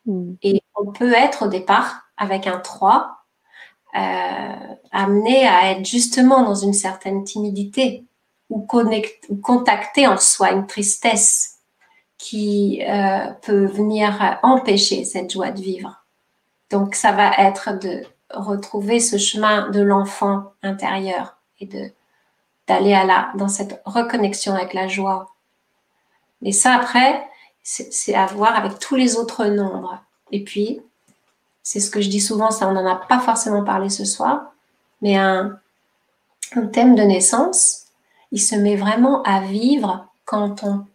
[0.06, 0.36] Hmm.
[0.42, 3.18] Et on peut être au départ avec un 3,
[3.96, 4.00] euh,
[4.92, 8.06] amené à être justement dans une certaine timidité
[8.50, 8.68] ou,
[9.30, 11.60] ou contacter en soi une tristesse
[12.18, 16.04] qui euh, peut venir empêcher cette joie de vivre.
[16.70, 21.92] Donc ça va être de retrouver ce chemin de l'enfant intérieur et de
[22.68, 25.36] d'aller à la dans cette reconnexion avec la joie.
[26.42, 27.28] Et ça après,
[27.62, 30.02] c'est à voir avec tous les autres nombres.
[30.34, 30.82] Et puis
[31.62, 34.52] c'est ce que je dis souvent, ça on n'en a pas forcément parlé ce soir,
[35.02, 35.60] mais un,
[36.74, 37.86] thème de naissance,
[38.32, 40.86] il se met vraiment à vivre quand on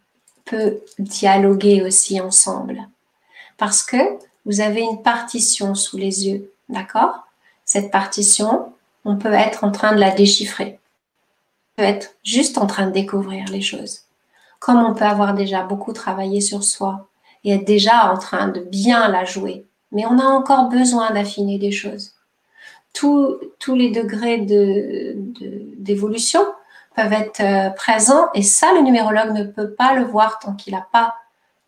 [0.44, 2.86] peut dialoguer aussi ensemble.
[3.56, 3.97] Parce que
[4.44, 7.27] vous avez une partition sous les yeux, d'accord?
[7.65, 8.73] Cette partition,
[9.05, 10.78] on peut être en train de la déchiffrer.
[11.77, 14.02] On peut être juste en train de découvrir les choses.
[14.60, 17.08] Comme on peut avoir déjà beaucoup travaillé sur soi
[17.44, 21.59] et être déjà en train de bien la jouer, mais on a encore besoin d'affiner
[21.59, 22.15] des choses.
[22.93, 23.39] Tous,
[23.69, 24.39] les degrés
[25.78, 26.47] d'évolution de,
[26.97, 30.74] peuvent être euh, présents et ça, le numérologue ne peut pas le voir tant qu'il
[30.74, 31.15] n'a pas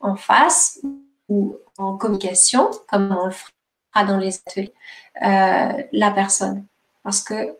[0.00, 0.80] en face
[1.28, 4.74] ou en communication, comme on le fera dans les ateliers,
[5.22, 6.64] euh, la personne.
[7.04, 7.56] Parce que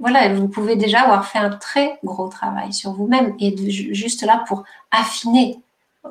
[0.00, 3.54] voilà, vous pouvez déjà avoir fait un très gros travail sur vous-même et
[3.92, 5.60] juste là pour affiner,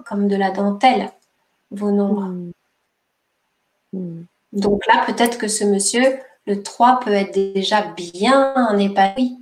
[0.05, 1.11] comme de la dentelle,
[1.71, 2.25] vos nombres.
[2.25, 2.51] Hmm.
[3.93, 4.23] Hmm.
[4.53, 9.37] Donc là, peut-être que ce monsieur, le 3 peut être déjà bien épanoui,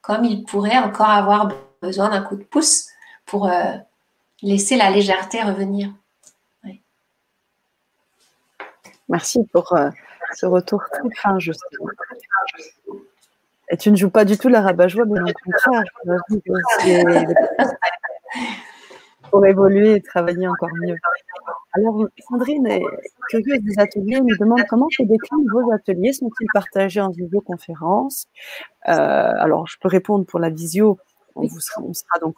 [0.00, 1.52] comme il pourrait encore avoir
[1.82, 2.86] besoin d'un coup de pouce
[3.26, 3.76] pour euh,
[4.42, 5.92] laisser la légèreté revenir.
[9.08, 9.88] Merci pour euh,
[10.34, 11.86] ce retour très fin, justement.
[13.70, 15.82] Et tu ne joues pas du tout la rabat-joie, mais au contraire,
[19.30, 20.96] pour évoluer et travailler encore mieux.
[21.74, 22.82] Alors, Sandrine est
[23.28, 28.26] curieuse des ateliers, nous demande comment se déclinent vos ateliers Sont-ils partagés en visioconférence
[28.88, 30.98] euh, Alors, je peux répondre pour la visio.
[31.34, 32.36] On, sera, on sera donc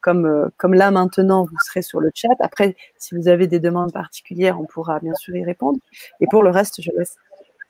[0.00, 2.28] comme, euh, comme là maintenant, vous serez sur le chat.
[2.38, 5.78] Après, si vous avez des demandes particulières, on pourra bien sûr y répondre.
[6.20, 7.16] Et pour le reste, je laisse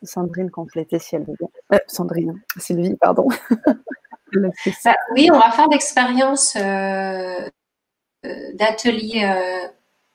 [0.03, 1.49] Sandrine compléter si elle veut bien.
[1.73, 3.27] Euh, Sandrine, Sylvie, pardon.
[4.33, 4.49] Bah
[5.15, 6.55] oui, on va faire l'expérience
[8.53, 9.23] d'atelier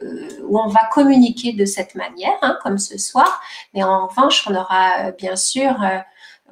[0.03, 3.41] euh, où on va communiquer de cette manière, hein, comme ce soir.
[3.73, 5.99] Mais en revanche, on aura euh, bien sûr, euh,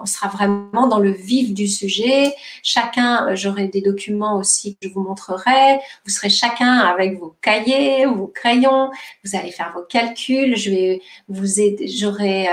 [0.01, 2.35] on sera vraiment dans le vif du sujet.
[2.63, 5.79] Chacun, j'aurai des documents aussi que je vous montrerai.
[6.07, 8.91] Vous serez chacun avec vos cahiers, vos crayons.
[9.25, 10.57] Vous allez faire vos calculs.
[10.57, 11.87] Je vais vous aider.
[11.87, 12.49] J'aurai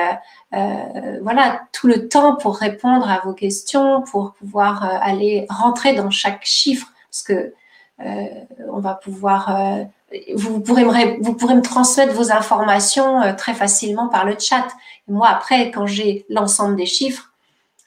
[0.52, 6.45] voilà tout le temps pour répondre à vos questions, pour pouvoir aller rentrer dans chaque
[6.45, 7.56] chiffre, parce que
[8.69, 9.49] on va pouvoir
[10.34, 14.68] vous pourrez, me, vous pourrez me transmettre vos informations euh, très facilement par le chat.
[15.07, 17.32] moi, après, quand j'ai l'ensemble des chiffres,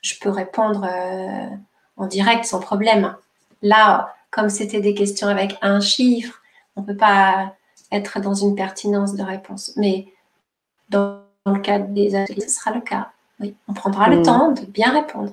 [0.02, 1.48] je peux répondre euh,
[1.96, 3.14] en direct sans problème.
[3.62, 6.40] Là, comme c'était des questions avec un chiffre,
[6.76, 7.54] on ne peut pas
[7.92, 9.72] être dans une pertinence de réponse.
[9.76, 10.08] Mais
[10.88, 13.10] dans, le cadre des ateliers, ce sera le cas.
[13.38, 14.22] Oui, on prendra le mmh.
[14.22, 15.32] temps de bien répondre.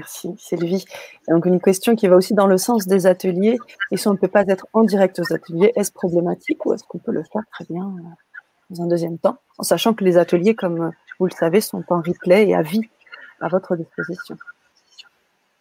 [0.00, 0.84] Merci Sylvie.
[1.28, 3.58] donc une question qui va aussi dans le sens des ateliers.
[3.90, 6.84] Et si on ne peut pas être en direct aux ateliers, est-ce problématique ou est-ce
[6.84, 8.02] qu'on peut le faire très bien euh,
[8.70, 12.00] dans un deuxième temps, en sachant que les ateliers, comme vous le savez, sont en
[12.00, 12.88] replay et à vie
[13.40, 14.36] à votre disposition?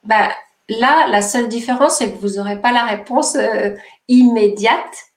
[0.03, 0.30] Bah,
[0.70, 3.76] là, la seule différence, c'est que vous n'aurez pas la réponse euh,
[4.07, 5.10] immédiate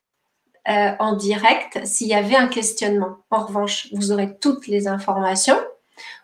[0.69, 3.19] euh, en direct s'il y avait un questionnement.
[3.31, 5.59] En revanche, vous aurez toutes les informations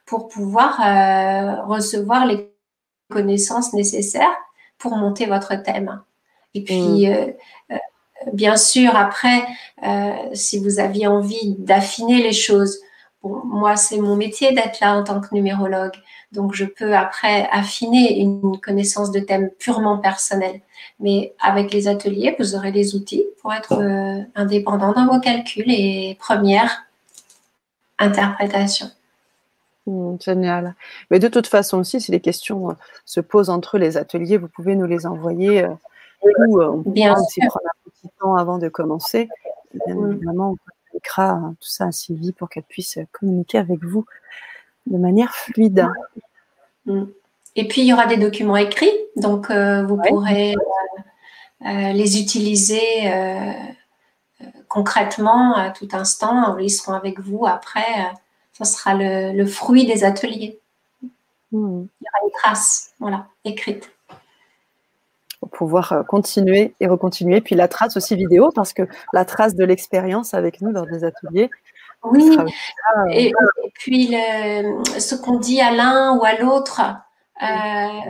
[0.06, 2.50] pour pouvoir euh, recevoir les
[3.08, 4.36] connaissances nécessaires
[4.78, 6.00] pour monter votre thème.
[6.54, 7.78] Et puis, mm.
[8.32, 9.44] bien sûr, après,
[10.32, 12.80] si vous aviez envie d'affiner les choses,
[13.22, 15.96] moi, c'est mon métier d'être là en tant que numérologue.
[16.32, 20.60] Donc, je peux après affiner une connaissance de thème purement personnel.
[21.00, 25.70] Mais avec les ateliers, vous aurez les outils pour être euh, indépendant dans vos calculs
[25.70, 26.84] et première
[27.98, 28.90] interprétation.
[29.88, 30.74] Hmm, génial.
[31.10, 32.74] Mais de toute façon aussi, si les questions euh,
[33.06, 35.74] se posent entre les ateliers, vous pouvez nous les envoyer euh,
[36.22, 39.28] ou on Bien aussi prendre un petit temps avant de commencer.
[39.86, 40.56] Bien évidemment,
[40.92, 44.04] on écrira hein, tout ça à Sylvie pour qu'elle puisse communiquer avec vous
[44.86, 45.86] de manière fluide.
[46.86, 47.04] Mm.
[47.56, 52.20] Et puis, il y aura des documents écrits, donc euh, vous pourrez euh, euh, les
[52.20, 53.10] utiliser
[54.68, 56.56] concrètement à tout instant.
[56.58, 58.12] Ils seront avec vous après.
[58.58, 60.58] Ce sera le, fruit des ateliers.
[61.52, 61.84] Mm.
[62.00, 63.90] Il y aura une trace, voilà, écrite
[65.40, 67.40] pour pouvoir continuer et recontinuer.
[67.40, 68.82] Puis la trace aussi vidéo, parce que
[69.12, 71.48] la trace de l'expérience avec nous lors des ateliers,
[72.04, 73.32] oui, euh, et,
[73.74, 74.14] puis
[74.98, 76.80] ce qu'on dit à l'un ou à l'autre
[77.42, 78.00] euh,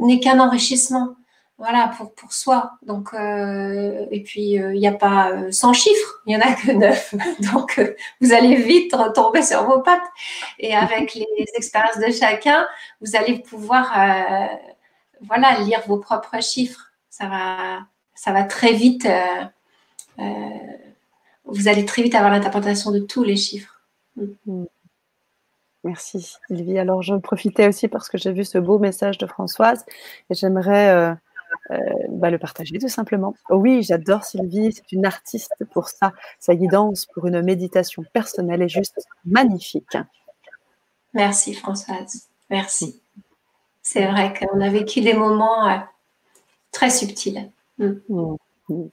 [0.00, 1.14] n'est qu'un enrichissement.
[1.58, 2.72] Voilà, pour, pour soi.
[2.82, 6.70] Donc, euh, et puis, il n'y a pas 100 chiffres, il n'y en a que
[6.70, 7.14] 9.
[7.52, 7.80] Donc,
[8.20, 10.06] vous allez vite retomber sur vos pattes.
[10.60, 11.26] Et avec les
[11.56, 12.66] expériences de chacun,
[13.00, 13.92] vous allez pouvoir
[15.22, 16.92] voilà, lire vos propres chiffres.
[17.10, 17.80] Ça va,
[18.14, 19.08] ça va très vite
[21.48, 23.80] vous allez très vite avoir l'interprétation de tous les chiffres.
[24.16, 24.64] Mm.
[25.84, 26.78] Merci Sylvie.
[26.78, 29.86] Alors je profitais aussi parce que j'ai vu ce beau message de Françoise
[30.28, 31.14] et j'aimerais euh, euh,
[32.10, 33.34] bah, le partager tout simplement.
[33.50, 36.12] Oh oui, j'adore Sylvie, c'est une artiste pour ça.
[36.38, 39.96] Sa guidance pour une méditation personnelle est juste magnifique.
[41.14, 43.00] Merci Françoise, merci.
[43.82, 45.78] C'est vrai qu'on a vécu des moments euh,
[46.72, 47.50] très subtils.
[47.78, 47.92] Mm.
[48.68, 48.88] Mm.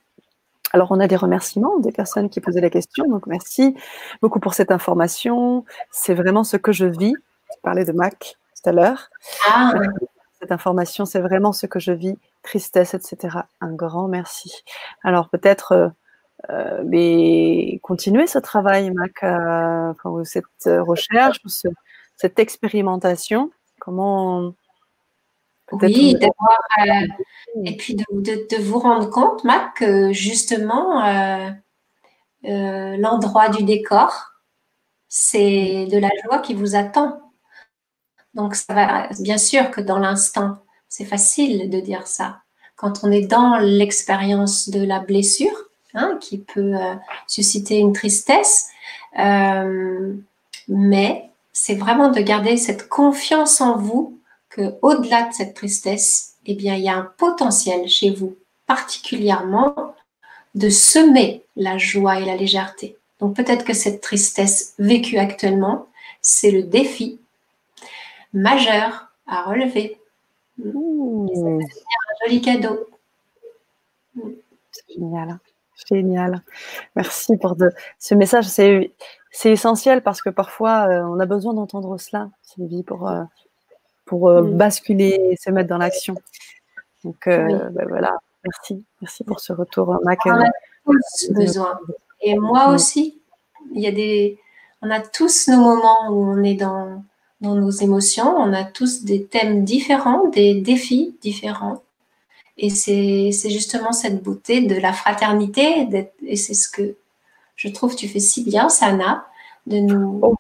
[0.72, 3.06] Alors, on a des remerciements des personnes qui posaient la question.
[3.08, 3.76] Donc, merci
[4.22, 5.66] beaucoup pour cette information.
[5.92, 7.14] C'est vraiment ce que je vis.
[7.52, 9.10] Tu parlais de Mac tout à l'heure.
[9.48, 9.74] Ah.
[10.40, 12.18] Cette information, c'est vraiment ce que je vis.
[12.46, 13.40] Tristesse, etc.
[13.60, 14.64] Un grand merci.
[15.04, 15.90] Alors, peut-être, euh,
[16.50, 19.94] euh, mais continuer ce travail, Mac, euh,
[20.24, 21.40] cette recherche,
[22.16, 23.52] cette expérimentation.
[23.80, 24.54] Comment
[25.72, 27.08] oui, euh,
[27.66, 31.02] et puis de, vous rendre compte, Mac, que justement,
[32.44, 34.34] l'endroit du décor,
[35.08, 37.20] c'est de la joie qui vous attend.
[38.36, 40.65] Donc, ça va, bien sûr que dans l'instant,
[40.96, 42.38] c'est facile de dire ça.
[42.78, 45.56] Quand on est dans l'expérience de la blessure,
[45.94, 46.74] hein, qui peut
[47.28, 48.70] susciter une tristesse,
[50.68, 54.18] mais c'est vraiment de garder cette confiance en vous
[54.82, 59.94] au-delà de cette tristesse, eh bien, il y a un potentiel chez vous, particulièrement
[60.54, 62.96] de semer la joie et la légèreté.
[63.20, 65.88] Donc peut-être que cette tristesse vécue actuellement,
[66.22, 67.20] c'est le défi
[68.34, 69.98] majeur à relever.
[70.58, 71.28] Mmh.
[71.28, 72.88] un joli cadeau.
[74.90, 75.40] Génial.
[75.90, 76.42] Génial.
[76.96, 77.56] Merci pour
[78.00, 78.46] ce message.
[78.46, 78.92] C'est,
[79.44, 83.24] essentiel parce que parfois, euh, on a besoin d'entendre cela, Sylvie, pour, euh,
[84.06, 84.58] pour euh, mm.
[84.58, 86.16] basculer et se mettre dans l'action.
[87.04, 90.20] Donc ben voilà, merci, merci pour ce retour, Mac.
[90.26, 90.50] On a
[90.86, 91.80] tous besoin.
[92.22, 92.74] Et moi mm.
[92.74, 93.22] aussi,
[93.74, 94.40] il y a des,
[94.82, 97.04] on a tous nos moments où on est dans,
[97.42, 98.36] dans nos émotions.
[98.38, 101.84] On a tous des thèmes différents, des défis différents.
[102.58, 105.88] Et c'est justement cette beauté de la fraternité.
[106.26, 106.96] Et c'est ce que
[107.56, 109.26] je trouve tu fais si bien, Sana,
[109.68, 110.36] de nous, oh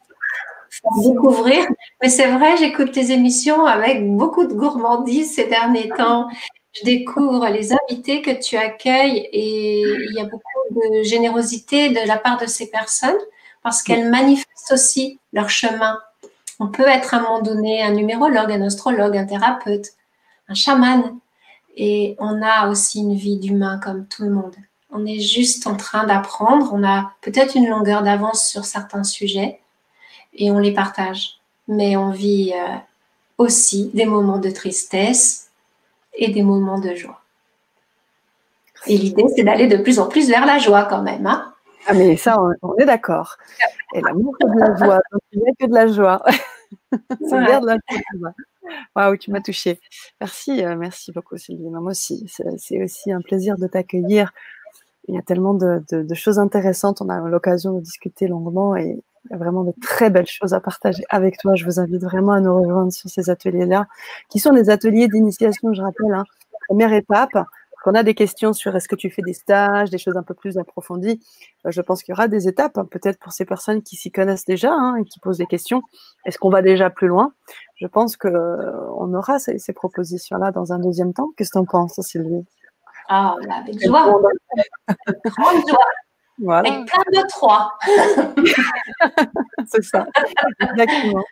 [1.02, 1.66] découvrir.
[2.02, 6.28] Mais c'est vrai, j'écoute tes émissions avec beaucoup de gourmandise ces derniers temps.
[6.74, 10.42] Je découvre les invités que tu accueilles et il y a beaucoup
[10.72, 13.18] de générosité de la part de ces personnes
[13.64, 15.98] parce qu'elles manifestent aussi leur chemin.
[16.60, 19.88] On peut être à un moment donné un numérologue, un astrologue, un thérapeute,
[20.48, 21.20] un chaman
[21.76, 24.56] et on a aussi une vie d'humain comme tout le monde.
[24.92, 29.60] On est juste en train d'apprendre, on a peut-être une longueur d'avance sur certains sujets,
[30.34, 31.40] et on les partage.
[31.68, 32.76] Mais on vit euh,
[33.38, 35.50] aussi des moments de tristesse
[36.14, 37.22] et des moments de joie.
[38.88, 41.26] Et l'idée, c'est d'aller de plus en plus vers la joie quand même.
[41.26, 41.55] Hein
[41.88, 43.38] ah, mais ça, on, est d'accord.
[43.94, 45.02] Et l'amour, c'est de la joie.
[45.12, 46.24] Donc, il n'y a que de la joie.
[46.92, 47.78] c'est bien de la
[48.14, 48.32] joie.
[48.96, 49.80] Waouh, tu m'as touchée.
[50.20, 51.70] Merci, euh, merci beaucoup Sylvie.
[51.70, 52.26] Moi aussi,
[52.58, 54.32] c'est aussi un plaisir de t'accueillir.
[55.08, 55.84] Il y a tellement de,
[56.14, 57.02] choses intéressantes.
[57.02, 60.54] On a l'occasion de discuter longuement et il y a vraiment de très belles choses
[60.54, 61.56] à partager avec toi.
[61.56, 63.88] Je vous invite vraiment à nous rejoindre sur ces ateliers-là,
[64.30, 66.14] qui sont des ateliers d'initiation, je rappelle.
[66.14, 66.26] Hein.
[66.68, 67.38] Première étape,
[67.88, 70.34] on a des questions sur est-ce que tu fais des stages, des choses un peu
[70.34, 71.22] plus approfondies,
[71.66, 74.12] euh, je pense qu'il y aura des étapes, hein, peut-être pour ces personnes qui s'y
[74.12, 75.82] connaissent déjà hein, et qui posent des questions.
[76.26, 77.34] Est-ce qu'on va déjà plus loin?
[77.76, 81.30] Je pense qu'on euh, aura ces, propositions-là dans un deuxième temps.
[81.38, 82.46] Qu'est-ce que tu en penses, Sylvie?
[83.10, 84.06] Ah, avec joie.
[85.26, 85.86] Grande joie.
[86.40, 86.70] Voilà.
[86.70, 87.72] Avec plein de trois.
[89.68, 90.06] C'est ça,
[90.60, 91.24] exactement.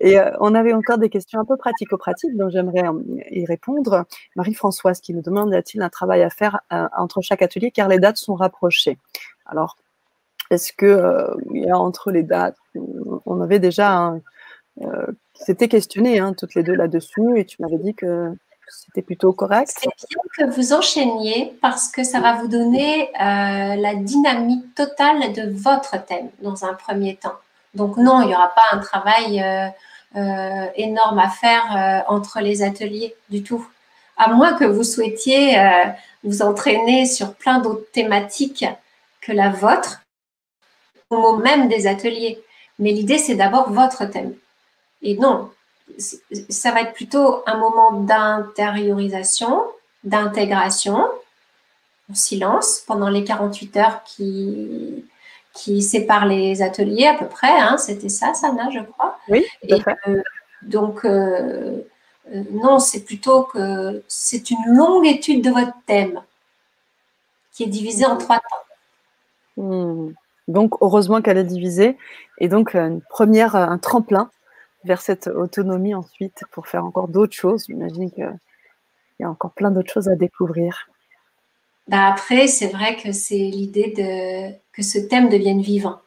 [0.00, 4.04] Et euh, on avait encore des questions un peu pratico-pratiques, dont j'aimerais euh, y répondre.
[4.34, 7.88] Marie-Françoise qui nous demande y a-t-il un travail à faire euh, entre chaque atelier car
[7.88, 8.98] les dates sont rapprochées?
[9.44, 9.76] Alors,
[10.50, 12.56] est-ce que y a entre les dates
[13.26, 14.14] On avait déjà
[15.34, 18.32] c'était questionné hein, toutes les deux là-dessus et tu m'avais dit que
[18.68, 19.72] c'était plutôt correct?
[19.76, 25.50] C'est bien que vous enchaîniez parce que ça va vous donner la dynamique totale de
[25.50, 27.38] votre thème dans un premier temps.
[27.76, 29.68] Donc non, il n'y aura pas un travail euh,
[30.16, 33.68] euh, énorme à faire euh, entre les ateliers du tout.
[34.16, 35.58] À moins que vous souhaitiez
[36.24, 38.64] vous entraîner sur plein d'autres thématiques
[39.20, 40.00] que la vôtre,
[41.10, 42.42] au même des ateliers.
[42.78, 44.34] Mais l'idée, c'est d'abord votre thème.
[45.02, 45.50] Et non,
[46.48, 49.62] ça va être plutôt un moment d'intériorisation,
[50.02, 51.06] d'intégration,
[52.10, 55.04] en silence, pendant les 48 heures qui,
[55.56, 57.50] qui sépare les ateliers à peu près.
[57.50, 59.18] Hein, C'était ça, Sana, je crois.
[59.28, 60.22] Oui, euh,
[60.62, 61.80] donc, euh,
[62.32, 66.22] euh, non, c'est plutôt que c'est une longue étude de votre thème
[67.52, 69.62] qui est divisée en trois temps.
[69.62, 70.12] Hmm.
[70.46, 71.96] Donc, heureusement qu'elle est divisée.
[72.38, 74.30] Et donc, une première, un tremplin
[74.84, 77.64] vers cette autonomie ensuite pour faire encore d'autres choses.
[77.66, 78.30] J'imagine qu'il
[79.20, 80.88] y a encore plein d'autres choses à découvrir.
[81.88, 86.00] Bah, après, c'est vrai que c'est l'idée de que ce thème devienne vivant,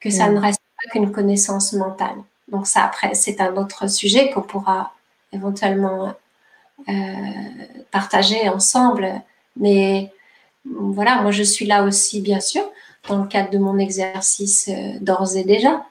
[0.00, 0.34] que ça mm.
[0.34, 2.16] ne reste pas qu'une connaissance mentale.
[2.48, 4.92] Donc ça, après, c'est un autre sujet qu'on pourra
[5.32, 6.14] éventuellement
[6.88, 6.92] euh,
[7.90, 9.12] partager ensemble.
[9.56, 10.12] Mais
[10.64, 12.62] voilà, moi je suis là aussi, bien sûr,
[13.08, 15.84] dans le cadre de mon exercice euh, d'ores et déjà,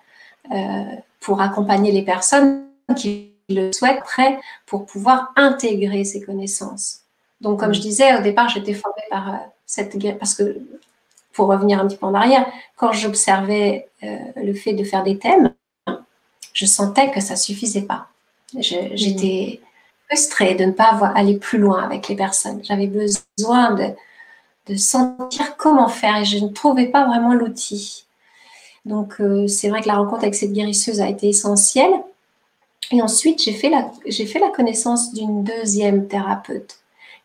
[0.52, 0.84] euh,
[1.20, 7.02] pour accompagner les personnes qui le souhaitent après, pour pouvoir intégrer ces connaissances.
[7.42, 10.62] Donc, comme je disais, au départ, j'étais formée par cette parce que
[11.40, 12.46] pour revenir un petit peu en arrière,
[12.76, 15.54] quand j'observais euh, le fait de faire des thèmes,
[16.52, 18.08] je sentais que ça suffisait pas.
[18.58, 19.62] J'étais
[20.06, 22.60] frustrée de ne pas aller plus loin avec les personnes.
[22.66, 28.04] J'avais besoin de, sentir comment faire et je ne trouvais pas vraiment l'outil.
[28.84, 31.94] Donc, euh, c'est vrai que la rencontre avec cette guérisseuse a été essentielle.
[32.92, 36.79] Et ensuite, j'ai fait la connaissance d'une deuxième thérapeute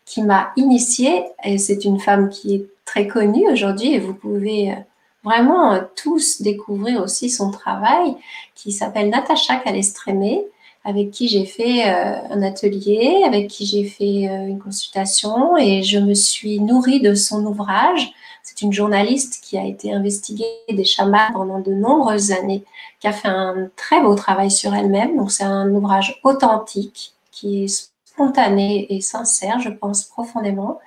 [0.05, 4.71] qui m'a initiée, et c'est une femme qui est très connue aujourd'hui, et vous pouvez
[4.71, 4.75] euh,
[5.23, 8.15] vraiment euh, tous découvrir aussi son travail,
[8.53, 10.45] qui s'appelle Natacha Calestrémé,
[10.83, 15.97] avec qui j'ai fait euh, un atelier, avec qui j'ai fait une consultation, et je
[15.97, 18.13] me suis nourrie de son ouvrage.
[18.43, 22.63] C'est une journaliste qui a été investiguée des chamans pendant de nombreuses années,
[22.99, 25.17] qui a fait un très beau travail sur elle-même.
[25.17, 30.79] Donc c'est un ouvrage authentique qui est spontané et sincère, je pense profondément,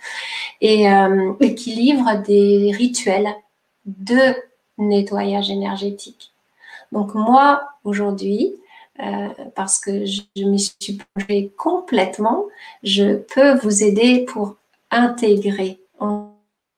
[0.63, 3.29] euh, et, qui livre des rituels
[3.85, 4.35] de
[4.79, 6.33] nettoyage énergétique.
[6.91, 8.55] Donc moi, aujourd'hui,
[9.01, 12.47] euh, parce que je, m'y suis plongée complètement,
[12.83, 14.57] je peux vous aider pour
[14.91, 15.81] intégrer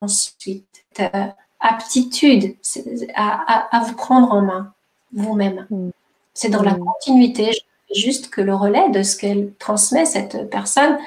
[0.00, 1.26] ensuite euh,
[1.60, 2.56] aptitude
[3.14, 4.74] à, vous prendre en main
[5.12, 5.66] vous-même.
[5.70, 5.90] Mm.
[6.34, 7.50] C'est dans la continuité
[7.94, 10.98] juste que le relais de ce qu'elle transmet, cette personne.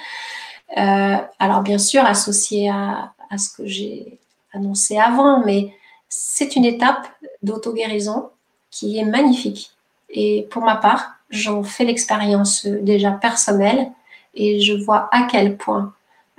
[0.78, 4.20] Euh, alors bien sûr, associé à, ce que j'ai
[4.54, 5.74] annoncé avant, mais
[6.08, 7.08] c'est une étape
[7.42, 8.30] d'auto-guérison
[8.70, 9.72] qui est magnifique.
[10.10, 13.92] Et pour ma part, j'en fais l'expérience déjà personnelle
[14.36, 15.94] et je vois à quel point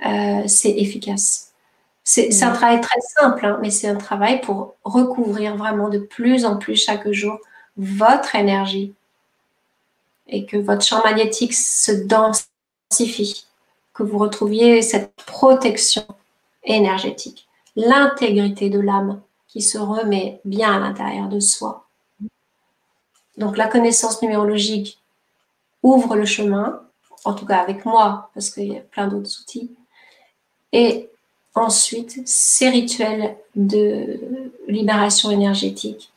[0.05, 1.51] euh, c'est efficace.
[2.03, 2.53] C'est un mmh.
[2.53, 6.75] travail très simple, hein, mais c'est un travail pour recouvrir vraiment de plus en plus
[6.75, 7.39] chaque jour
[7.77, 8.93] votre énergie,
[10.27, 13.45] et que votre champ magnétique se densifie,
[13.93, 16.05] que vous retrouviez cette protection
[16.63, 21.87] énergétique, l'intégrité de l'âme qui se remet bien à l'intérieur de soi.
[23.37, 24.99] Donc la connaissance numérologique
[25.83, 26.81] ouvre le chemin,
[27.23, 29.71] en tout cas avec moi, parce qu'il y a plein d'autres outils.
[30.71, 31.09] Et
[31.53, 34.19] ensuite, ces rituels de
[34.67, 36.11] libération énergétique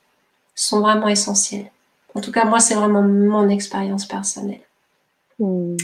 [0.54, 1.70] sont vraiment essentiels.
[2.18, 4.62] En tout cas, moi, c'est vraiment mon expérience personnelle.
[5.38, 5.76] Mm.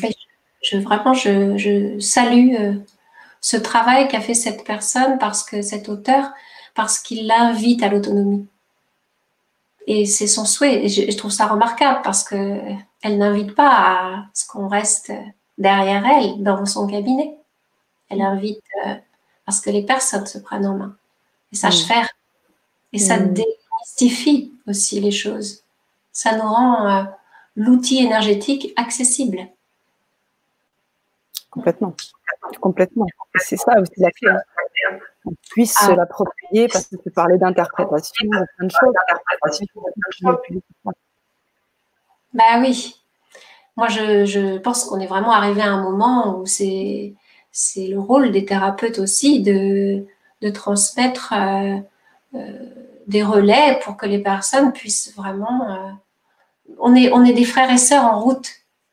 [0.64, 2.74] je, vraiment, je, salue euh,
[3.40, 6.32] ce travail qu'a fait cette personne parce que cet auteur,
[6.74, 8.48] parce qu'il l'invite à l'autonomie.
[9.86, 10.84] Et c'est son souhait.
[10.84, 12.58] Et je, trouve ça remarquable parce que
[13.04, 15.12] elle n'invite pas à ce qu'on reste
[15.56, 17.38] derrière elle dans son cabinet.
[18.08, 18.58] Elle invite
[18.88, 18.94] euh,
[19.46, 20.96] à ce que les personnes se prennent en main
[21.52, 21.86] et sachent mm.
[21.86, 22.08] faire.
[22.92, 23.34] Et ça mm.
[23.34, 25.63] démystifie aussi les choses.
[26.14, 27.02] Ça nous rend euh,
[27.56, 29.48] l'outil énergétique accessible.
[31.50, 31.94] Complètement.
[32.60, 33.06] Complètement.
[33.36, 34.30] C'est ça aussi la clé.
[34.30, 34.98] Hein.
[35.26, 35.96] On puisse se ah.
[35.96, 38.94] l'approprier parce que tu parlais d'interprétation, plein de choses.
[42.32, 43.00] Bah oui.
[43.76, 47.14] Moi, je, pense qu'on est vraiment arrivé à un moment où c'est,
[47.50, 50.06] c'est le rôle des thérapeutes aussi de,
[50.42, 51.78] de transmettre euh,
[52.34, 52.68] euh,
[53.08, 55.98] des relais pour que les personnes puissent vraiment.
[56.78, 58.50] On, est, on est des frères et sœurs en route.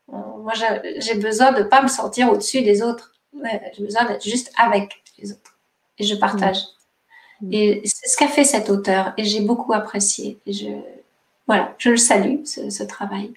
[0.08, 0.52] Moi,
[0.98, 3.14] j'ai besoin de ne pas me sentir au-dessus des autres.
[3.74, 5.56] J'ai besoin d'être juste avec les autres.
[5.98, 6.58] Et je partage.
[7.40, 7.52] Mm.
[7.52, 9.14] Et c'est ce qu'a fait cet auteur.
[9.16, 10.38] Et j'ai beaucoup apprécié.
[10.46, 10.68] Et je,
[11.46, 13.32] voilà, je le salue, ce travail.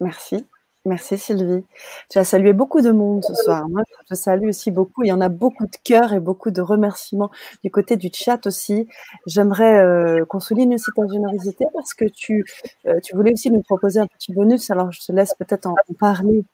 [0.00, 0.44] Merci.
[0.86, 1.64] Merci Sylvie.
[2.10, 3.66] Tu as salué beaucoup de monde ce soir.
[3.70, 5.02] Moi, je te salue aussi beaucoup.
[5.02, 7.30] Il y en a beaucoup de cœurs et beaucoup de remerciements
[7.62, 8.86] du côté du chat aussi.
[9.26, 12.44] J'aimerais euh, qu'on souligne aussi ta générosité parce que tu,
[12.86, 14.70] euh, tu voulais aussi nous proposer un petit bonus.
[14.70, 16.44] Alors, je te laisse peut-être en, parler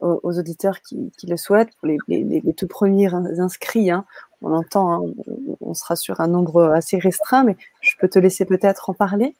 [0.00, 3.08] aux, auditeurs qui, le souhaitent, pour les, tout premiers
[3.38, 3.90] inscrits.
[3.90, 4.04] Hein.
[4.42, 5.12] On entend, hein,
[5.62, 9.34] on sera sur un nombre assez restreint, mais je peux te laisser peut-être en parler.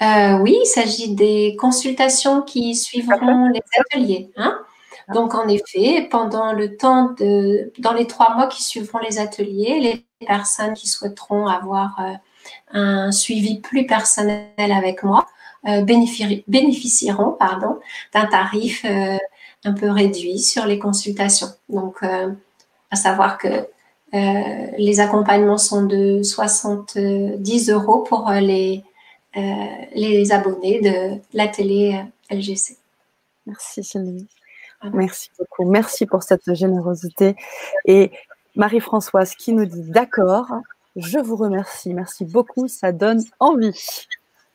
[0.00, 4.30] Euh, oui, il s'agit des consultations qui suivront les ateliers.
[4.36, 4.56] Hein.
[5.12, 9.80] Donc, en effet, pendant le temps de, dans les trois mois qui suivront les ateliers,
[9.80, 12.12] les personnes qui souhaiteront avoir euh,
[12.72, 15.26] un suivi plus personnel avec moi
[15.66, 17.78] euh, bénéficieront, pardon,
[18.14, 21.48] d'un tarif un peu réduit sur les consultations.
[21.68, 23.66] Donc, à savoir que
[24.12, 28.87] les accompagnements sont de 70 euros pour les euh,
[29.34, 32.00] les abonnés de la télé
[32.30, 32.76] euh, LGC.
[33.46, 34.26] Merci Sylvie.
[34.92, 35.64] Merci beaucoup.
[35.68, 37.34] Merci pour cette générosité.
[37.84, 38.12] Et
[38.54, 40.52] Marie-Françoise qui nous dit d'accord,
[40.96, 41.94] je vous remercie.
[41.94, 44.06] Merci beaucoup, ça donne envie.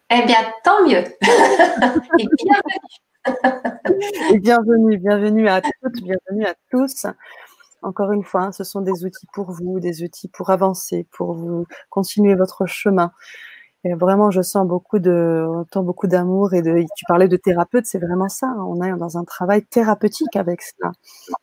[0.10, 1.04] Eh bien, tant mieux.
[2.20, 2.94] Et bienvenue.
[4.32, 7.06] Et bienvenue, bienvenue à toutes, bienvenue à tous.
[7.82, 11.66] Encore une fois, ce sont des outils pour vous, des outils pour avancer, pour vous
[11.90, 13.12] continuer votre chemin.
[13.86, 16.86] Et vraiment, je sens beaucoup de, entend beaucoup d'amour et de.
[16.96, 18.48] Tu parlais de thérapeute, c'est vraiment ça.
[18.48, 18.66] Hein.
[18.66, 20.94] On est dans un travail thérapeutique avec cela.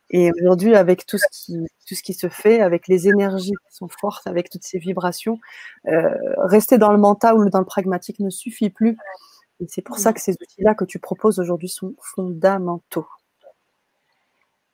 [0.09, 3.77] Et aujourd'hui, avec tout ce qui, tout ce qui se fait, avec les énergies qui
[3.77, 5.39] sont fortes, avec toutes ces vibrations,
[5.89, 6.09] euh,
[6.39, 8.97] rester dans le mental ou dans le pragmatique ne suffit plus.
[9.61, 13.07] Et c'est pour ça que ces outils-là que tu proposes aujourd'hui sont fondamentaux.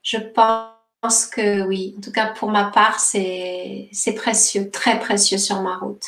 [0.03, 1.97] Je pense que oui.
[1.99, 6.07] En tout cas, pour ma part, c'est précieux, très précieux sur ma route.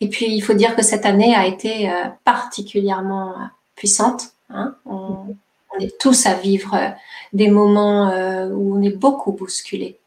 [0.00, 3.44] Et puis, il faut dire que cette année a été euh, particulièrement euh,
[3.74, 4.32] puissante.
[4.50, 4.76] Hein.
[4.84, 5.34] On,
[5.78, 6.88] est tous à vivre euh,
[7.34, 8.08] des moments
[8.48, 9.98] où on est beaucoup bousculé.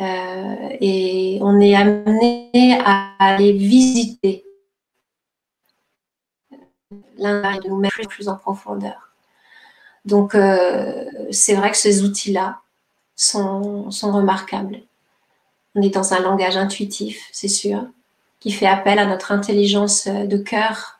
[0.00, 4.44] et on est amené à aller visiter
[7.18, 9.12] l'un de nous mettre plus en profondeur.
[10.06, 10.34] Donc,
[11.30, 12.60] c'est vrai que ces outils-là
[13.14, 14.80] sont remarquables.
[15.74, 17.86] On est dans un langage intuitif, c'est sûr
[18.42, 20.98] qui fait appel à notre intelligence euh, de cœur.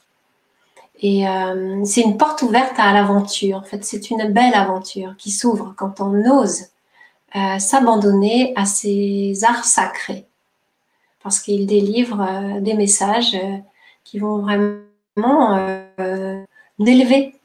[1.01, 3.57] Et euh, c'est une porte ouverte à l'aventure.
[3.57, 6.67] En fait, c'est une belle aventure qui s'ouvre quand on ose
[7.35, 10.27] euh, s'abandonner à ces arts sacrés.
[11.25, 13.37] Parce qu'ils délivrent des messages
[14.03, 17.37] qui vont vraiment nous élever,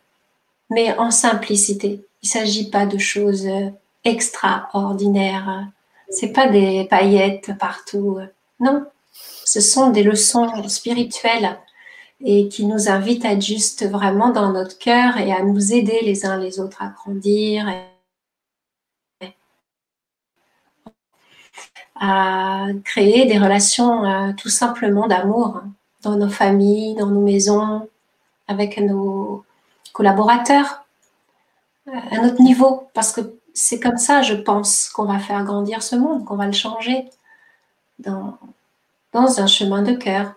[0.72, 2.03] mais en simplicité.
[2.24, 3.48] Il ne s'agit pas de choses
[4.03, 5.68] extraordinaires.
[6.10, 8.18] C'est pas des paillettes partout.
[8.60, 8.84] Non,
[9.48, 11.57] ce sont des leçons spirituelles
[12.19, 16.02] et qui nous invitent à être juste vraiment dans notre cœur et à nous aider
[16.02, 17.65] les uns les autres à grandir,
[21.95, 25.61] à créer des relations euh, tout simplement d'amour
[26.02, 27.88] dans nos familles, dans nos maisons,
[28.49, 29.45] avec nos
[29.94, 30.86] collaborateurs,
[31.88, 33.22] euh, à notre niveau, parce que
[33.53, 37.10] c'est comme ça, je pense, qu'on va faire grandir ce monde, qu'on va le changer
[37.99, 38.38] dans,
[39.18, 40.34] dans un chemin de cœur.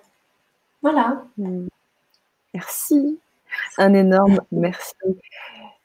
[0.80, 1.22] Voilà.
[2.54, 3.18] Merci.
[3.76, 4.94] Un énorme merci.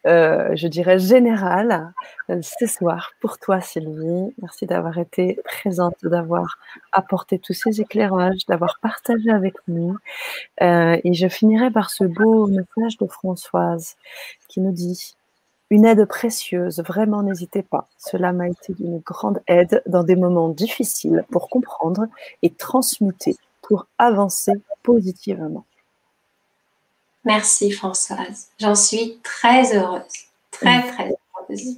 [0.08, 1.92] euh, je dirais, générale
[2.30, 4.34] euh, ce soir pour toi, Sylvie.
[4.42, 6.58] Merci d'avoir été présente, d'avoir
[6.94, 9.98] apporté tous ces éclairages, d'avoir partagé avec nous.
[10.62, 13.98] Euh, et je finirai par ce beau message de Françoise
[14.48, 15.16] qui nous dit
[15.70, 17.88] une aide précieuse, vraiment n'hésitez pas.
[17.98, 22.06] Cela m'a été d'une grande aide dans des moments difficiles pour comprendre
[22.44, 25.66] et transmuter, pour avancer positivement.
[27.24, 28.50] Merci Françoise.
[28.60, 30.04] J'en suis très heureuse.
[30.52, 31.16] Très, très
[31.50, 31.78] heureuse.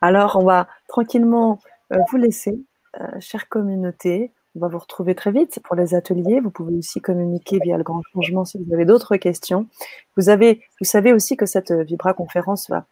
[0.00, 1.60] Alors, on va tranquillement
[1.92, 2.58] euh, vous laisser,
[3.00, 4.32] euh, chère communauté.
[4.56, 6.40] On va vous retrouver très vite pour les ateliers.
[6.40, 9.68] Vous pouvez aussi communiquer via le grand changement si vous avez d'autres questions.
[10.16, 12.86] Vous, avez, vous savez aussi que cette Vibra conférence va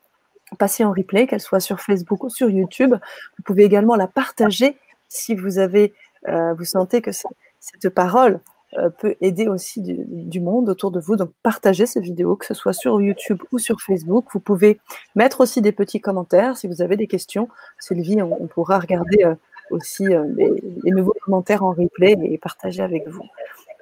[0.57, 2.95] passer en replay, qu'elle soit sur Facebook ou sur YouTube.
[2.95, 4.77] Vous pouvez également la partager
[5.09, 5.95] si vous avez,
[6.29, 8.41] euh, vous sentez que cette parole
[8.77, 11.17] euh, peut aider aussi du, monde autour de vous.
[11.17, 14.27] Donc, partagez ces vidéos, que ce soit sur YouTube ou sur Facebook.
[14.33, 14.79] Vous pouvez
[15.15, 17.49] mettre aussi des petits commentaires si vous avez des questions.
[17.79, 19.35] Sylvie, on, pourra regarder euh,
[19.71, 23.25] aussi euh, les, nouveaux commentaires en replay et partager avec vous.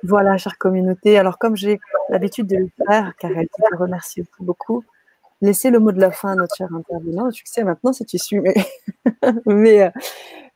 [0.03, 1.19] Voilà, chère communauté.
[1.19, 4.85] Alors, comme j'ai l'habitude de le faire, car elle te remercie beaucoup,
[5.41, 7.31] laissez le mot de la fin à notre cher intervenant.
[7.31, 8.41] Tu sais maintenant si tu suis
[9.47, 9.93] mais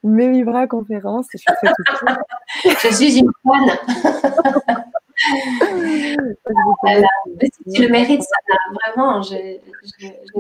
[0.03, 1.27] mes Vibra conférences.
[1.35, 4.77] Je, je suis une fan.
[7.75, 8.37] tu le mérites, ça,
[8.73, 9.23] vraiment.
[9.23, 9.59] Je,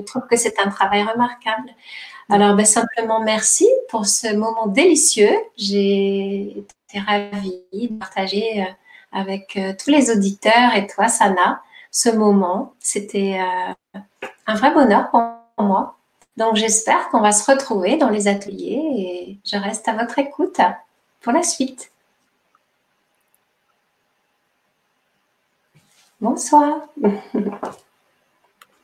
[0.06, 1.70] trouve que c'est un travail remarquable.
[2.28, 5.36] Alors, ben, simplement merci pour ce moment délicieux.
[5.56, 8.66] J'ai été ravie de partager euh,
[9.12, 12.74] avec euh, tous les auditeurs et toi, Sana, ce moment.
[12.78, 14.00] C'était euh,
[14.46, 15.22] un vrai bonheur pour
[15.58, 15.96] moi.
[16.36, 20.60] Donc j'espère qu'on va se retrouver dans les ateliers et je reste à votre écoute
[21.20, 21.89] pour la suite.
[26.20, 26.88] Bonsoir.